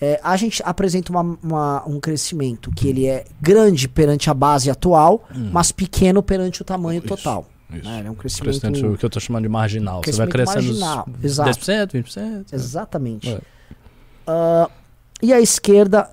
[0.00, 4.70] É, a gente apresenta uma- uma- um crescimento que ele é grande perante a base
[4.70, 7.46] atual, mas pequeno perante o tamanho Isso, total.
[7.72, 7.84] Isso.
[7.84, 8.02] né?
[8.06, 8.92] É um crescimento.
[8.92, 10.00] O que eu tô chamando de marginal.
[10.04, 11.50] Você vai crescendo marginal, os exato.
[11.50, 12.52] 10%, 20%.
[12.52, 13.28] Exatamente.
[13.30, 13.40] É.
[14.26, 14.68] Ah,
[15.22, 16.08] e a esquerda,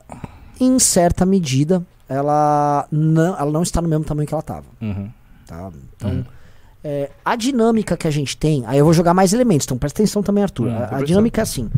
[0.60, 4.66] em certa medida, ela não, ela não está no mesmo tamanho que ela estava.
[4.82, 5.10] Uhum.
[5.48, 5.70] Tá?
[5.96, 6.26] Então,
[6.84, 8.64] é, a dinâmica que a gente tem.
[8.66, 10.68] Aí eu vou jogar mais elementos, então presta atenção também, Arthur.
[10.68, 11.70] Hum, tô a, a dinâmica é assim: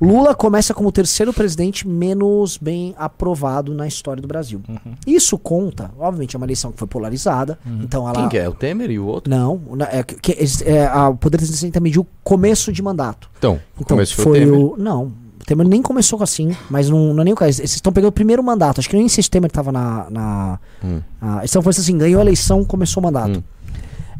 [0.00, 4.60] Lula começa como o terceiro presidente menos bem aprovado na história do Brasil.
[4.68, 4.94] Uhum.
[5.06, 7.58] Isso conta, obviamente, é uma eleição que foi polarizada.
[7.82, 8.20] Então ela.
[8.20, 8.48] Quem que é?
[8.48, 9.30] O Temer e o outro?
[9.30, 9.60] Não,
[9.90, 13.30] é, que, que- é, a- o Poder Legislativo mediu o começo de mandato.
[13.38, 14.60] Então, Então, começo foi, foi o Temer.
[14.60, 14.76] o.
[14.78, 15.12] Não, o
[15.46, 17.52] Temer nem começou assim, mas não, não é nem o caso.
[17.58, 18.80] Vocês estão pegando o primeiro mandato.
[18.80, 20.10] Acho que nem sei se o Temer estava na.
[20.10, 21.00] na Hum.
[21.20, 23.38] a- então foi assim: ganhou a eleição, começou o mandato.
[23.38, 23.42] Hum.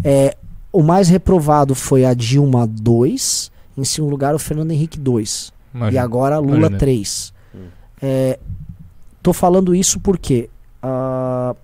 [0.05, 0.37] É,
[0.73, 3.51] o mais reprovado foi a Dilma 2.
[3.77, 5.53] Em segundo lugar, o Fernando Henrique 2.
[5.93, 6.79] E agora Lula Imagina.
[6.79, 7.33] 3.
[7.55, 7.59] Hum.
[8.01, 8.39] É,
[9.23, 10.49] tô falando isso porque
[10.83, 11.55] ah,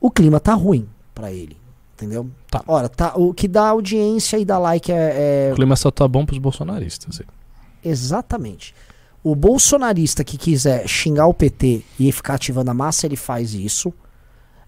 [0.00, 1.56] o clima tá ruim pra ele.
[1.94, 2.28] Entendeu?
[2.50, 2.62] Tá.
[2.66, 6.08] Ora, tá, o que dá audiência e dá like é- é O clima só tá
[6.08, 7.14] bom pros bolsonaristas.
[7.14, 7.24] assim.
[7.84, 8.74] Exatamente.
[9.22, 13.92] O bolsonarista que quiser xingar o PT e ficar ativando a massa, ele faz isso.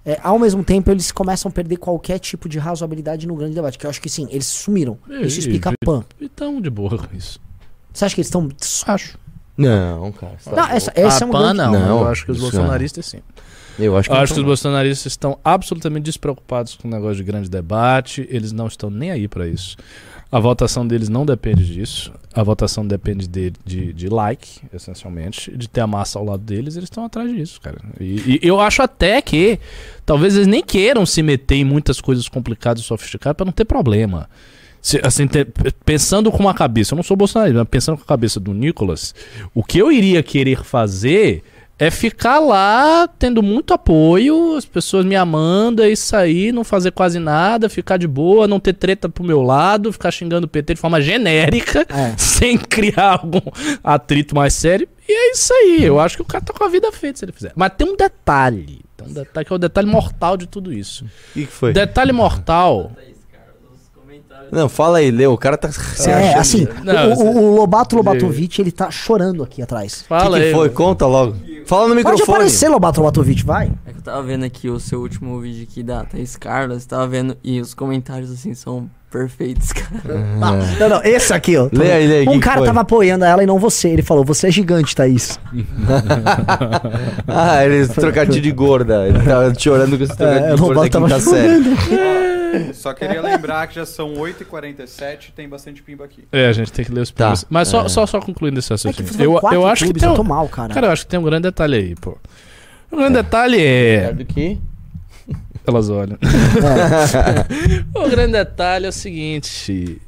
[0.06, 3.78] É, ao mesmo tempo, eles começam a perder qualquer tipo de razoabilidade no grande debate.
[3.78, 4.98] Que eu acho que sim, eles sumiram.
[5.08, 6.04] E- Isso explica e- pan.
[6.20, 7.40] E tão de boa com isso.
[7.92, 8.48] Você acha que eles estão.
[8.86, 9.18] Acho.
[9.56, 10.34] Não, cara.
[10.44, 10.72] tá Não, louco.
[10.76, 11.56] essa, esse é a um PAN grande...
[11.58, 13.20] não, Não, Eu acho que os bolsonaristas sim.
[13.78, 17.24] Eu acho que Eu acho que os bolsonaristas estão absolutamente despreocupados com o negócio de
[17.24, 18.26] grande debate.
[18.30, 19.76] Eles não estão nem aí pra isso.
[20.34, 22.12] A votação deles não depende disso.
[22.34, 25.56] A votação depende de, de, de like, essencialmente.
[25.56, 27.78] De ter a massa ao lado deles, eles estão atrás disso, cara.
[28.00, 29.60] E, e eu acho até que
[30.04, 33.64] talvez eles nem queiram se meter em muitas coisas complicadas e sofisticadas pra não ter
[33.64, 34.28] problema.
[34.82, 35.46] Se- assim, te-
[35.84, 39.14] pensando com a cabeça, eu não sou bolsonarista, mas pensando com a cabeça do Nicolas,
[39.54, 41.44] o que eu iria querer fazer
[41.78, 46.92] é ficar lá tendo muito apoio, as pessoas me amando, é isso aí, não fazer
[46.92, 50.74] quase nada, ficar de boa, não ter treta pro meu lado, ficar xingando o PT
[50.74, 52.14] de forma genérica, É.
[52.18, 53.40] sem criar algum
[53.82, 54.88] atrito mais sério.
[55.08, 57.24] E é isso aí, eu acho que o cara tá com a vida feita se
[57.24, 57.52] ele fizer.
[57.56, 61.04] Mas tem um detalhe, tem um detalhe que é o detalhe mortal de tudo isso.
[61.04, 61.72] O que, que foi?
[61.72, 62.92] Detalhe mortal.
[64.52, 65.32] Não, fala aí, Leo.
[65.32, 66.38] O cara tá se É, achando.
[66.40, 70.02] assim, Não, o, o, o Lobato Lobatovic, ele tá chorando aqui atrás.
[70.02, 70.52] Fala que, que aí.
[70.54, 70.66] foi?
[70.68, 70.74] mano.
[70.74, 71.36] Conta logo.
[71.66, 72.36] Fala no Pode microfone.
[72.38, 73.72] aparecer, Lobato Lobatovic, vai.
[73.86, 77.06] É que eu tava vendo aqui o seu último vídeo aqui da Thaís Carlos, tava
[77.06, 80.02] vendo, e os comentários assim são perfeitos, cara.
[80.42, 81.68] Ah, não, não, esse aqui, ó.
[81.72, 82.66] Lê aí, lê aí, Um que cara foi?
[82.66, 83.88] tava apoiando ela e não você.
[83.88, 85.38] Ele falou, você é gigante, Thaís.
[87.28, 89.06] ah, ele trocadilho de gorda.
[89.06, 91.64] Ele tava chorando com esse trocadilho É, de gorda tava quinta série.
[92.74, 96.24] Só queria lembrar que já são 8h47 e tem bastante pimba aqui.
[96.32, 97.46] É, a gente tem que ler os Tá, primeiros.
[97.50, 97.88] Mas só, é.
[97.88, 99.12] só, só concluindo esse É que raciocínio.
[99.40, 100.72] foram eu, eu acho que clubes, tem eu um, tô mal, cara.
[100.74, 102.16] Cara, eu acho que tem um grande detalhe aí, pô.
[102.90, 104.12] O grande detalhe é.
[104.12, 104.58] do que?
[105.66, 106.18] Elas olham.
[107.94, 110.00] o grande detalhe é o seguinte: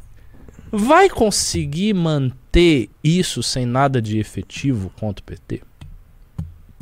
[0.71, 5.63] vai conseguir manter isso sem nada de efetivo contra o PT?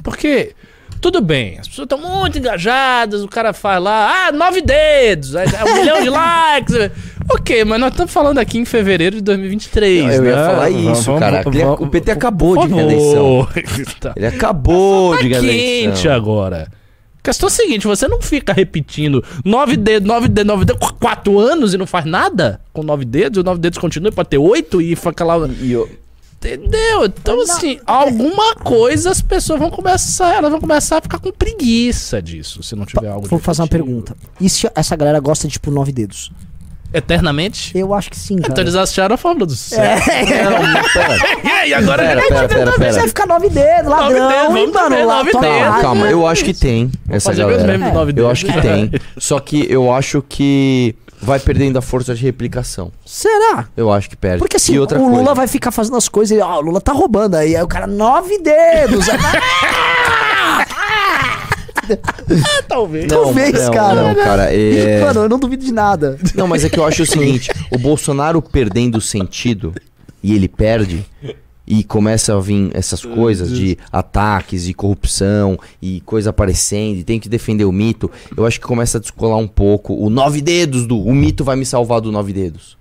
[0.03, 0.55] Porque,
[1.05, 5.43] tudo bem, as pessoas estão muito engajadas, o cara faz lá, ah, nove dedos, dá
[5.66, 6.74] um milhão de likes.
[7.31, 10.14] Ok, mas nós estamos falando aqui em fevereiro de 2023.
[10.16, 10.47] Eu ia né?
[10.47, 11.43] falar isso, cara.
[11.47, 13.47] Ele- o PT acabou de ganhar eleição.
[14.16, 16.12] Ele acabou de Tá ganhar a quente eleição.
[16.14, 16.68] agora.
[17.18, 20.86] A questão é a seguinte, você não fica repetindo nove dedos, nove dedos, nove dedos,
[20.89, 24.24] qu- quatro anos e não faz nada com nove dedos, e nove dedos continua pra
[24.24, 25.36] ter oito e fica lá...
[25.60, 25.89] E eu-
[26.45, 27.07] Entendeu?
[27.07, 32.21] Então, assim, alguma coisa as pessoas vão começar, elas vão começar a ficar com preguiça
[32.21, 34.15] disso, se não tiver algo Vou fazer uma pergunta.
[34.41, 36.31] E se essa galera gosta de, tipo, nove dedos?
[36.93, 37.77] Eternamente?
[37.77, 38.53] Eu acho que sim, cara.
[38.53, 40.09] Então eles acharam a fórmula do sucesso.
[40.09, 41.19] Não, não, pera.
[41.43, 42.93] E aí, agora Pera, pera, pera, Você pera.
[42.93, 45.07] vai ficar nove dedos, ladrão, dedos, vamos mano?
[45.07, 45.49] Lá, nove dedos.
[45.49, 46.07] Calma, calma.
[46.09, 47.77] Eu acho que tem essa galera.
[47.79, 48.93] nove Eu acho que tem.
[49.19, 50.95] Só que eu acho que
[51.25, 52.93] vai perdendo a força de replicação.
[53.05, 53.67] Será?
[53.77, 54.39] Eu acho que perde.
[54.39, 55.35] Porque assim, o outra Lula coisa.
[55.35, 57.57] vai ficar fazendo as coisas e, ó, o Lula tá roubando aí.
[57.57, 59.07] Aí o cara, nove dedos.
[62.69, 63.07] Talvez.
[63.07, 64.03] Não, Talvez, não, cara.
[64.03, 64.55] Não, cara.
[64.55, 66.19] é- Mano, eu não duvido de nada.
[66.35, 69.75] Não, mas é que eu acho o seguinte: o Bolsonaro perdendo o sentido
[70.23, 71.05] e ele perde,
[71.66, 77.19] e começa a vir essas coisas de ataques, de corrupção e coisa aparecendo, e tem
[77.19, 80.86] que defender o mito, eu acho que começa a descolar um pouco o nove dedos
[80.86, 82.77] do o mito vai me salvar do nove dedos.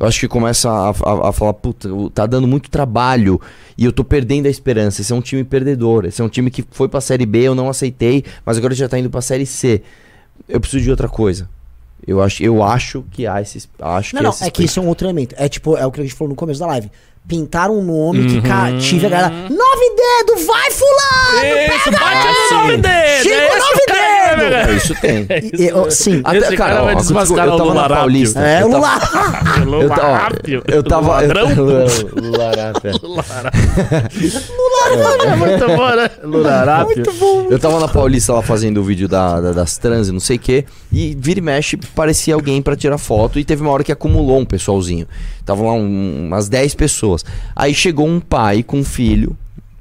[0.00, 3.40] Eu acho que começa a, a- a falar, puta, tá dando muito trabalho
[3.78, 5.00] e eu tô perdendo a esperança.
[5.00, 6.04] Esse é um time perdedor.
[6.04, 8.88] Esse é um time que foi pra Série B, eu não aceitei, mas agora já
[8.88, 9.82] tá indo pra Série C.
[10.48, 11.48] Eu preciso de outra coisa.
[12.04, 13.68] Eu acho, eu acho que há esses.
[13.80, 15.34] Acho Não, que não, esses é que isso é um outro elemento.
[15.38, 16.90] É tipo, é o que a gente falou no começo da live.
[17.26, 19.34] Pintaram um nome que cativa a galera.
[19.48, 21.72] Nove dedos, vai fulano!
[21.72, 22.36] Isso, pega bate ele!
[22.50, 23.22] no nove dedos!
[23.22, 24.03] Chico, é nove o cara, dedos!
[24.36, 25.26] Né, É, isso tem.
[25.58, 26.20] E- eu- sim.
[26.24, 27.94] Até, Esse cara vai ó, desmascarar eu o tava Lula na.
[27.96, 28.40] Paulista.
[28.40, 29.84] É, eu o tava, Lula.
[29.84, 30.28] eu, tava,
[30.68, 31.24] eu tava.
[31.24, 32.90] Eu tava Lularapia.
[35.24, 36.10] É muito bom, né?
[36.22, 37.04] Lularápio.
[37.50, 40.36] Eu tava na Paulista lá fazendo o vídeo da, da- das trans e não sei
[40.36, 40.64] o que.
[40.92, 43.38] E vira e mexe, parecia alguém pra tirar foto.
[43.38, 45.06] E teve uma hora que acumulou um pessoalzinho.
[45.40, 47.24] Estavam lá um- umas 10 pessoas.
[47.54, 49.36] Aí chegou um pai com um filho,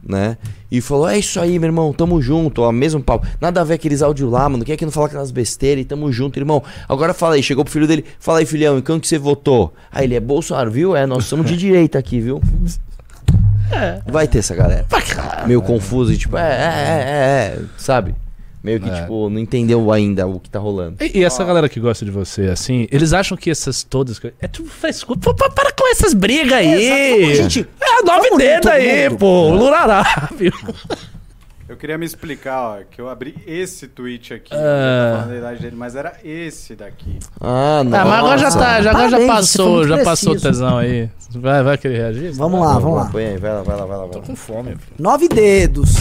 [0.08, 0.38] né?
[0.72, 3.26] E falou: É isso aí, meu irmão, tamo junto, ó, mesmo papo.
[3.40, 4.66] Nada a ver aqueles áudios lá, mano.
[4.66, 6.62] Quem é que não fala aquelas besteiras e tamo junto, irmão?
[6.88, 9.74] Agora fala aí, chegou pro filho dele, fala aí, filhão, em quem que você votou?
[9.92, 10.96] Aí ele é Bolsonaro, viu?
[10.96, 12.42] É, nós somos de direita aqui, viu?
[14.06, 14.86] Vai ter essa galera.
[15.48, 18.14] Meio confuso e tipo, é, é, é, é, é, sabe?
[18.64, 19.02] Meio que, É.
[19.02, 20.96] tipo, não entendeu ainda o que tá rolando.
[21.04, 24.22] E, e essa galera que gosta de você, assim, eles acham que essas todas.
[24.40, 25.20] É tudo frescura.
[25.20, 27.30] Para com essas brigas aí!
[27.30, 29.20] Exato, gente, é, nove dedos aí, mundo.
[29.20, 29.50] pô!
[29.50, 30.52] Lularápio.
[31.68, 35.26] Eu queria me explicar, ó, que eu abri esse tweet aqui, Ah.
[35.28, 37.18] da idade dele, mas era esse daqui.
[37.42, 37.98] Ah, não.
[38.00, 41.10] Ah, mas agora já tá, já, agora já passou, já passou o tesão aí.
[41.32, 42.32] Vai, vai querer reagir?
[42.34, 43.06] Vamos lá, vamos lá.
[43.10, 44.04] Põe aí, vai lá, vai lá, vai lá.
[44.04, 44.26] Vai Tô lá.
[44.26, 44.78] com fome.
[45.00, 45.96] Nove dedos.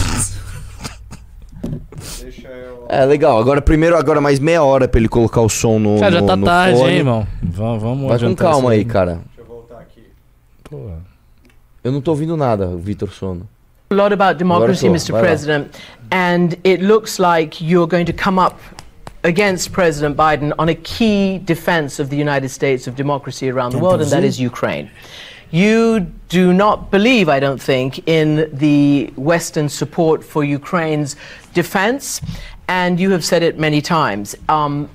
[2.21, 2.85] Deixa eu...
[2.89, 3.39] É, legal.
[3.39, 5.99] Agora, primeiro, agora mais meia hora pra ele colocar o som no.
[5.99, 6.91] Cara, já no- tá no tarde, fone.
[6.91, 7.27] hein, irmão?
[7.41, 9.13] Vamos, vamos Vai com calma aí, cara.
[9.35, 10.03] Deixa eu voltar aqui.
[10.63, 10.91] Pô.
[11.83, 13.47] Eu não tô ouvindo nada, Vitor Sono.
[13.91, 15.07] a lot about democracy, Mr.
[15.07, 15.27] tô, vai lá.
[15.27, 15.79] President,
[16.11, 18.59] and it looks like you're going to come up
[19.23, 23.79] against President Biden on a key defense of the United States of democracy around the
[23.79, 24.89] world, and that is Ukraine.
[25.51, 31.15] You do not believe, I don't think, in the Western support for Ukraine's
[31.53, 32.21] defense,
[32.67, 34.35] and you have said it many times.
[34.49, 34.89] Um,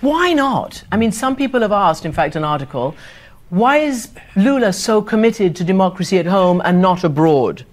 [0.00, 0.82] why not?
[0.90, 2.94] I mean, some people have asked, in fact, an article,
[3.50, 7.66] why is Lula so committed to democracy at home and not abroad?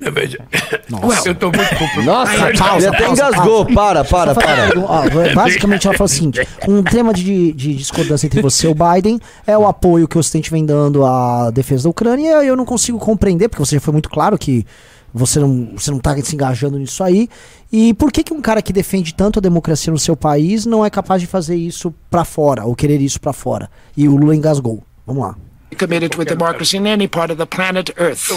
[0.00, 2.02] Well, Eu tô muito.
[2.04, 3.66] Nossa, pausa, ele até engasgou.
[3.66, 5.34] Para, para, para.
[5.34, 9.18] Basicamente, ela fala o seguinte: um tema de, de discordância entre você e o Biden
[9.46, 12.44] é o apoio que o Ocidente vem dando à defesa da Ucrânia.
[12.44, 14.66] E eu não consigo compreender, porque você já foi muito claro que
[15.14, 17.28] você não, você não tá se engajando nisso aí.
[17.72, 20.84] E por que, que um cara que defende tanto a democracia no seu país não
[20.84, 23.70] é capaz de fazer isso pra fora, ou querer isso pra fora?
[23.96, 24.82] E o Lula engasgou.
[25.06, 25.36] Vamos lá.
[25.76, 28.30] committed with democracy in any part of the planet Earth.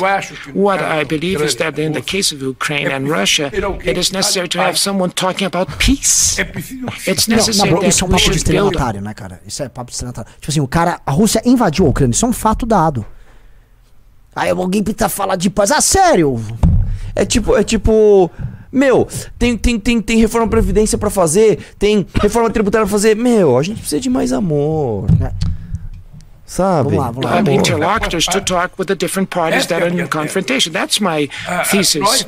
[0.54, 3.50] What I believe is that in the case of Ukraine and Russia,
[3.84, 6.40] it is necessary to have someone talking about peace.
[6.40, 9.42] é It's Não, necessary boa, isso é um papo de estelionatário, né, cara?
[9.46, 10.32] Isso é papo de estelionatário.
[10.40, 13.06] Tipo assim, o cara, a Rússia invadiu a Ucrânia, isso é um fato dado.
[14.36, 15.72] Aí alguém precisa falar de paz.
[15.72, 16.42] Ah, sério?
[17.16, 18.30] É tipo, é tipo.
[18.72, 23.16] Meu, tem, tem, tem, tem reforma da Previdência pra fazer, tem reforma tributária pra fazer.
[23.16, 25.08] Meu, a gente precisa de mais amor.
[26.50, 26.96] Sabe?
[26.96, 27.38] Vamos lá, vamos lá.
[27.38, 27.54] Amor.
[27.54, 30.72] interlocutors to talk with the different parties that are in confrontation.
[30.74, 31.30] That's my
[31.70, 32.26] thesis.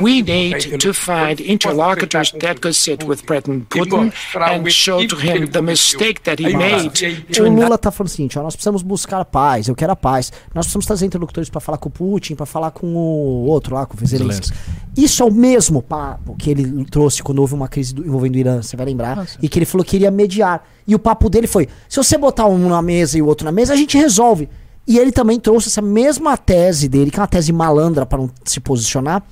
[0.00, 5.48] We need to find interlocutors that could sit with President Putin and show to him
[5.50, 6.90] the mistake that he made
[7.32, 7.48] to O.
[7.50, 10.30] Lula tá falando o seguinte, ó, nós precisamos buscar a paz, eu quero a paz.
[10.54, 13.86] Nós precisamos trazer interlocutores pra falar com o Putin, pra falar com o outro lá,
[13.86, 14.56] com o Zelensky.
[14.96, 18.38] Isso é o mesmo papo que ele trouxe quando houve uma crise do- envolvendo o
[18.38, 20.62] Irã, você vai lembrar, e que ele falou que iria mediar.
[20.86, 23.52] E o papo dele foi: se você botar um na mesa e o outro na
[23.52, 24.48] mesa, a gente resolve.
[24.86, 28.30] E ele também trouxe essa mesma tese dele, que é uma tese malandra para não
[28.44, 29.22] se posicionar,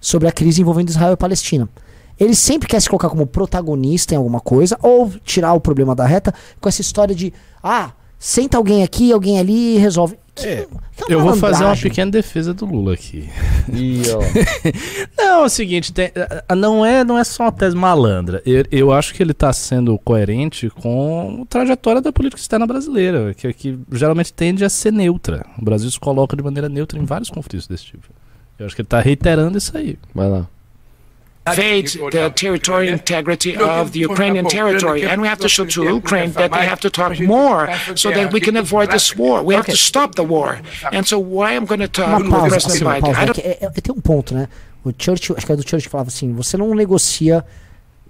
[0.00, 1.68] sobre a crise envolvendo Israel e Palestina.
[2.18, 6.06] Ele sempre quer se colocar como protagonista em alguma coisa, ou tirar o problema da
[6.06, 7.32] reta com essa história de,
[7.62, 7.90] ah,
[8.24, 10.16] senta alguém aqui, alguém ali e resolve.
[10.34, 10.66] Que- É,
[10.96, 13.28] que Eu vou fazer uma pequena defesa do Lula aqui.
[13.72, 14.20] E, ó,
[15.22, 16.10] Não, é o seguinte, tem-
[16.48, 18.40] a- não, é, não é só uma tese malandra.
[18.46, 23.34] Eu, eu acho que ele está sendo coerente com a trajetória da política externa brasileira,
[23.34, 25.44] que, que geralmente tende a ser neutra.
[25.58, 28.06] O Brasil se coloca de maneira neutra em vários conflitos desse tipo.
[28.58, 29.98] Eu acho que ele está reiterando isso aí.
[30.14, 30.46] vai lá.
[31.46, 35.04] Invade the territorial integrity of the Ukrainian territory.
[35.04, 38.32] And we have to show to Ukraine that they have to talk more so that
[38.32, 39.42] we can avoid this war.
[39.44, 40.60] We have to stop the war.
[40.92, 43.20] And so why I'm going to talk Uma pausa, assim, uma pausa.
[43.40, 44.48] É é- é- tem um ponto, né?
[44.84, 47.44] O Churchill, acho que era do Churchill falava assim: você não negocia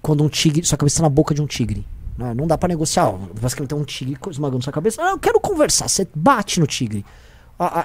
[0.00, 1.84] quando um tigre, sua cabeça tá na boca de um tigre.
[2.18, 2.34] Né?
[2.34, 3.10] Não dá pra negociar.
[3.40, 5.00] Basicamente tem um tigre esmagando sua cabeça.
[5.02, 5.88] Ah, eu quero conversar.
[5.88, 7.04] Você bate no tigre.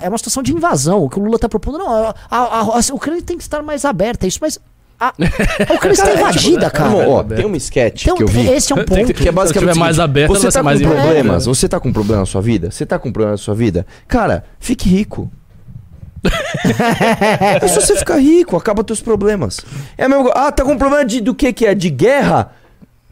[0.01, 1.03] é uma situação de invasão.
[1.03, 1.89] O que o Lula tá propondo, não.
[1.93, 4.59] A, a, a- a Ucrânia tem que estar mais aberta, é isso, mas.
[4.99, 6.89] A, a Ucrânia está invadida, cara.
[6.89, 8.49] Irmão, ó, tem uma sketch Então, que eu vi.
[8.49, 9.13] esse é um Tem ponto.
[9.13, 9.69] que- Que é basicamente.
[9.69, 12.25] Se tiver o mais ela você tá mais com problemas, você tá com problema na
[12.25, 12.71] sua vida?
[12.71, 13.85] Você tá com problema na sua vida?
[14.07, 15.31] Cara, fique rico.
[17.61, 19.59] é só você ficar rico, acaba teus problemas.
[19.97, 20.31] É coisa.
[20.33, 21.75] Ah, tá com problema de, do que que é?
[21.75, 22.51] De guerra?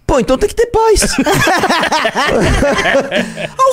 [0.08, 1.02] Pô, então tem que ter paz.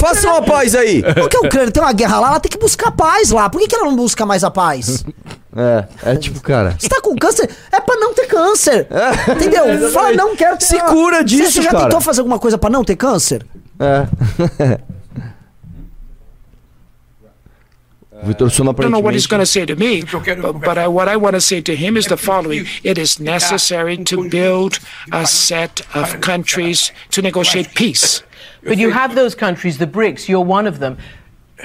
[0.00, 1.02] Faça uma paz aí.
[1.02, 2.28] Por que a Ucrânia tem uma guerra lá?
[2.28, 3.48] Ela tem que buscar paz lá.
[3.50, 5.04] Por que, que ela não busca mais a paz?
[5.54, 6.74] É, é tipo, cara.
[6.78, 7.50] Você tá com câncer?
[7.70, 8.86] É pra não ter câncer.
[9.36, 9.90] Entendeu?
[9.92, 10.64] Fala, não quero ter.
[10.64, 11.84] Se cura Você- disso, Você já cara.
[11.84, 13.44] tentou fazer alguma coisa pra não ter câncer?
[13.78, 14.06] É.
[18.24, 20.02] Vitor Sono I don't know what he's going to say to me,
[20.40, 22.66] but, but I, what I want to say to him is the following.
[22.84, 24.78] It is necessary to build
[25.10, 28.22] a set of countries to negotiate peace.
[28.62, 30.98] But you have those countries, the BRICS, you're one of them.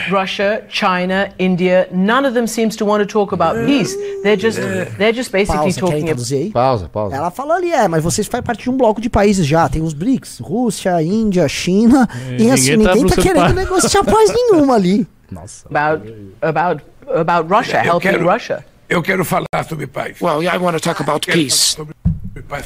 [0.09, 3.95] Russia, China, India, none of them seems to want to talk about peace.
[4.23, 4.59] They're just
[4.97, 6.51] they're just basically Pausa, quer talking about aí?
[6.51, 7.15] Pausa, pausa.
[7.15, 9.67] Ela falou ali, é, mas vocês fazem parte de um bloco de países já.
[9.67, 12.07] Tem os BRICS, Rússia, Índia, China.
[12.37, 15.07] e assim, ninguém tá ninguém tá querendo negociar paz nenhuma ali.
[15.31, 15.67] Nossa.
[15.67, 16.07] about
[16.41, 16.83] about
[17.13, 18.65] about Russia, Eu helping quero- Russia.
[18.89, 20.21] Eu quero falar sobre paz.
[20.21, 21.75] Well, yeah, I want to talk about peace.
[21.75, 21.93] sobre.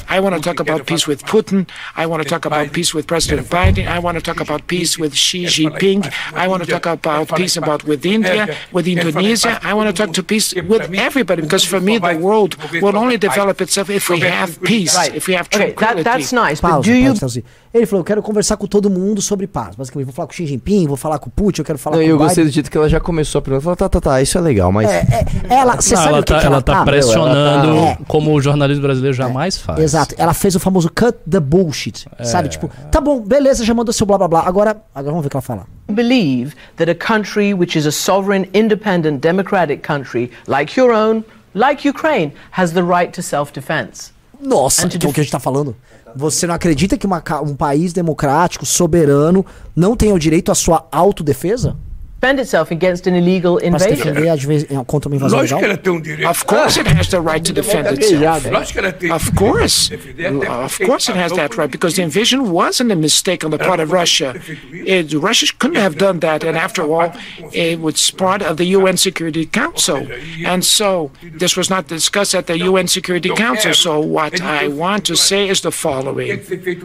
[0.08, 1.68] I want to talk about peace with Putin.
[1.96, 3.86] I want to talk about peace with President Biden.
[3.86, 6.12] I want to talk about peace with Xi Jinping.
[6.34, 9.58] I want to talk about peace about with India, with Indonesia.
[9.62, 13.16] I want to talk to peace with everybody because for me the world will only
[13.16, 16.94] develop itself if we have peace, if we have Okay, that, that's nice, but do
[16.94, 17.42] you pausa, traduzir.
[17.74, 19.74] Ele falou, eu quero conversar com todo mundo sobre paz.
[19.74, 21.96] Basicamente, vou falar com o Xi Jinping, vou falar com o Putin, eu quero falar
[21.96, 23.64] Não, com eu o gostei do jeito que ela já começou a pergunta.
[23.68, 24.90] Ela falou, tá, tá, tá, isso é legal, mas.
[24.90, 25.06] É,
[25.48, 26.84] é, ela, você sabe ela o que, tá, que ela tá tá?
[26.84, 27.98] pressionando É.
[28.06, 29.78] como o jornalismo brasileiro jamais faz.
[29.78, 30.14] Exato.
[30.18, 32.06] Ela fez o famoso cut the bullshit.
[32.22, 32.50] Sabe?
[32.50, 34.40] Tipo, tá bom, beleza, já mandou seu blá blá blá.
[34.46, 35.66] Agora, agora vamos ver o que ela fala.
[35.90, 41.22] believe that a country which is a sovereign, independent, democratic country like your own,
[41.54, 44.10] like Ukraine, has the right to self-defense?
[44.40, 45.76] Nossa, Antes então de- o que a gente tá falando?
[46.16, 49.44] Você não acredita que uma um país democrático, soberano,
[49.74, 51.76] não tem o direito à sua autodefesa?
[52.22, 54.14] Defend itself against an illegal Pra se invasion.
[54.14, 56.30] defender vezes, eh, contra uma invasão Lógico que ela tem um direito.
[56.30, 58.48] Of course it has the right to defend itself.
[58.48, 59.90] Lógico que ela tem Of course.
[59.92, 63.80] Of course it has that right because the invasion wasn't a mistake on the part
[63.80, 64.36] of Russia.
[64.72, 67.10] It, Russia couldn't have done that, and after all,
[67.52, 70.06] it was part of the UN Security Council.
[70.46, 73.74] And so this was not discussed at the UN Security Council.
[73.74, 76.38] So what I want to say is the following.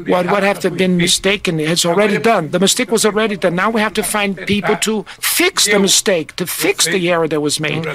[0.07, 2.49] What would have to been mistaken is already done.
[2.49, 3.53] The mistake was already done.
[3.53, 7.41] Now we have to find people to fix the mistake, to fix the error that
[7.41, 7.85] was made.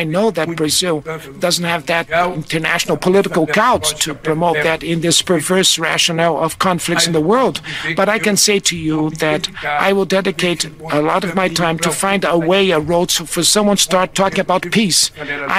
[0.00, 1.00] I know that Brazil
[1.38, 7.06] doesn't have that international political clout to promote that in this perverse rationale of conflicts
[7.06, 7.60] in the world.
[7.96, 10.60] But I can say to you that I will dedicate
[10.98, 13.82] a lot of my time to find a way, a road to, for someone to
[13.82, 15.10] start talking about peace.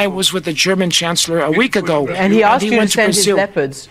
[0.04, 2.92] I was with the German chancellor a week ago, And he asked you to went
[2.92, 3.38] to send his Brazil.
[3.38, 3.90] leopards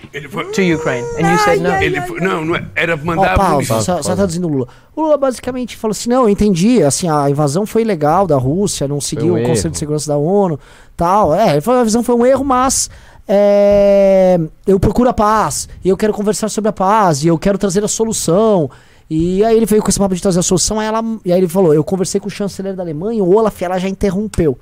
[0.56, 1.70] to Ukraine, and you said no.
[1.82, 4.68] Ele foi- não, não é- era Ó, mandar pausa, só, só traduzindo o Lula.
[4.94, 8.86] O Lula basicamente falou assim: não, eu entendi, assim, a invasão foi legal da Rússia,
[8.86, 10.58] não seguiu um o Conselho de Segurança da ONU,
[10.96, 11.34] tal.
[11.34, 12.90] É, ele falou, a visão foi um erro, mas
[13.26, 17.56] é, eu procuro a paz, e eu quero conversar sobre a paz, e eu quero
[17.56, 18.70] trazer a solução.
[19.08, 21.38] E aí ele veio com esse papo de trazer a solução, aí ela, e aí
[21.38, 24.58] ele falou: eu conversei com o chanceler da Alemanha, o Olaf, ela já interrompeu,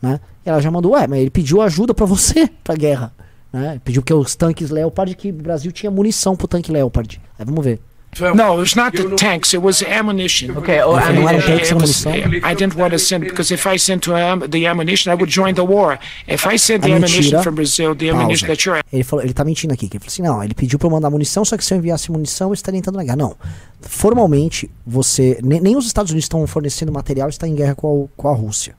[0.00, 0.20] né?
[0.44, 3.12] Ela já mandou, ué, mas ele pediu ajuda pra você pra guerra.
[3.52, 3.80] Né?
[3.84, 7.20] Pediu que os tanques Leopard, que o Brasil tinha munição pro tanque Leopard.
[7.38, 7.80] Aí vamos ver.
[8.20, 9.54] No, it was not the tanks.
[9.54, 10.50] It was ammunition.
[10.58, 11.40] Okay, Não era ammunition.
[11.40, 12.12] tanque, It era was- munição.
[12.12, 15.32] I didn't want to send because if I sent to am- the ammunition, I would
[15.32, 15.98] join the war.
[16.28, 19.42] If I sent the ammunition from Brazil, the ammunition that you're Ele falou, ele tá
[19.44, 19.88] mentindo aqui.
[19.88, 21.78] Que ele falou assim: não, ele pediu pra eu mandar munição, só que se eu
[21.78, 23.16] enviasse munição, eu estaria entrando na guerra.
[23.16, 23.34] Não.
[23.80, 25.38] Formalmente, você.
[25.42, 28.34] Ne, nem os Estados Unidos estão fornecendo material está em guerra com a, com a
[28.34, 28.74] Rússia.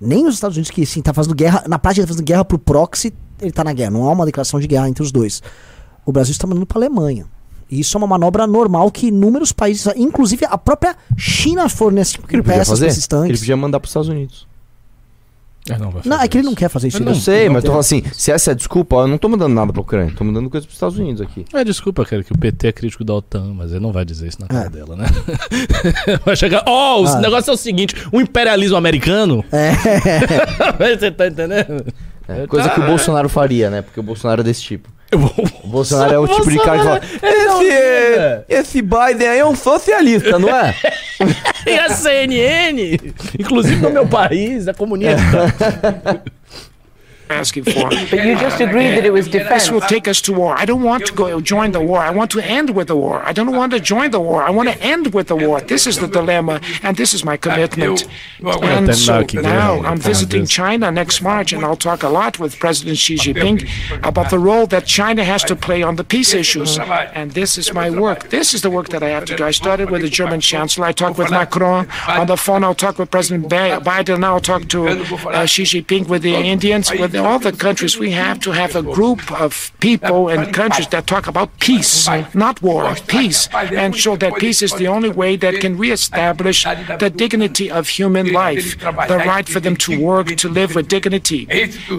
[0.00, 1.64] Nem os Estados Unidos, que sim, tá fazendo guerra.
[1.66, 3.90] Na prática, tá fazendo guerra pro proxy, ele tá na guerra.
[3.90, 5.42] Não há uma declaração de guerra entre os dois.
[6.06, 7.26] O Brasil está mandando pra Alemanha.
[7.80, 12.40] Isso é uma manobra normal que inúmeros países, inclusive a própria China fornece O que
[12.42, 12.86] peças fazer?
[12.86, 13.30] esses tanques.
[13.30, 14.46] Ele podia mandar pros Estados Unidos.
[15.66, 17.02] É, não, vai Não, é que ele não quer fazer isso.
[17.02, 19.16] Eu ele sei, mas eu tô falando assim, se essa é a desculpa, eu não
[19.16, 21.46] tô mandando nada pra Ucrânia, tô mandando coisa pros Estados Unidos aqui.
[21.54, 24.28] É, desculpa, cara, que o PT é crítico da OTAN, mas ele não vai dizer
[24.28, 24.68] isso na cara É.
[24.68, 25.06] dela, né?
[26.22, 26.64] vai chegar.
[26.66, 27.18] Ó, o Ah.
[27.18, 29.42] negócio é o seguinte: o imperialismo americano.
[29.50, 29.72] É.
[30.98, 31.86] Você tá entendendo?
[32.28, 33.80] É, coisa que o Bolsonaro faria, né?
[33.80, 34.90] Porque o Bolsonaro é desse tipo.
[35.14, 35.32] Eu vou-
[35.62, 39.54] O Bolsonaro é o tipo de cara que fala: esse, esse Biden aí é um
[39.56, 40.74] socialista, não é?
[41.66, 42.98] E a CNN,
[43.38, 45.22] inclusive no meu país, é comunista.
[47.30, 47.90] asking for.
[48.10, 49.64] But you just agreed that it was defense.
[49.64, 50.56] This will take us to war.
[50.56, 52.00] I don't want to go join the war.
[52.00, 53.22] I want to end with the war.
[53.24, 54.42] I don't want to join the war.
[54.42, 55.60] I want to end with the war.
[55.60, 58.06] This is the dilemma, and this is my commitment.
[58.62, 62.98] And so now I'm visiting China next March, and I'll talk a lot with President
[62.98, 63.68] Xi Jinping
[64.06, 66.78] about the role that China has to play on the peace issues.
[66.78, 68.30] And this is my work.
[68.30, 69.44] This is the work that I have to do.
[69.44, 70.86] I started with the German Chancellor.
[70.86, 72.64] I talked with Macron on the phone.
[72.64, 74.20] I'll talk with President Biden.
[74.20, 77.98] Now I'll talk to uh, Xi Jinping with the Indians, with all the countries.
[77.98, 82.60] We have to have a group of people and countries that talk about peace, not
[82.62, 86.64] war, peace, and show that peace is the only way that can reestablish
[86.98, 88.78] the dignity of human life,
[89.08, 91.46] the right for them to work, to live with dignity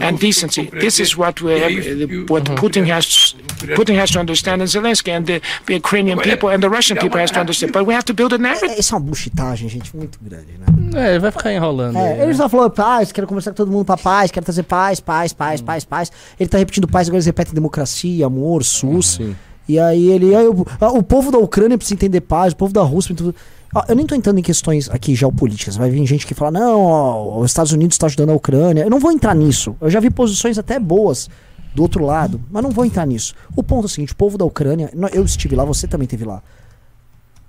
[0.01, 0.65] and decency.
[0.71, 3.35] This is what we have, what Putin has
[3.79, 7.31] Putin has to understand, and Zelensky and the Ukrainian people and the Russian people has
[7.31, 7.71] to understand.
[7.73, 8.69] But we have to build a narrative.
[8.71, 11.15] É, Isso é uma buchitagem, gente, muito grande, né?
[11.15, 11.97] É, vai ficar enrolando.
[11.97, 12.33] aí, É, né?
[12.33, 15.61] só falou paz, quero conversar com todo mundo pra paz, quero trazer paz, paz, paz,
[15.61, 15.65] Hum.
[15.65, 16.11] paz, paz.
[16.39, 19.19] Ele tá repetindo paz, agora eles repetem democracia, amor, SUS.
[19.19, 19.35] Uhum.
[19.67, 20.35] E aí ele.
[20.35, 23.13] aí o, ah, o povo da Ucrânia precisa entender paz, o povo da Rússia.
[23.15, 23.35] precisa-
[23.73, 25.75] Ó, eu nem tô entrando em questões aqui geopolíticas.
[25.75, 28.83] Vai vir gente que fala, não, ó, os Estados Unidos estão ajudando a Ucrânia.
[28.83, 29.75] Eu não vou entrar nisso.
[29.81, 31.29] Eu já vi posições até boas
[31.73, 33.33] do outro lado, mas não vou entrar nisso.
[33.55, 36.23] O ponto é o seguinte: o povo da Ucrânia, eu estive lá, você também esteve
[36.23, 36.41] lá,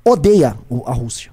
[0.04, 0.56] odeia
[0.86, 1.30] a Rússia.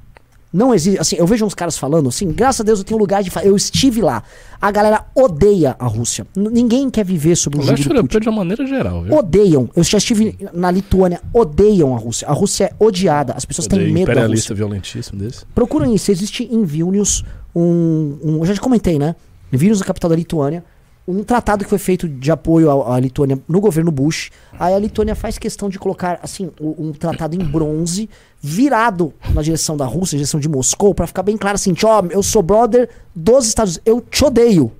[0.54, 3.24] Não existe, assim, eu vejo uns caras falando assim, graças a Deus eu tenho lugar
[3.24, 4.22] de falar, eu estive lá.
[4.62, 6.28] A galera odeia a Rússia.
[6.38, 9.16] N- ninguém quer viver sob o O leste europeu de uma maneira geral, viu?
[9.18, 9.68] Odeiam.
[9.76, 12.28] Eu já estive na Lituânia, odeiam a Rússia.
[12.28, 14.22] A Rússia é odiada, as pessoas têm Odeio medo da Rússia.
[14.22, 15.44] imperialista violentíssimo desse.
[15.56, 16.12] Procurem isso.
[16.12, 17.24] Existe em Vilnius
[17.56, 19.16] um, um- Eu já te comentei, né?
[19.52, 20.64] Em Vilnius, a capital da Lituânia,
[21.08, 24.32] um tratado que foi feito de apoio à, Lituânia no governo Bush.
[24.58, 28.10] Aí a Lituânia faz questão de colocar, assim, um tratado em bronze,
[28.42, 32.24] virado na direção da Rússia, direção de Moscou, pra ficar bem claro assim: ó, eu
[32.24, 34.72] sou brother dos Estados Unidos, eu te odeio.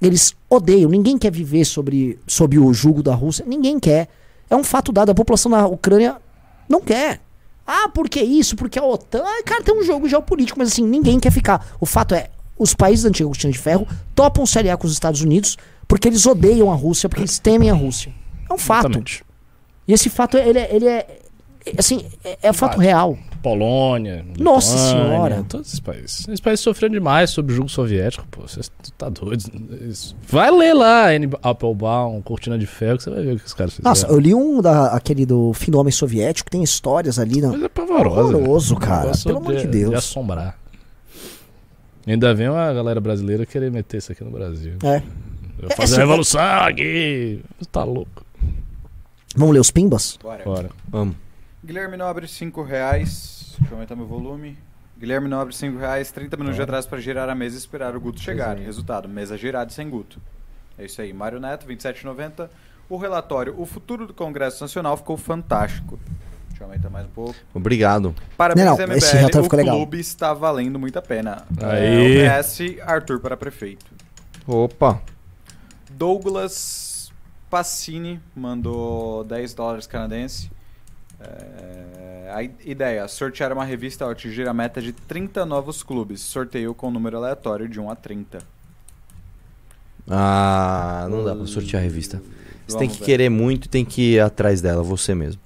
[0.00, 0.90] Eles odeiam.
[0.90, 3.44] Ninguém quer viver sobre, sob o jugo da Rússia.
[3.46, 4.08] Ninguém quer.
[4.50, 5.10] É um fato dado.
[5.10, 6.16] A população da Ucrânia
[6.68, 7.20] não quer.
[7.64, 8.56] Ah, por que isso?
[8.56, 9.22] Porque a OTAN.
[9.46, 11.64] Cara, tem um jogo geopolítico, mas assim, ninguém quer ficar.
[11.80, 12.30] O fato é,
[12.62, 15.58] os países da antiga cortina de ferro topam se aliar com os Estados Unidos
[15.88, 18.12] porque eles odeiam a Rússia, porque eles temem a Rússia.
[18.48, 18.86] É um fato.
[18.86, 19.24] Exatamente.
[19.86, 21.18] E esse fato, ele é, ele é
[21.66, 23.16] é, assim, é, é fato real.
[23.42, 24.24] Polônia.
[24.38, 25.44] Nossa Lituânia, Senhora.
[25.48, 26.20] Todos esses países.
[26.20, 28.42] Esses países sofreram demais sob o jugo soviético, pô.
[28.42, 28.60] Você
[28.96, 29.44] tá doido.
[30.28, 31.06] Vai ler lá,
[31.42, 33.90] Applebaum, Cortina de Ferro, que você vai ver o que os caras fizeram.
[33.90, 37.40] Nossa, eu li um da, aquele do fim do homem soviético, tem histórias ali.
[37.40, 37.50] Não.
[37.50, 38.36] Coisa pavorosa.
[38.36, 38.86] Horroroso, velho.
[38.86, 39.02] cara.
[39.02, 39.94] Negócio Pelo amor de De Deus.
[39.94, 40.61] assombrar.
[42.06, 44.76] Ainda vem uma galera brasileira querer meter isso aqui no Brasil.
[44.82, 45.02] É.
[45.60, 47.40] Eu É, fazer a revolução aqui.
[47.58, 48.24] Você tá louco.
[49.36, 50.18] Vamos ler os pimbas?
[50.20, 50.44] Bora.
[50.44, 50.70] Bora.
[50.88, 51.16] Vamos.
[51.64, 53.54] Guilherme Nobre, 5 reais.
[53.58, 54.58] Deixa eu aumentar meu volume.
[54.98, 56.10] Guilherme Nobre, 5 reais.
[56.10, 58.56] 30 minutos de atraso para girar a mesa e esperar o Guto chegar.
[58.56, 60.20] Resultado, mesa girada sem Guto.
[60.76, 61.12] É isso aí.
[61.12, 62.48] Mário Neto, 27,90.
[62.88, 65.98] O relatório O Futuro do Congresso Nacional ficou fantástico.
[66.64, 67.34] Aumentar mais um pouco.
[67.54, 68.14] Obrigado.
[68.36, 68.96] Parabéns, Não, não, MBL.
[68.98, 69.76] esse relatório o legal.
[69.76, 71.44] clube está valendo muito a pena.
[71.60, 72.18] Aí.
[72.18, 73.86] É, OBS Arthur para prefeito.
[74.46, 75.00] Opa.
[75.90, 77.10] Douglas
[77.50, 80.50] Passini mandou 10 dólares canadense.
[81.20, 86.20] É, a ideia: sortear uma revista ao atingir a meta de 30 novos clubes.
[86.20, 88.38] Sorteio com número aleatório de 1 a 30.
[90.08, 92.20] Ah, não dá pra sortear a revista.
[92.66, 93.06] Você tem Vamos que ver.
[93.06, 95.40] querer muito e tem que ir atrás dela, você mesmo.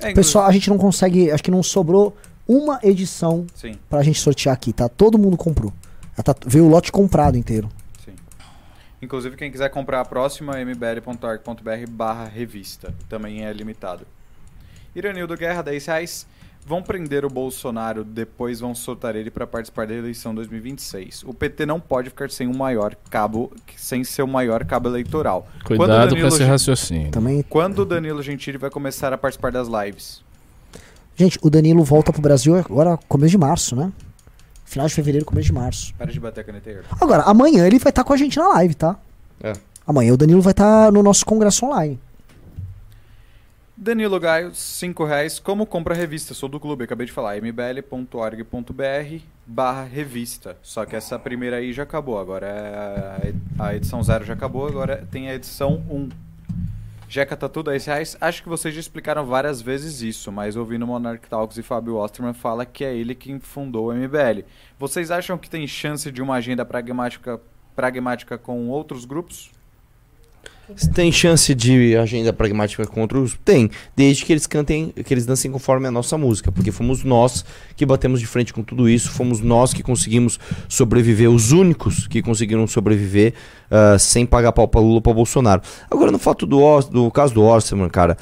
[0.00, 1.30] É, Pessoal, a gente não consegue.
[1.30, 2.16] Acho que não sobrou
[2.46, 4.88] uma edição Sim, pra gente sortear aqui, tá?
[4.88, 5.72] Todo mundo comprou.
[6.24, 7.70] Tá, veio o lote comprado inteiro.
[8.04, 8.12] sim.
[9.00, 12.92] Inclusive, quem quiser comprar a próxima, mbl.org.br barra revista.
[13.08, 14.06] Também é limitado.
[14.94, 16.26] Iranildo Guerra, 10 reais.
[16.66, 21.24] Vão prender o Bolsonaro, depois vão soltar ele para participar da eleição 2026.
[21.24, 25.48] O PT não pode ficar sem o maior cabo, sem seu maior cabo eleitoral.
[25.64, 27.10] Quando o Cuidado com Danilo esse raciocínio.
[27.10, 27.42] Também.
[27.48, 30.22] Quando o Danilo Gentili vai começar a participar das lives?
[31.16, 33.92] Gente, o Danilo volta pro Brasil agora, começo de março, né?
[34.64, 35.92] Final de fevereiro, começo de março.
[35.94, 36.84] Para de bater a caneteira.
[37.00, 38.96] Agora, amanhã ele vai estar com a gente na live, tá?
[39.42, 39.52] É.
[39.86, 41.98] Amanhã o Danilo vai estar no nosso congresso online.
[43.82, 45.38] Danilo Gaio, 5 reais.
[45.38, 46.34] Como compra revista?
[46.34, 47.38] Sou do clube, acabei de falar.
[47.38, 50.58] mbl.org.br barra revista.
[50.60, 52.18] Só que essa primeira aí já acabou.
[52.18, 56.10] Agora é a edição 0 já acabou, agora tem a edição 1.
[57.08, 58.18] Jeca Tatu, 10 reais.
[58.20, 62.34] Acho que vocês já explicaram várias vezes isso, mas ouvindo Monarch Talks e Fábio Osterman
[62.34, 64.44] fala que é ele quem fundou o MBL.
[64.78, 67.40] Vocês acham que tem chance de uma agenda pragmática,
[67.74, 69.50] pragmática com outros grupos?
[70.94, 73.38] Tem chance de agenda pragmática contra os?
[73.44, 73.70] Tem.
[73.96, 76.50] Desde que eles cantem, que eles dancem conforme a nossa música.
[76.52, 77.44] Porque fomos nós
[77.76, 79.10] que batemos de frente com tudo isso.
[79.10, 80.38] Fomos nós que conseguimos
[80.68, 81.30] sobreviver.
[81.30, 83.34] Os únicos que conseguiram sobreviver
[83.70, 85.62] ah, sem pagar pau pra Lula pra Bolsonaro.
[85.90, 88.16] Agora, no fato do, do caso do Orson, cara.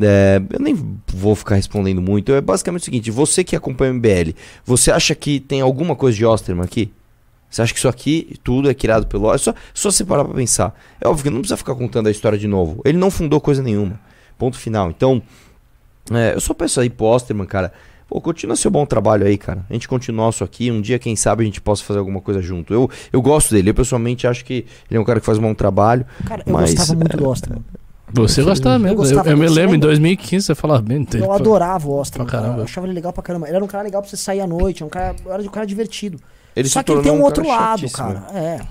[0.00, 0.76] é, eu nem
[1.12, 2.32] vou ficar respondendo muito.
[2.32, 6.16] É basicamente o seguinte: você que acompanha o MBL, você acha que tem alguma coisa
[6.16, 6.90] de Osterman aqui?
[7.54, 10.34] Você acha que isso aqui tudo é criado pelo É só, só você parar pra
[10.34, 10.74] pensar.
[11.00, 12.82] É óbvio que não precisa ficar contando a história de novo.
[12.84, 14.00] Ele não fundou coisa nenhuma.
[14.36, 14.90] Ponto final.
[14.90, 15.22] Então,
[16.10, 17.72] é, eu só peço aí pro Osterman, cara.
[18.08, 19.64] Pô, continua seu bom trabalho aí, cara.
[19.70, 20.68] A gente continua isso aqui.
[20.68, 22.74] Um dia, quem sabe, a gente possa fazer alguma coisa junto.
[22.74, 23.70] Eu, eu gosto dele.
[23.70, 26.04] Eu, pessoalmente, acho que ele é um cara que faz um bom trabalho.
[26.24, 27.64] Cara, eu Mas, gostava muito do Osterman.
[28.14, 28.94] Você gostava eu mesmo.
[28.94, 29.88] Eu, gostava eu me desse lembro, em lembra?
[29.90, 31.22] 2015 você falava bem dele.
[31.22, 32.26] Eu adorava o Osterman.
[32.26, 32.42] Pra cara.
[32.42, 32.62] caramba.
[32.62, 33.46] Eu achava ele legal pra caramba.
[33.46, 34.82] Ele era um cara legal pra você sair à noite.
[34.82, 36.18] É um cara, era um cara divertido.
[36.56, 38.26] Ele Só se que ele tem um um outro lado, cara.
[38.32, 38.66] É.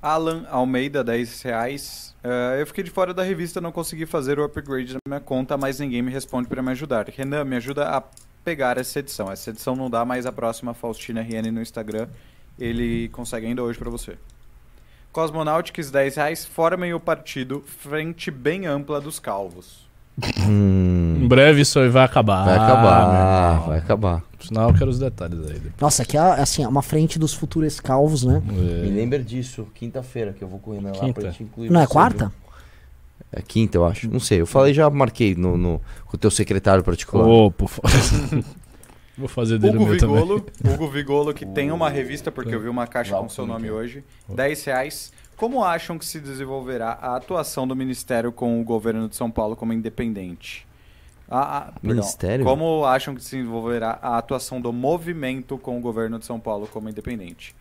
[0.00, 2.14] Alan Almeida, 10 reais.
[2.22, 5.56] Eh, eu fiquei de fora da revista, não consegui fazer o upgrade da minha conta,
[5.56, 7.08] mas ninguém me responde para me ajudar.
[7.08, 8.02] Renan, me ajuda a
[8.44, 9.30] pegar essa edição.
[9.30, 12.06] Essa edição não dá, mas a próxima Faustina RN no Instagram,
[12.58, 14.16] ele consegue ainda hoje para você.
[15.10, 16.44] Cosmonautics, 10 reais.
[16.44, 19.85] Formem o partido Frente Bem Ampla dos Calvos.
[20.48, 22.44] Hum, Em breve isso aí vai acabar.
[22.44, 23.66] vai acabar, irmão.
[23.68, 24.22] vai acabar.
[24.40, 25.60] Sinal, eu quero os detalhes aí.
[25.80, 28.40] Nossa, aqui é assim, é uma frente dos futuros calvos, né?
[28.44, 28.94] Me É.
[28.94, 31.20] lembra disso, quinta-feira, que eu vou correndo lá Quinta.
[31.20, 32.26] pra gente incluir Não é quarta?
[32.26, 32.32] viu?
[33.32, 34.08] É quinta, eu acho.
[34.10, 34.40] Não sei.
[34.40, 37.26] Eu falei, já marquei no, no, com o teu secretário particular.
[37.26, 37.90] Ô, por favor.
[39.18, 40.16] Vou fazer dele o Hugo meu também.
[40.16, 43.70] Vigolo, Hugo Vigolo, que tem uma revista, porque eu vi uma caixa com seu nome
[43.70, 44.04] hoje.
[44.28, 45.10] 10 reais.
[45.36, 49.54] Como acham que se desenvolverá a atuação do Ministério com o governo de São Paulo
[49.54, 50.66] como independente?
[51.28, 51.96] Ah, perdão.
[51.96, 52.44] Ministério?
[52.44, 56.66] Como acham que se desenvolverá a atuação do movimento com o governo de São Paulo
[56.72, 57.54] como independente?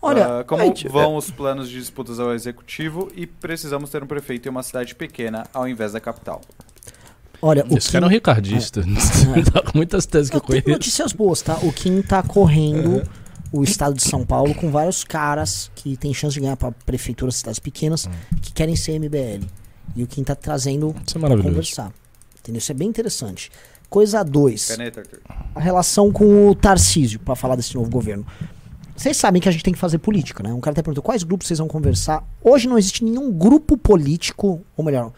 [0.00, 4.06] Olha, Ah, como gente, vão os planos de disputas ao executivo e precisamos ter um
[4.06, 6.40] prefeito em uma cidade pequena ao invés da capital?
[7.40, 8.82] olha, o Esse cara é um Kim, ricardista.
[9.52, 10.68] Tá com muitas teses que Eu eu conheço.
[10.70, 11.56] notícias boas, tá?
[11.62, 13.02] O Kim tá correndo
[13.52, 17.36] o estado de São Paulo com vários caras que tem chance de ganhar pra prefeituras,
[17.36, 18.08] cidades pequenas,
[18.40, 19.46] que querem ser MBL.
[19.94, 21.48] E o Kim tá trazendo Isso é maravilhoso.
[21.50, 21.92] conversar.
[22.40, 22.58] Entendeu?
[22.58, 23.50] Isso é bem interessante.
[23.90, 24.68] Coisa 2.
[24.68, 25.20] Caneta, Arthur.
[25.54, 28.26] a relação com o Tarcísio, pra falar desse novo governo.
[28.96, 30.52] Vocês sabem que a gente tem que fazer política, né?
[30.52, 32.24] Um cara até perguntou quais grupos vocês vão conversar.
[32.42, 35.12] Hoje não existe nenhum grupo político, ou melhor,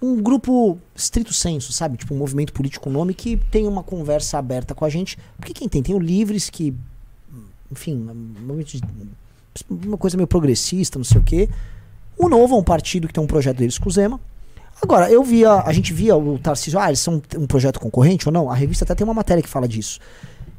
[0.00, 1.96] um grupo estrito senso, sabe?
[1.96, 5.18] Tipo um movimento político com nome que tem uma conversa aberta com a gente.
[5.36, 5.82] Porque quem tem?
[5.82, 6.74] Tem o Livres que,
[7.70, 9.06] enfim, um
[9.70, 11.48] uma coisa meio progressista, não sei o quê.
[12.18, 14.20] O Novo é um partido que tem um projeto deles com o Zema.
[14.82, 18.32] Agora, eu via, a gente via o Tarcísio, ah, eles são um projeto concorrente ou
[18.32, 18.50] não?
[18.50, 20.00] A revista até tem uma matéria que fala disso.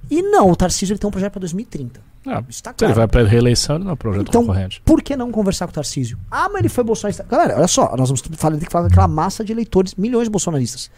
[0.09, 1.99] E não, o Tarcísio ele tem um projeto para 2030.
[2.27, 2.95] Ah, Isso tá se ele claro.
[2.95, 4.81] vai pra reeleição, ele não é um projeto Então, concorrente.
[4.85, 6.17] por que não conversar com o Tarcísio?
[6.31, 7.23] Ah, mas ele foi bolsonarista.
[7.29, 10.23] Galera, olha só, nós vamos falar, tem que falar com aquela massa de eleitores, milhões
[10.25, 10.89] de bolsonaristas.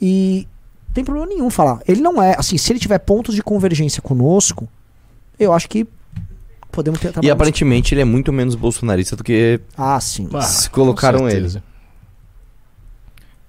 [0.00, 0.46] E
[0.92, 1.80] tem problema nenhum falar.
[1.86, 4.68] Ele não é, assim, se ele tiver pontos de convergência conosco,
[5.44, 5.86] eu acho que
[6.70, 10.28] podemos ter E aparentemente ele é muito menos bolsonarista do que Ah, sim.
[10.32, 11.62] Ah, se colocaram ele.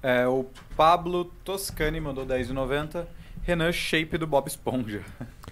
[0.01, 0.45] É, o
[0.77, 3.05] Pablo Toscani mandou 10,90.
[3.43, 5.01] Renan Shape do Bob Esponja.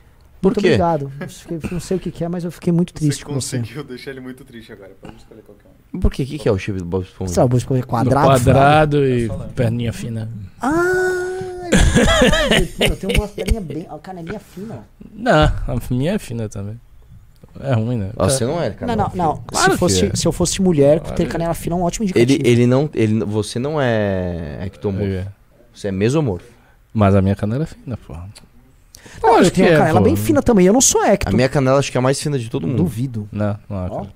[0.44, 0.68] Por muito quê?
[0.68, 1.12] obrigado.
[1.28, 3.58] Fiquei- não sei o que, que é, mas eu fiquei muito triste com você.
[3.58, 4.92] conseguiu deixar ele muito triste agora.
[5.02, 6.00] Pode escolher qualquer um.
[6.00, 6.24] Por quê?
[6.24, 7.34] O que, que é o chip do Bob Esponja?
[7.34, 8.28] Sabe, vou No quadrado?
[8.28, 10.30] quadrado e Tá perninha fina.
[10.62, 10.72] Ah,
[11.72, 12.60] é.
[12.80, 13.88] Mano, eu tenho uma perninha bem.
[13.90, 14.76] A canelinha fina.
[14.80, 15.06] ó.
[15.14, 16.80] Não, a minha é fina também.
[17.60, 18.10] É ruim, né?
[18.18, 18.96] Ah, você não é, cara.
[18.96, 19.44] Não, não, não.
[19.46, 20.16] Claro se, fosse, é.
[20.16, 21.26] se eu fosse mulher, Claro ter é.
[21.28, 22.42] canela fina é um ótimo indicativo.
[22.42, 22.90] Ele, ele não.
[22.94, 25.06] Ele, você não é ectomorfo.
[25.06, 25.28] É.
[25.74, 26.48] Você é mesomorfo.
[26.92, 28.28] Mas a minha canela é fina, porra.
[29.22, 30.06] Não, eu Lógico tenho que uma é, canela pô.
[30.06, 30.66] bem fina também.
[30.66, 32.78] Eu não sou A minha canela acho que é a mais fina de todo mundo.
[32.78, 33.28] Duvido.
[33.32, 34.08] Não, não cara.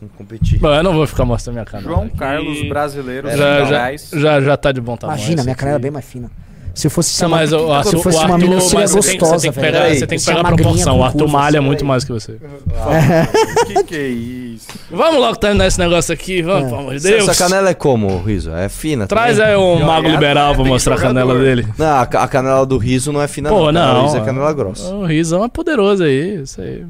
[0.00, 0.58] Vamos competir.
[0.58, 1.88] Bom, eu não vou ficar mostrando minha canela.
[1.90, 2.16] João aqui.
[2.16, 3.66] Carlos Brasileiro, Já,
[3.96, 5.18] 5 já, já, já tá de bom tamanho.
[5.18, 6.30] Imagina, minha canela é bem mais fina.
[6.74, 8.80] Se fosse Não, ser mas o, a, se o, fosse o uma Arthur, mina, seria
[8.80, 10.98] mas você tem, gostosa, você tem que pegar, você tem que é pegar a proporção.
[10.98, 12.36] O Arthur malha muito mais que você.
[13.66, 14.66] que que é isso?
[14.90, 16.68] Vamos logo terminar esse negócio aqui, vamos, É.
[16.68, 17.28] pelo amor de Deus.
[17.28, 18.50] Essa canela é como, Riso?
[18.50, 19.52] É fina Traz também?
[19.52, 21.66] aí um mago é liberal pra mostrar a canela dele.
[21.78, 23.94] Não, a, ca- a canela do riso não é fina, Pô, não.
[23.94, 24.02] Não.
[24.04, 24.92] riso é canela grossa.
[24.94, 26.84] O risão é poderoso aí, isso aí.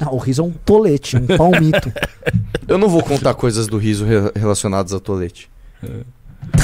[0.00, 1.92] Não, o riso é um tolete, um palmito.
[2.68, 5.48] Eu não vou contar coisas do riso re- relacionadas a tolete.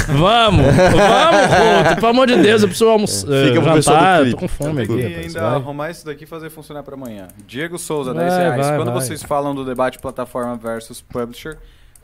[0.07, 1.95] Vamos, vamos, Couto.
[1.95, 3.27] Pelo amor de Deus, eu preciso almoçar.
[3.27, 4.31] Fica do jantar, clipe.
[4.31, 5.01] tô com fome aqui.
[5.01, 5.55] rapaz, ainda vai.
[5.55, 7.27] arrumar isso daqui e fazer funcionar pra amanhã.
[7.47, 8.67] Diego Souza, Vai, 10 reais.
[8.67, 9.01] vai, Quando vai.
[9.01, 11.57] vocês falam do debate plataforma versus publisher,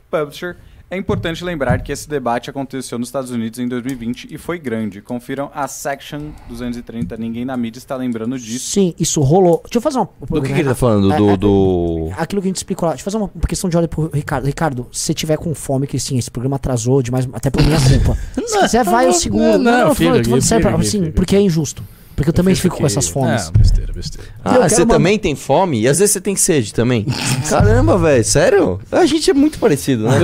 [0.10, 0.56] publisher,
[0.92, 5.02] É importante lembrar que esse debate aconteceu nos Estados Unidos em 2020 e foi grande.
[5.04, 7.16] Confiram a Section 230.
[7.16, 8.72] Ninguém na mídia está lembrando disso.
[8.72, 9.62] Sim, isso rolou.
[9.66, 10.10] Deixa eu fazer uma.
[10.28, 11.14] Do que, que ele tá falando?
[11.14, 11.30] É, Do.
[11.30, 12.10] é, do...
[12.18, 12.94] Aquilo que a gente explicou lá.
[12.96, 14.46] Deixa eu fazer uma questão de ordem pro Ricardo.
[14.46, 17.78] Ricardo, se você tiver com fome, que sim, esse programa atrasou demais, até por minha
[17.80, 18.18] culpa.
[18.48, 19.60] Se quiser, vai, eu seguro.
[19.60, 21.84] não, falando aqui, sério, fica pra- aqui, assim, porque é injusto.
[22.20, 23.48] Porque eu também fico com essas fomes.
[23.48, 24.28] É, besteira, besteira.
[24.44, 25.80] Ah, Eu você uma- também tem fome?
[25.80, 27.06] E às vezes você tem sede também?
[27.50, 28.82] Caramba, velho, sério?
[28.92, 30.18] A gente é muito parecido, né?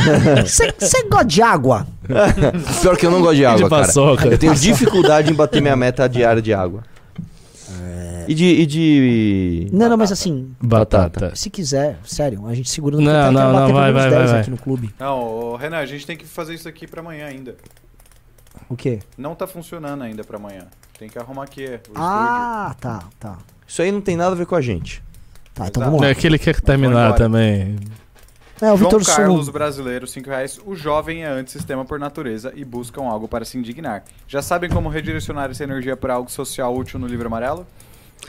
[0.48, 1.86] Você gosta de água?
[2.80, 3.84] Pior que eu não gosto de água, cara.
[3.84, 4.26] paçoca.
[4.26, 6.82] Eu tenho dificuldade em bater minha meta diária de água.
[8.26, 8.44] E de.
[8.46, 9.68] E de...
[9.70, 11.34] Não, não, mas assim, Batata.
[11.36, 14.02] se quiser, sério, a gente segura no Não, eu quero não, bater não, vai, vai,
[14.10, 14.40] 10 vai, vai.
[14.40, 14.94] aqui no clube.
[14.98, 17.54] Não, Renan, a gente tem que fazer isso aqui pra amanhã ainda.
[18.66, 19.00] O quê?
[19.18, 20.64] Não tá funcionando ainda pra amanhã.
[20.98, 23.38] Tem que arrumar aqui o Ah, tá, tá.
[23.66, 25.02] Isso aí não tem nada a ver com a gente.
[25.54, 25.84] Tá, então Exato.
[25.84, 26.08] vamos lá.
[26.08, 27.76] É que ele quer terminar também.
[28.60, 29.52] É, o João Vitor Carlos, Sul.
[29.52, 30.60] brasileiro, 5 reais.
[30.66, 34.02] O jovem é antissistema por natureza e buscam algo para se indignar.
[34.26, 37.64] Já sabem como redirecionar essa energia para algo social útil no livro amarelo?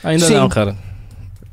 [0.03, 0.35] Ainda Sim.
[0.35, 0.77] não, cara.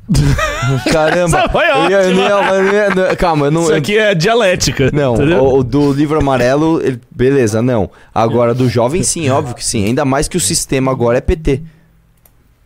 [0.91, 1.49] Caramba!
[1.49, 3.63] Foi eu ia- eu ia- eu ia- não, calma, eu não.
[3.63, 4.89] Isso eu- aqui é dialética.
[4.91, 7.89] Não, o, o do livro amarelo, ele- beleza, não.
[8.13, 9.85] Agora, do jovem, sim, óbvio que sim.
[9.85, 11.61] Ainda mais que o sistema agora é PT.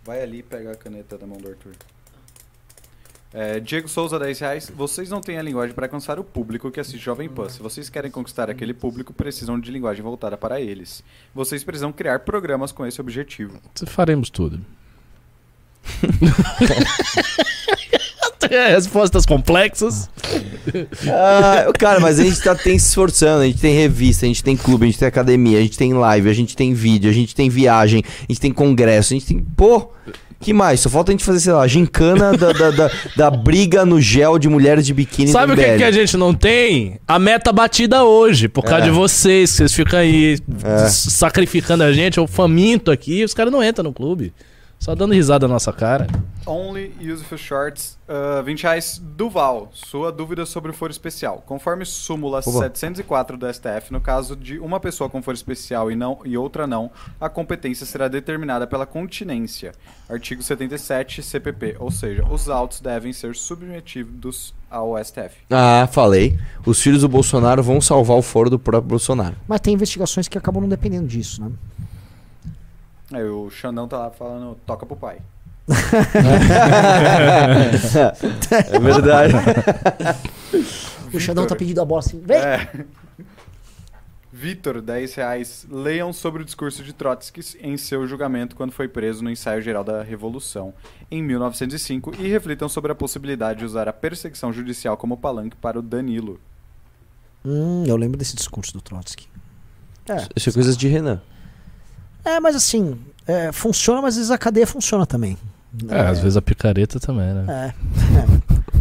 [0.06, 1.72] Vai ali e pega a caneta da mão do Arthur.
[3.34, 4.70] É, Diego Souza, 10 reais.
[4.76, 7.48] Vocês não têm a linguagem para alcançar o público que assiste Jovem Pan.
[7.48, 11.02] Se vocês querem conquistar aquele público, precisam de linguagem voltada para eles.
[11.34, 13.54] Vocês precisam criar programas com esse objetivo.
[13.88, 14.60] Faremos tudo.
[18.52, 20.10] É, Respostas complexas.
[21.08, 24.44] Ah, cara, mas a gente tá tem se esforçando, a gente tem revista, a gente
[24.44, 27.14] tem clube, a gente tem academia, a gente tem live, a gente tem vídeo, a
[27.14, 29.40] gente tem viagem, a gente tem congresso, a gente tem.
[29.56, 29.90] Pô!
[30.40, 30.80] Que mais?
[30.80, 34.40] Só falta a gente fazer, sei lá, gincana da, da, da, da briga no gel
[34.40, 37.00] de mulheres de biquíni Sabe o que, que a gente não tem?
[37.08, 38.90] A meta batida hoje, por causa É.
[38.90, 40.90] de vocês, que vocês ficam aí É.
[40.90, 44.34] sacrificando a gente, eu faminto aqui, os caras não entram no clube.
[44.82, 46.08] Só dando risada na nossa cara.
[46.44, 49.00] Only Useful Shorts, uh, 20 reais.
[49.00, 51.44] Duval, sua dúvida sobre o foro especial.
[51.46, 52.52] Conforme súmula Opa.
[52.52, 56.66] 704 do STF, no caso de uma pessoa com foro especial e, não, e outra
[56.66, 56.90] não,
[57.20, 59.72] a competência será determinada pela continência.
[60.10, 65.36] Artigo 77 CPP, ou seja, os autos devem ser submetidos ao STF.
[65.52, 66.40] Ah, falei.
[66.66, 69.36] Os filhos do Bolsonaro vão salvar o foro do próprio Bolsonaro.
[69.48, 71.52] Mas tem investigações que acabam não dependendo disso, né?
[73.12, 75.20] Aí o Xandão tá lá falando, toca pro pai.
[78.72, 79.34] é verdade.
[81.14, 82.22] O Xandão tá pedindo a bola assim.
[82.22, 82.38] Vem!
[82.38, 82.70] É.
[84.34, 85.68] Vitor, 10 reais.
[85.70, 89.84] Leiam sobre o discurso de Trotsky em seu julgamento quando foi preso no ensaio geral
[89.84, 90.74] da Revolução
[91.12, 95.78] em 1905 e reflitam sobre a possibilidade de usar a perseguição judicial como palanque para
[95.78, 96.40] o Danilo.
[97.46, 99.28] Hum, eu lembro desse discurso do Trotsky.
[100.10, 101.22] É, Isso é coisas de Renan.
[102.24, 105.38] É mas assim, é, funciona, mas às vezes a cadeia funciona também.
[105.90, 107.74] É, às vezes a picareta também, né?
[107.78, 108.72] É.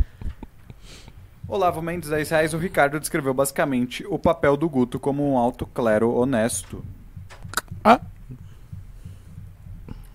[1.47, 2.55] Olavo Mendes, 10 reais.
[2.55, 6.85] O Ricardo descreveu basicamente o papel do Guto como um alto clero honesto.
[7.85, 8.01] Ah.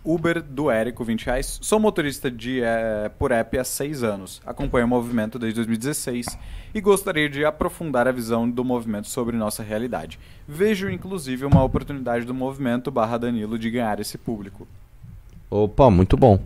[0.06, 1.60] Uber do Érico, 20 reais.
[1.62, 4.42] Sou motorista de, eh, por app há 6 anos.
[4.46, 6.38] Acompanho o movimento desde 2016
[6.74, 10.20] e gostaria de aprofundar a visão do movimento sobre nossa realidade.
[10.48, 14.68] Vejo, inclusive, uma oportunidade do movimento barra Danilo de ganhar esse público.
[15.50, 16.40] Opa, muito bom.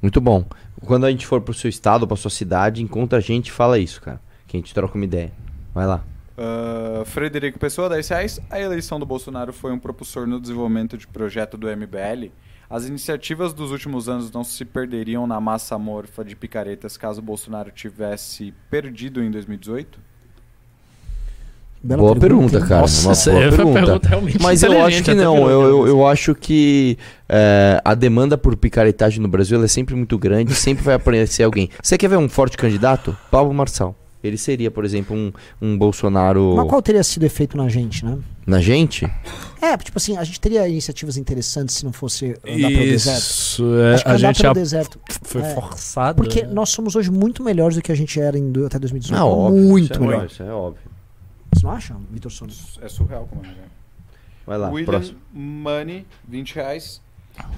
[0.00, 0.44] Muito bom.
[0.86, 3.78] Quando a gente for pro seu estado, pra sua cidade, encontra a gente e fala
[3.78, 4.20] isso, cara.
[4.46, 5.30] Que a gente troca uma ideia.
[5.74, 6.02] Vai lá.
[6.42, 8.40] Ah, Frederico Pessoa, 10 reais.
[8.48, 12.30] A eleição do Bolsonaro foi um propulsor no desenvolvimento de projeto do MBL.
[12.70, 17.72] As iniciativas dos últimos anos não se perderiam na massa amorfa de picaretas caso Bolsonaro
[17.72, 19.98] tivesse perdido em 2018?
[21.82, 22.62] Bela boa pergunta, hein?
[22.64, 22.82] cara.
[22.82, 23.80] Nossa, uma essa boa pergunta.
[23.80, 25.50] pergunta realmente Mas eu acho que não.
[25.50, 26.96] Eu, eu, eu acho que
[27.28, 30.54] é, a demanda por picaretagem no Brasil é sempre muito grande.
[30.54, 31.70] sempre vai aparecer alguém.
[31.82, 33.16] Você quer ver um forte candidato?
[33.32, 33.96] Pablo Marçal.
[34.22, 35.32] Ele seria, por exemplo, um,
[35.62, 38.18] um Bolsonaro Mas qual teria sido o efeito na gente, né?
[38.46, 39.06] na gente?
[39.62, 43.18] É, tipo assim, a gente teria iniciativas interessantes se não fosse andar pelo deserto.
[43.18, 45.00] Isso, é, Acho que a andar gente pelo a- deserto.
[45.22, 45.54] foi É.
[45.54, 46.16] forçado.
[46.22, 46.52] Porque né?
[46.52, 49.18] nós somos hoje muito melhores do que a gente era em, até 2018.
[49.18, 49.62] Ah, óbvio.
[49.62, 50.26] muito isso é, melhor.
[50.26, 50.90] Isso é óbvio.
[51.54, 52.52] Você não acha, Vitor Sono?
[52.82, 53.54] É surreal como é.
[54.46, 55.18] Vai lá, William próximo.
[55.32, 57.00] Money, 20 reais.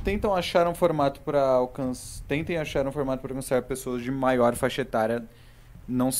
[0.04, 2.22] Tentam achar um formato para alcançar.
[2.28, 5.24] Tentem achar um formato para alcançar pessoas de maior faixa etária.
[5.88, 6.10] Não,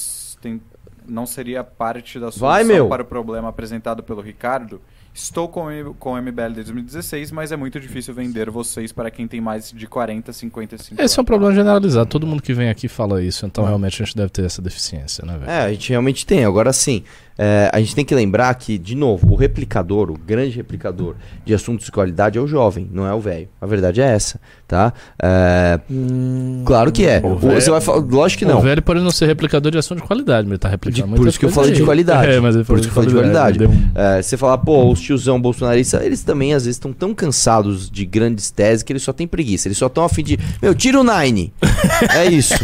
[0.43, 0.61] tem,
[1.09, 2.89] não seria parte da solução Vai, meu.
[2.89, 4.81] para o problema apresentado pelo Ricardo.
[5.15, 9.11] Estou com, o- com o MBL desde 2016, mas é muito difícil vender vocês para
[9.11, 12.07] quem tem mais de 40, 55 Esse é um problema generalizado.
[12.09, 15.23] Todo mundo que vem aqui fala isso, então realmente a gente deve ter essa deficiência,
[15.27, 15.51] né, velho?
[15.51, 16.47] É, a gente realmente tem.
[16.47, 17.05] Agora sim,
[17.39, 21.15] é, a gente tem que lembrar que, de novo, o replicador, o grande replicador
[21.45, 23.49] de assuntos de qualidade é o jovem, não é o velho.
[23.61, 24.93] A verdade é essa, tá?
[25.23, 25.81] É,
[26.65, 27.21] claro que é.
[27.25, 28.59] O- velho- você vai falar, lógico que não.
[28.59, 31.09] O velho pode não ser replicador de assunto de qualidade, mas ele tá replicando De-
[31.09, 32.33] muita por isso que eu falei de qualidade.
[32.33, 33.65] É, mas por isso que eu falei de qualidade.
[33.65, 37.91] Um- É, você falar, pô, os tiozão bolsonaristas, eles também às vezes estão tão cansados
[37.91, 39.69] de grandes teses que eles só têm preguiça.
[39.69, 40.39] Eles só estão a fim de.
[40.61, 41.53] Meu, tira o Nine.
[42.15, 42.55] é isso.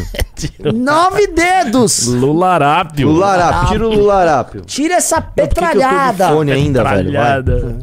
[0.75, 2.07] Nove dedos!
[2.07, 3.09] Lularápio.
[3.09, 4.58] Lularápio, tira o Lularápio.
[4.67, 6.29] Tira essa Não, petralhada!
[6.29, 7.13] fone ainda, velho?
[7.13, 7.13] Vai.
[7.13, 7.79] Tralhada.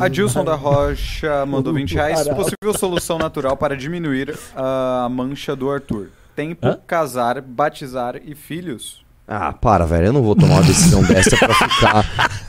[0.00, 2.28] Adilson da Rocha mandou 20 reais.
[2.28, 6.08] Possível solução natural para diminuir a mancha do Arthur.
[6.34, 6.78] Tempo, Hã?
[6.86, 9.04] casar, batizar e filhos.
[9.26, 10.06] Ah, para, velho.
[10.06, 12.04] Eu não vou tomar uma decisão dessa pra ficar.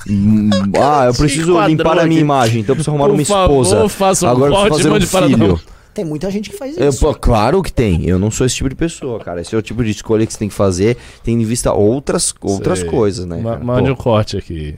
[0.79, 3.89] Ah, eu preciso limpar a minha imagem, então eu preciso arrumar Por uma favor, esposa.
[3.89, 5.59] faça um Agora eu preciso fazer um para filho.
[5.95, 6.99] Tem muita gente que faz Eu, isso.
[6.99, 8.05] pô, claro que tem.
[8.07, 9.39] Eu não sou esse tipo de pessoa, cara.
[9.41, 12.35] Esse é o tipo de escolha que você tem que fazer, tendo em vista outras,
[12.41, 12.89] outras Sei.
[12.89, 13.37] coisas, né?
[13.37, 13.63] Ma- cara?
[13.63, 13.93] Mande Pô.
[13.93, 14.75] um corte aqui.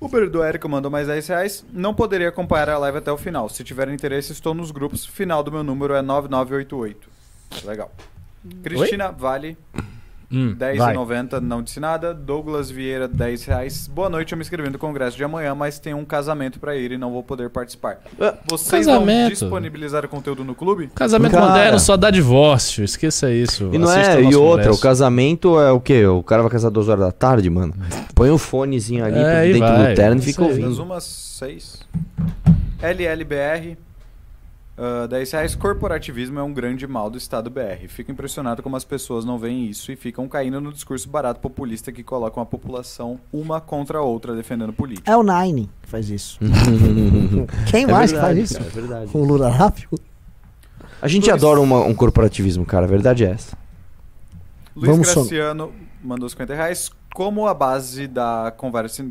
[0.00, 1.64] Uber do Érico mandou mais 10 reais.
[1.72, 3.48] Não poderia acompanhar a live até o final.
[3.48, 5.04] Se tiver interesse, estou nos grupos.
[5.04, 7.08] Final do meu número é 9988.
[7.64, 7.90] Legal.
[8.62, 9.56] Cristina Vale,
[10.36, 10.76] Hum, vai.
[10.76, 12.12] 10,90, não disse nada.
[12.12, 13.86] Douglas Vieira, 10 reais.
[13.88, 16.92] Boa noite, eu me inscrevi no congresso de amanhã, mas tenho um casamento pra ir
[16.92, 17.98] e não vou poder participar.
[18.20, 19.30] Ah, Vocês vão casamento?
[19.30, 20.90] disponibilizar o conteúdo no clube?
[20.94, 21.46] Casamento Cara.
[21.46, 22.84] moderno só dá divórcio.
[22.84, 23.70] Esqueça isso.
[23.72, 24.78] E não é, e outra, congresso.
[24.78, 26.06] o casamento é o quê?
[26.06, 27.72] O cara vai casar duas horas da tarde, mano.
[28.14, 29.92] Põe um fonezinho ali É, dentro vai.
[29.92, 30.82] do terno e fica ouvindo.
[30.82, 31.80] Umas 6.
[32.82, 33.76] LLBR,
[34.78, 35.54] ah, 10 reais.
[35.54, 37.86] Corporativismo é um grande mal do Estado BR.
[37.88, 41.90] Fico impressionado como as pessoas não veem isso e ficam caindo no discurso barato populista
[41.92, 45.10] que colocam a população uma contra a outra defendendo política.
[45.10, 46.38] É o Nine que faz isso.
[47.70, 48.58] Quem É mais que verdade, faz isso?
[48.58, 49.10] cara, é verdade.
[49.14, 49.98] O Lula rápido?
[51.00, 52.84] A gente Luiz- adora uma- um corporativismo, cara.
[52.84, 53.56] A verdade é essa.
[54.74, 55.72] Luiz Vamos só- Graciano
[56.02, 56.90] mandou 50 reais.
[57.14, 59.06] Como a base da conversa.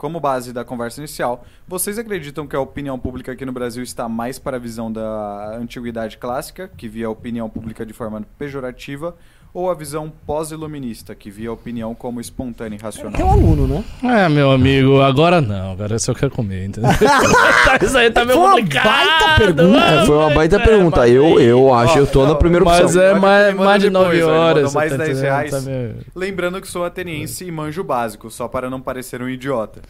[0.00, 4.08] Como base da conversa inicial, vocês acreditam que a opinião pública aqui no Brasil está
[4.08, 9.14] mais para a visão da antiguidade clássica, que via a opinião pública de forma pejorativa,
[9.52, 13.20] ou a visão pós-iluminista, que via a opinião como espontânea e racional?
[13.20, 13.84] um aluno, né?
[14.24, 15.72] É, meu amigo, agora não.
[15.72, 16.90] Agora isso eu quero comer, entendeu?
[17.82, 19.78] Isso aí tá meio Foi uma baita pergunta.
[19.84, 20.96] É, foi uma baita É, pergunta.
[21.00, 22.84] mas Eu, aí- eu acho, eu tô Ó, na primeira opção.
[22.84, 24.62] Mas é Olha que mais, mais de depois, 9 ó, ele horas.
[24.72, 25.24] você mais tá 10 entendendo?
[25.24, 25.50] reais.
[25.50, 29.80] Tá meio- Lembrando que sou ateniense e manjo básico, só para não parecer um idiota.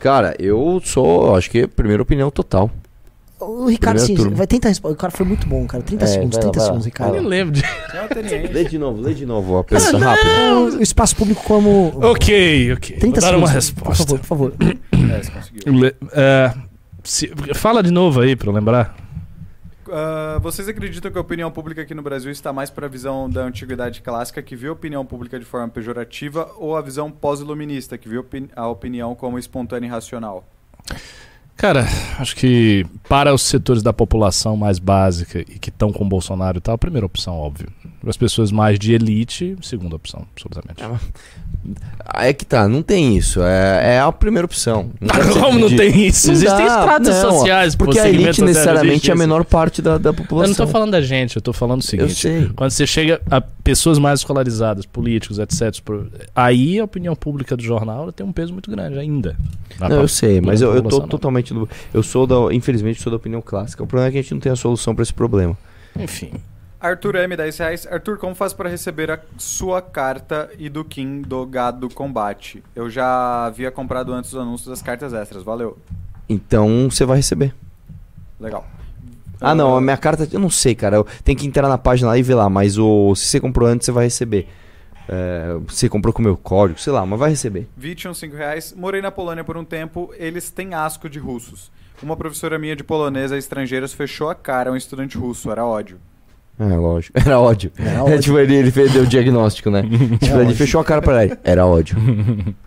[0.00, 2.70] Cara, eu sou, acho que, primeira opinião total.
[3.38, 4.94] O Ricardo, Primeira sim, vai tentar responder.
[4.94, 5.82] O cara foi muito bom, cara.
[5.82, 7.14] 30 É, segundos, vai lá, 30 vai lá, segundos, Ricardo.
[7.16, 7.62] Eu nem lembro de.
[7.64, 8.52] É.
[8.52, 10.78] Lê de novo, lê de novo a pergunta rápida.
[10.78, 11.92] O espaço público como.
[12.02, 12.96] Ok, ok.
[12.98, 13.36] 30 Vou dar segundos.
[13.36, 14.04] uma Por resposta.
[14.04, 14.52] favor, por favor.
[15.16, 15.72] É, você conseguiu.
[15.72, 16.52] Le- é,
[17.04, 18.96] se- fala de novo aí pra eu lembrar.
[19.88, 23.30] Ah, vocês acreditam que a opinião pública aqui no Brasil está mais para a visão
[23.30, 27.96] da antiguidade clássica, que vê a opinião pública de forma pejorativa, ou a visão pós-iluminista,
[27.96, 28.16] que vê
[28.56, 30.44] a opinião como espontânea e racional?
[31.56, 31.86] Cara,
[32.18, 36.60] acho que para os setores da população mais básica e que estão com Bolsonaro e
[36.60, 37.68] tal, a primeira opção, óbvio.
[38.06, 40.80] Para as pessoas mais de elite, segunda opção, absolutamente.
[42.14, 43.42] É que tá, não tem isso.
[43.42, 44.92] É, é a primeira opção.
[45.02, 46.28] Não Como não tem isso?
[46.28, 49.98] Não Existem dá, estratos não, sociais, Porque a elite necessariamente é a menor parte da,
[49.98, 50.50] da Eu população.
[50.50, 52.14] não tô falando da gente, eu tô falando o Eu seguinte.
[52.14, 52.48] sei.
[52.54, 55.82] Quando você chega a pessoas mais escolarizadas, políticos, etc.,
[56.32, 59.36] aí a opinião pública do jornal ela tem um peso muito grande ainda.
[59.80, 61.08] Não, eu sei, mas eu, eu tô não.
[61.08, 61.52] totalmente.
[61.52, 62.54] no- Eu sou da.
[62.54, 63.82] Infelizmente, sou da opinião clássica.
[63.82, 65.58] O problema é que a gente não tem a solução pra esse problema.
[65.98, 66.30] Enfim.
[66.86, 67.86] Arthur M, 10 reais.
[67.86, 72.62] Arthur, como faz para receber a sua carta e do Kim do Gado Combate?
[72.74, 75.76] Eu já havia comprado antes os anúncios das cartas extras, valeu.
[76.28, 77.54] Então você vai receber.
[78.40, 78.66] Legal.
[79.40, 80.28] Ah, não, a minha carta.
[80.32, 81.04] Eu não sei, cara.
[81.22, 82.48] Tenho que entrar na página lá e ver lá.
[82.48, 84.48] Mas o, se você comprou antes, você vai receber.
[85.08, 87.68] É, você comprou com o meu código, sei lá, mas vai receber.
[87.76, 88.74] Vitium, 5 reais.
[88.76, 91.70] Morei na Polônia por um tempo, eles têm asco de russos.
[92.02, 95.64] Uma professora minha de polonesa a estrangeiros fechou a cara a um estudante russo, era
[95.64, 95.98] ódio.
[96.58, 97.18] É, lógico.
[97.24, 97.70] Era ódio.
[97.78, 98.20] Era É, ódio.
[98.20, 99.82] tipo, ele, ele fez, deu o diagnóstico, né?
[100.20, 100.56] tipo, ele ódio.
[100.56, 101.36] fechou a cara pra ele.
[101.44, 101.96] Era ódio.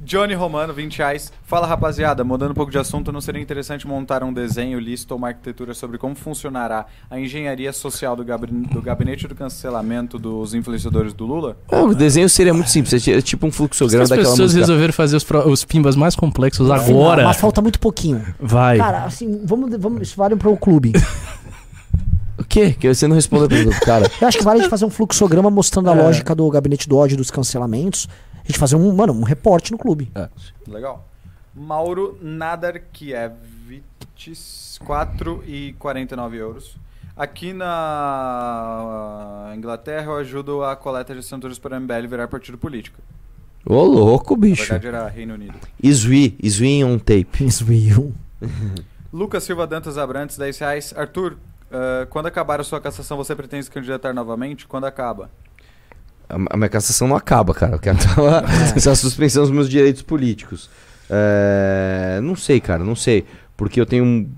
[0.00, 1.30] Johnny Romano, 20 reais.
[1.44, 5.18] Fala rapaziada, mudando um pouco de assunto, não seria interessante montar um desenho, lista ou
[5.18, 10.54] uma arquitetura sobre como funcionará a engenharia social do, gabi- do gabinete do cancelamento dos
[10.54, 11.58] influenciadores do Lula?
[11.70, 13.06] É, o desenho seria muito simples.
[13.06, 14.60] É tipo um fluxograma as daquela pessoas música.
[14.60, 18.24] resolveram fazer os, pro- os pimbas mais complexos agora, Mas falta muito pouquinho.
[18.40, 18.78] vai.
[18.78, 20.92] Cara, assim, vamos, vamos isso vale para o clube.
[22.38, 22.72] O quê?
[22.72, 24.10] Que você não respondeu a pergunta do cara.
[24.20, 26.02] Eu acho que vale a gente fazer um fluxograma mostrando a É.
[26.02, 28.08] lógica do gabinete do ódio dos cancelamentos.
[28.42, 30.10] A gente fazer um, mano, um reporte no clube.
[30.66, 31.06] Legal.
[31.54, 32.16] Mauro
[34.16, 36.76] Nadarkiewicz, 4 e 49 euros.
[37.16, 42.98] Aqui na Inglaterra eu ajudo a coleta de assinaturas para a MBL virar partido político.
[43.66, 44.62] Ô, louco, Na bicho.
[44.62, 45.54] verdade era Reino Unido.
[45.82, 47.28] Isui, Isui on tape.
[47.44, 48.14] Isso, Will.
[49.12, 50.94] Lucas Silva Dantas Abrantes, 10 reais.
[50.96, 51.36] Arthur,
[51.70, 54.66] ah, quando acabar a sua cassação, você pretende se candidatar novamente?
[54.66, 55.30] Quando acaba?
[56.28, 57.76] A, a minha cassação não acaba, cara.
[57.76, 58.44] Eu quero tava,
[58.76, 60.70] essa suspensão dos meus direitos políticos.
[61.10, 63.24] É, não sei, cara, não sei.
[63.56, 64.30] Porque eu tenho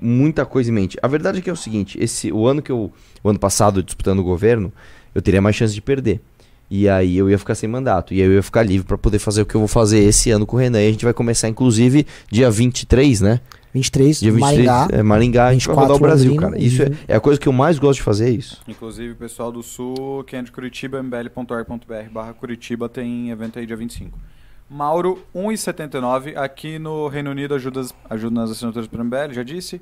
[0.00, 0.98] muita coisa em mente.
[1.02, 2.92] A verdade é que é o seguinte: esse, o ano que eu.
[3.22, 4.72] O ano passado, disputando o governo,
[5.14, 6.20] eu teria mais chance de perder.
[6.68, 8.12] E aí eu ia ficar sem mandato.
[8.12, 10.30] E aí eu ia ficar livre pra poder fazer o que eu vou fazer esse
[10.30, 10.82] ano com o Renan.
[10.82, 13.40] E a gente vai começar, inclusive, dia 23, né?
[13.76, 14.88] 23, Dia 23, Maringá.
[14.98, 16.62] é, Maringá, a gente vai 24 rodar o Brasil, Londrina, cara.
[16.62, 18.60] Isso é, e- é a coisa que eu mais gosto de fazer, é isso.
[18.66, 23.66] Inclusive, o pessoal do Sul, quem é de Curitiba, mbl.org.br barra Curitiba, tem evento aí
[23.66, 24.18] dia 25.
[24.68, 26.36] Mauro, 1,79.
[26.36, 29.80] Aqui no Reino Unido, ajuda, ajuda nas assinaturas para MBL, já disse.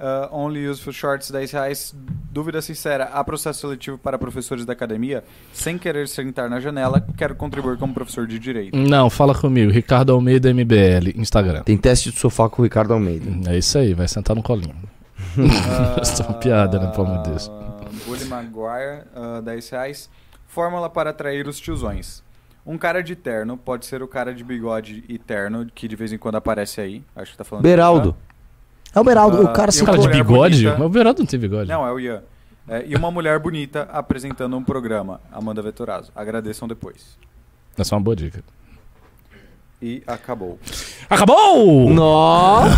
[0.00, 1.94] Uh, only Useful Shorts, 10 reais.
[2.32, 5.22] Dúvida sincera, há processo seletivo para professores da academia?
[5.52, 8.74] Sem querer sentar na janela, quero contribuir como professor de Direito.
[8.74, 9.70] Não, fala comigo.
[9.70, 11.62] Ricardo Almeida MBL, Instagram.
[11.64, 13.50] Tem teste de sofá com o Ricardo Almeida.
[13.50, 14.74] É isso aí, vai sentar no colinho.
[16.00, 16.86] Essa é uma piada, né?
[16.92, 17.50] Pelo amor de Deus.
[17.50, 20.10] Ah, Bully Maguire, ah, 10 reais.
[20.46, 22.22] Fórmula para atrair os tiozões.
[22.64, 26.12] Um cara de terno, pode ser o cara de bigode e terno, que de vez
[26.12, 27.04] em quando aparece aí.
[27.14, 27.62] Acho que tá falando.
[27.62, 28.16] Beraldo.
[28.94, 30.56] É o Beraldo, Ah, o cara e se o Cara de bigode?
[30.62, 30.78] bonita.
[30.78, 31.68] Mas o Beraldo não tem bigode.
[31.68, 32.22] Não, é o Ian.
[32.68, 36.10] É, e uma mulher bonita apresentando um programa, Amanda Vetorazzo.
[36.14, 37.16] Agradeçam depois.
[37.78, 38.42] Essa é uma boa dica.
[39.82, 40.58] E acabou.
[41.08, 41.88] Acabou!
[41.90, 42.76] Nossa!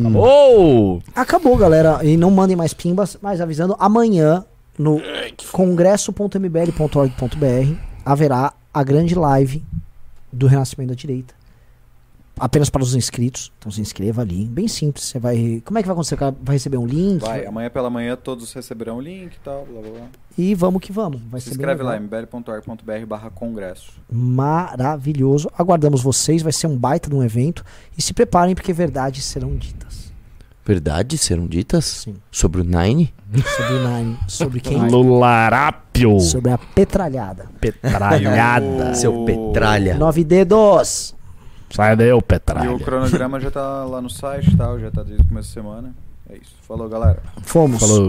[0.00, 1.02] Acabou!
[1.14, 2.00] Acabou, galera.
[2.04, 4.44] E não mandem mais pimbas, mas avisando, amanhã
[4.78, 5.00] no
[5.52, 7.74] congresso.mbl.org.br
[8.04, 9.62] haverá a grande live
[10.32, 11.34] do Renascimento da Direita.
[12.38, 13.52] Apenas para os inscritos.
[13.58, 14.44] Então se inscreva ali.
[14.44, 15.04] Bem simples.
[15.04, 15.62] Você vai.
[15.64, 16.16] Como é que vai acontecer?
[16.16, 17.20] Vai receber um link?
[17.20, 20.06] Vai, amanhã pela manhã todos receberão o link e tal, blá blá blá.
[20.36, 21.20] E vamos que vamos.
[21.28, 23.92] Vai Se inscreve lá, mbl.org.br barra congresso.
[24.10, 25.50] Maravilhoso.
[25.56, 26.42] Aguardamos vocês.
[26.42, 27.64] Vai ser um baita de um evento.
[27.96, 30.08] E se preparem, porque verdades serão ditas.
[30.68, 31.84] Verdades serão ditas?
[31.86, 32.16] Sim.
[32.30, 33.14] Sobre o Nine?
[33.56, 34.18] Sobre o Nine.
[34.28, 34.76] Sobre quem?
[34.86, 36.20] Lularápio!
[36.20, 37.46] Sobre a petralhada.
[37.58, 38.94] Petralhada!
[38.94, 39.96] Seu Petralha.
[39.96, 41.16] Nove dedos.
[41.70, 42.78] Sai daí, ô E o Petralha.
[42.78, 45.94] cronograma já tá lá no site tal, já tá desde o começo da semana.
[46.30, 46.54] É isso.
[46.66, 47.22] Falou, galera.
[47.42, 47.80] Fomos.
[47.80, 48.06] Falou.